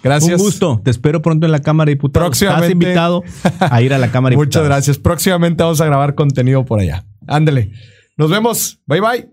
Gracias. 0.01 0.39
Un 0.39 0.45
gusto. 0.45 0.81
Te 0.83 0.91
espero 0.91 1.21
pronto 1.21 1.45
en 1.45 1.51
la 1.51 1.59
Cámara 1.59 1.89
de 1.89 1.95
Diputados. 1.95 2.29
Próximamente. 2.29 2.67
Estás 2.67 2.71
invitado 2.71 3.23
a 3.59 3.81
ir 3.81 3.93
a 3.93 3.97
la 3.97 4.11
Cámara 4.11 4.31
de 4.31 4.35
Diputados. 4.39 4.47
Muchas 4.47 4.65
gracias. 4.65 4.97
Próximamente 4.97 5.63
vamos 5.63 5.81
a 5.81 5.85
grabar 5.85 6.15
contenido 6.15 6.63
por 6.63 6.79
allá. 6.79 7.05
Ándale. 7.27 7.71
Nos 8.17 8.29
vemos. 8.29 8.79
Bye 8.87 9.01
bye. 9.01 9.32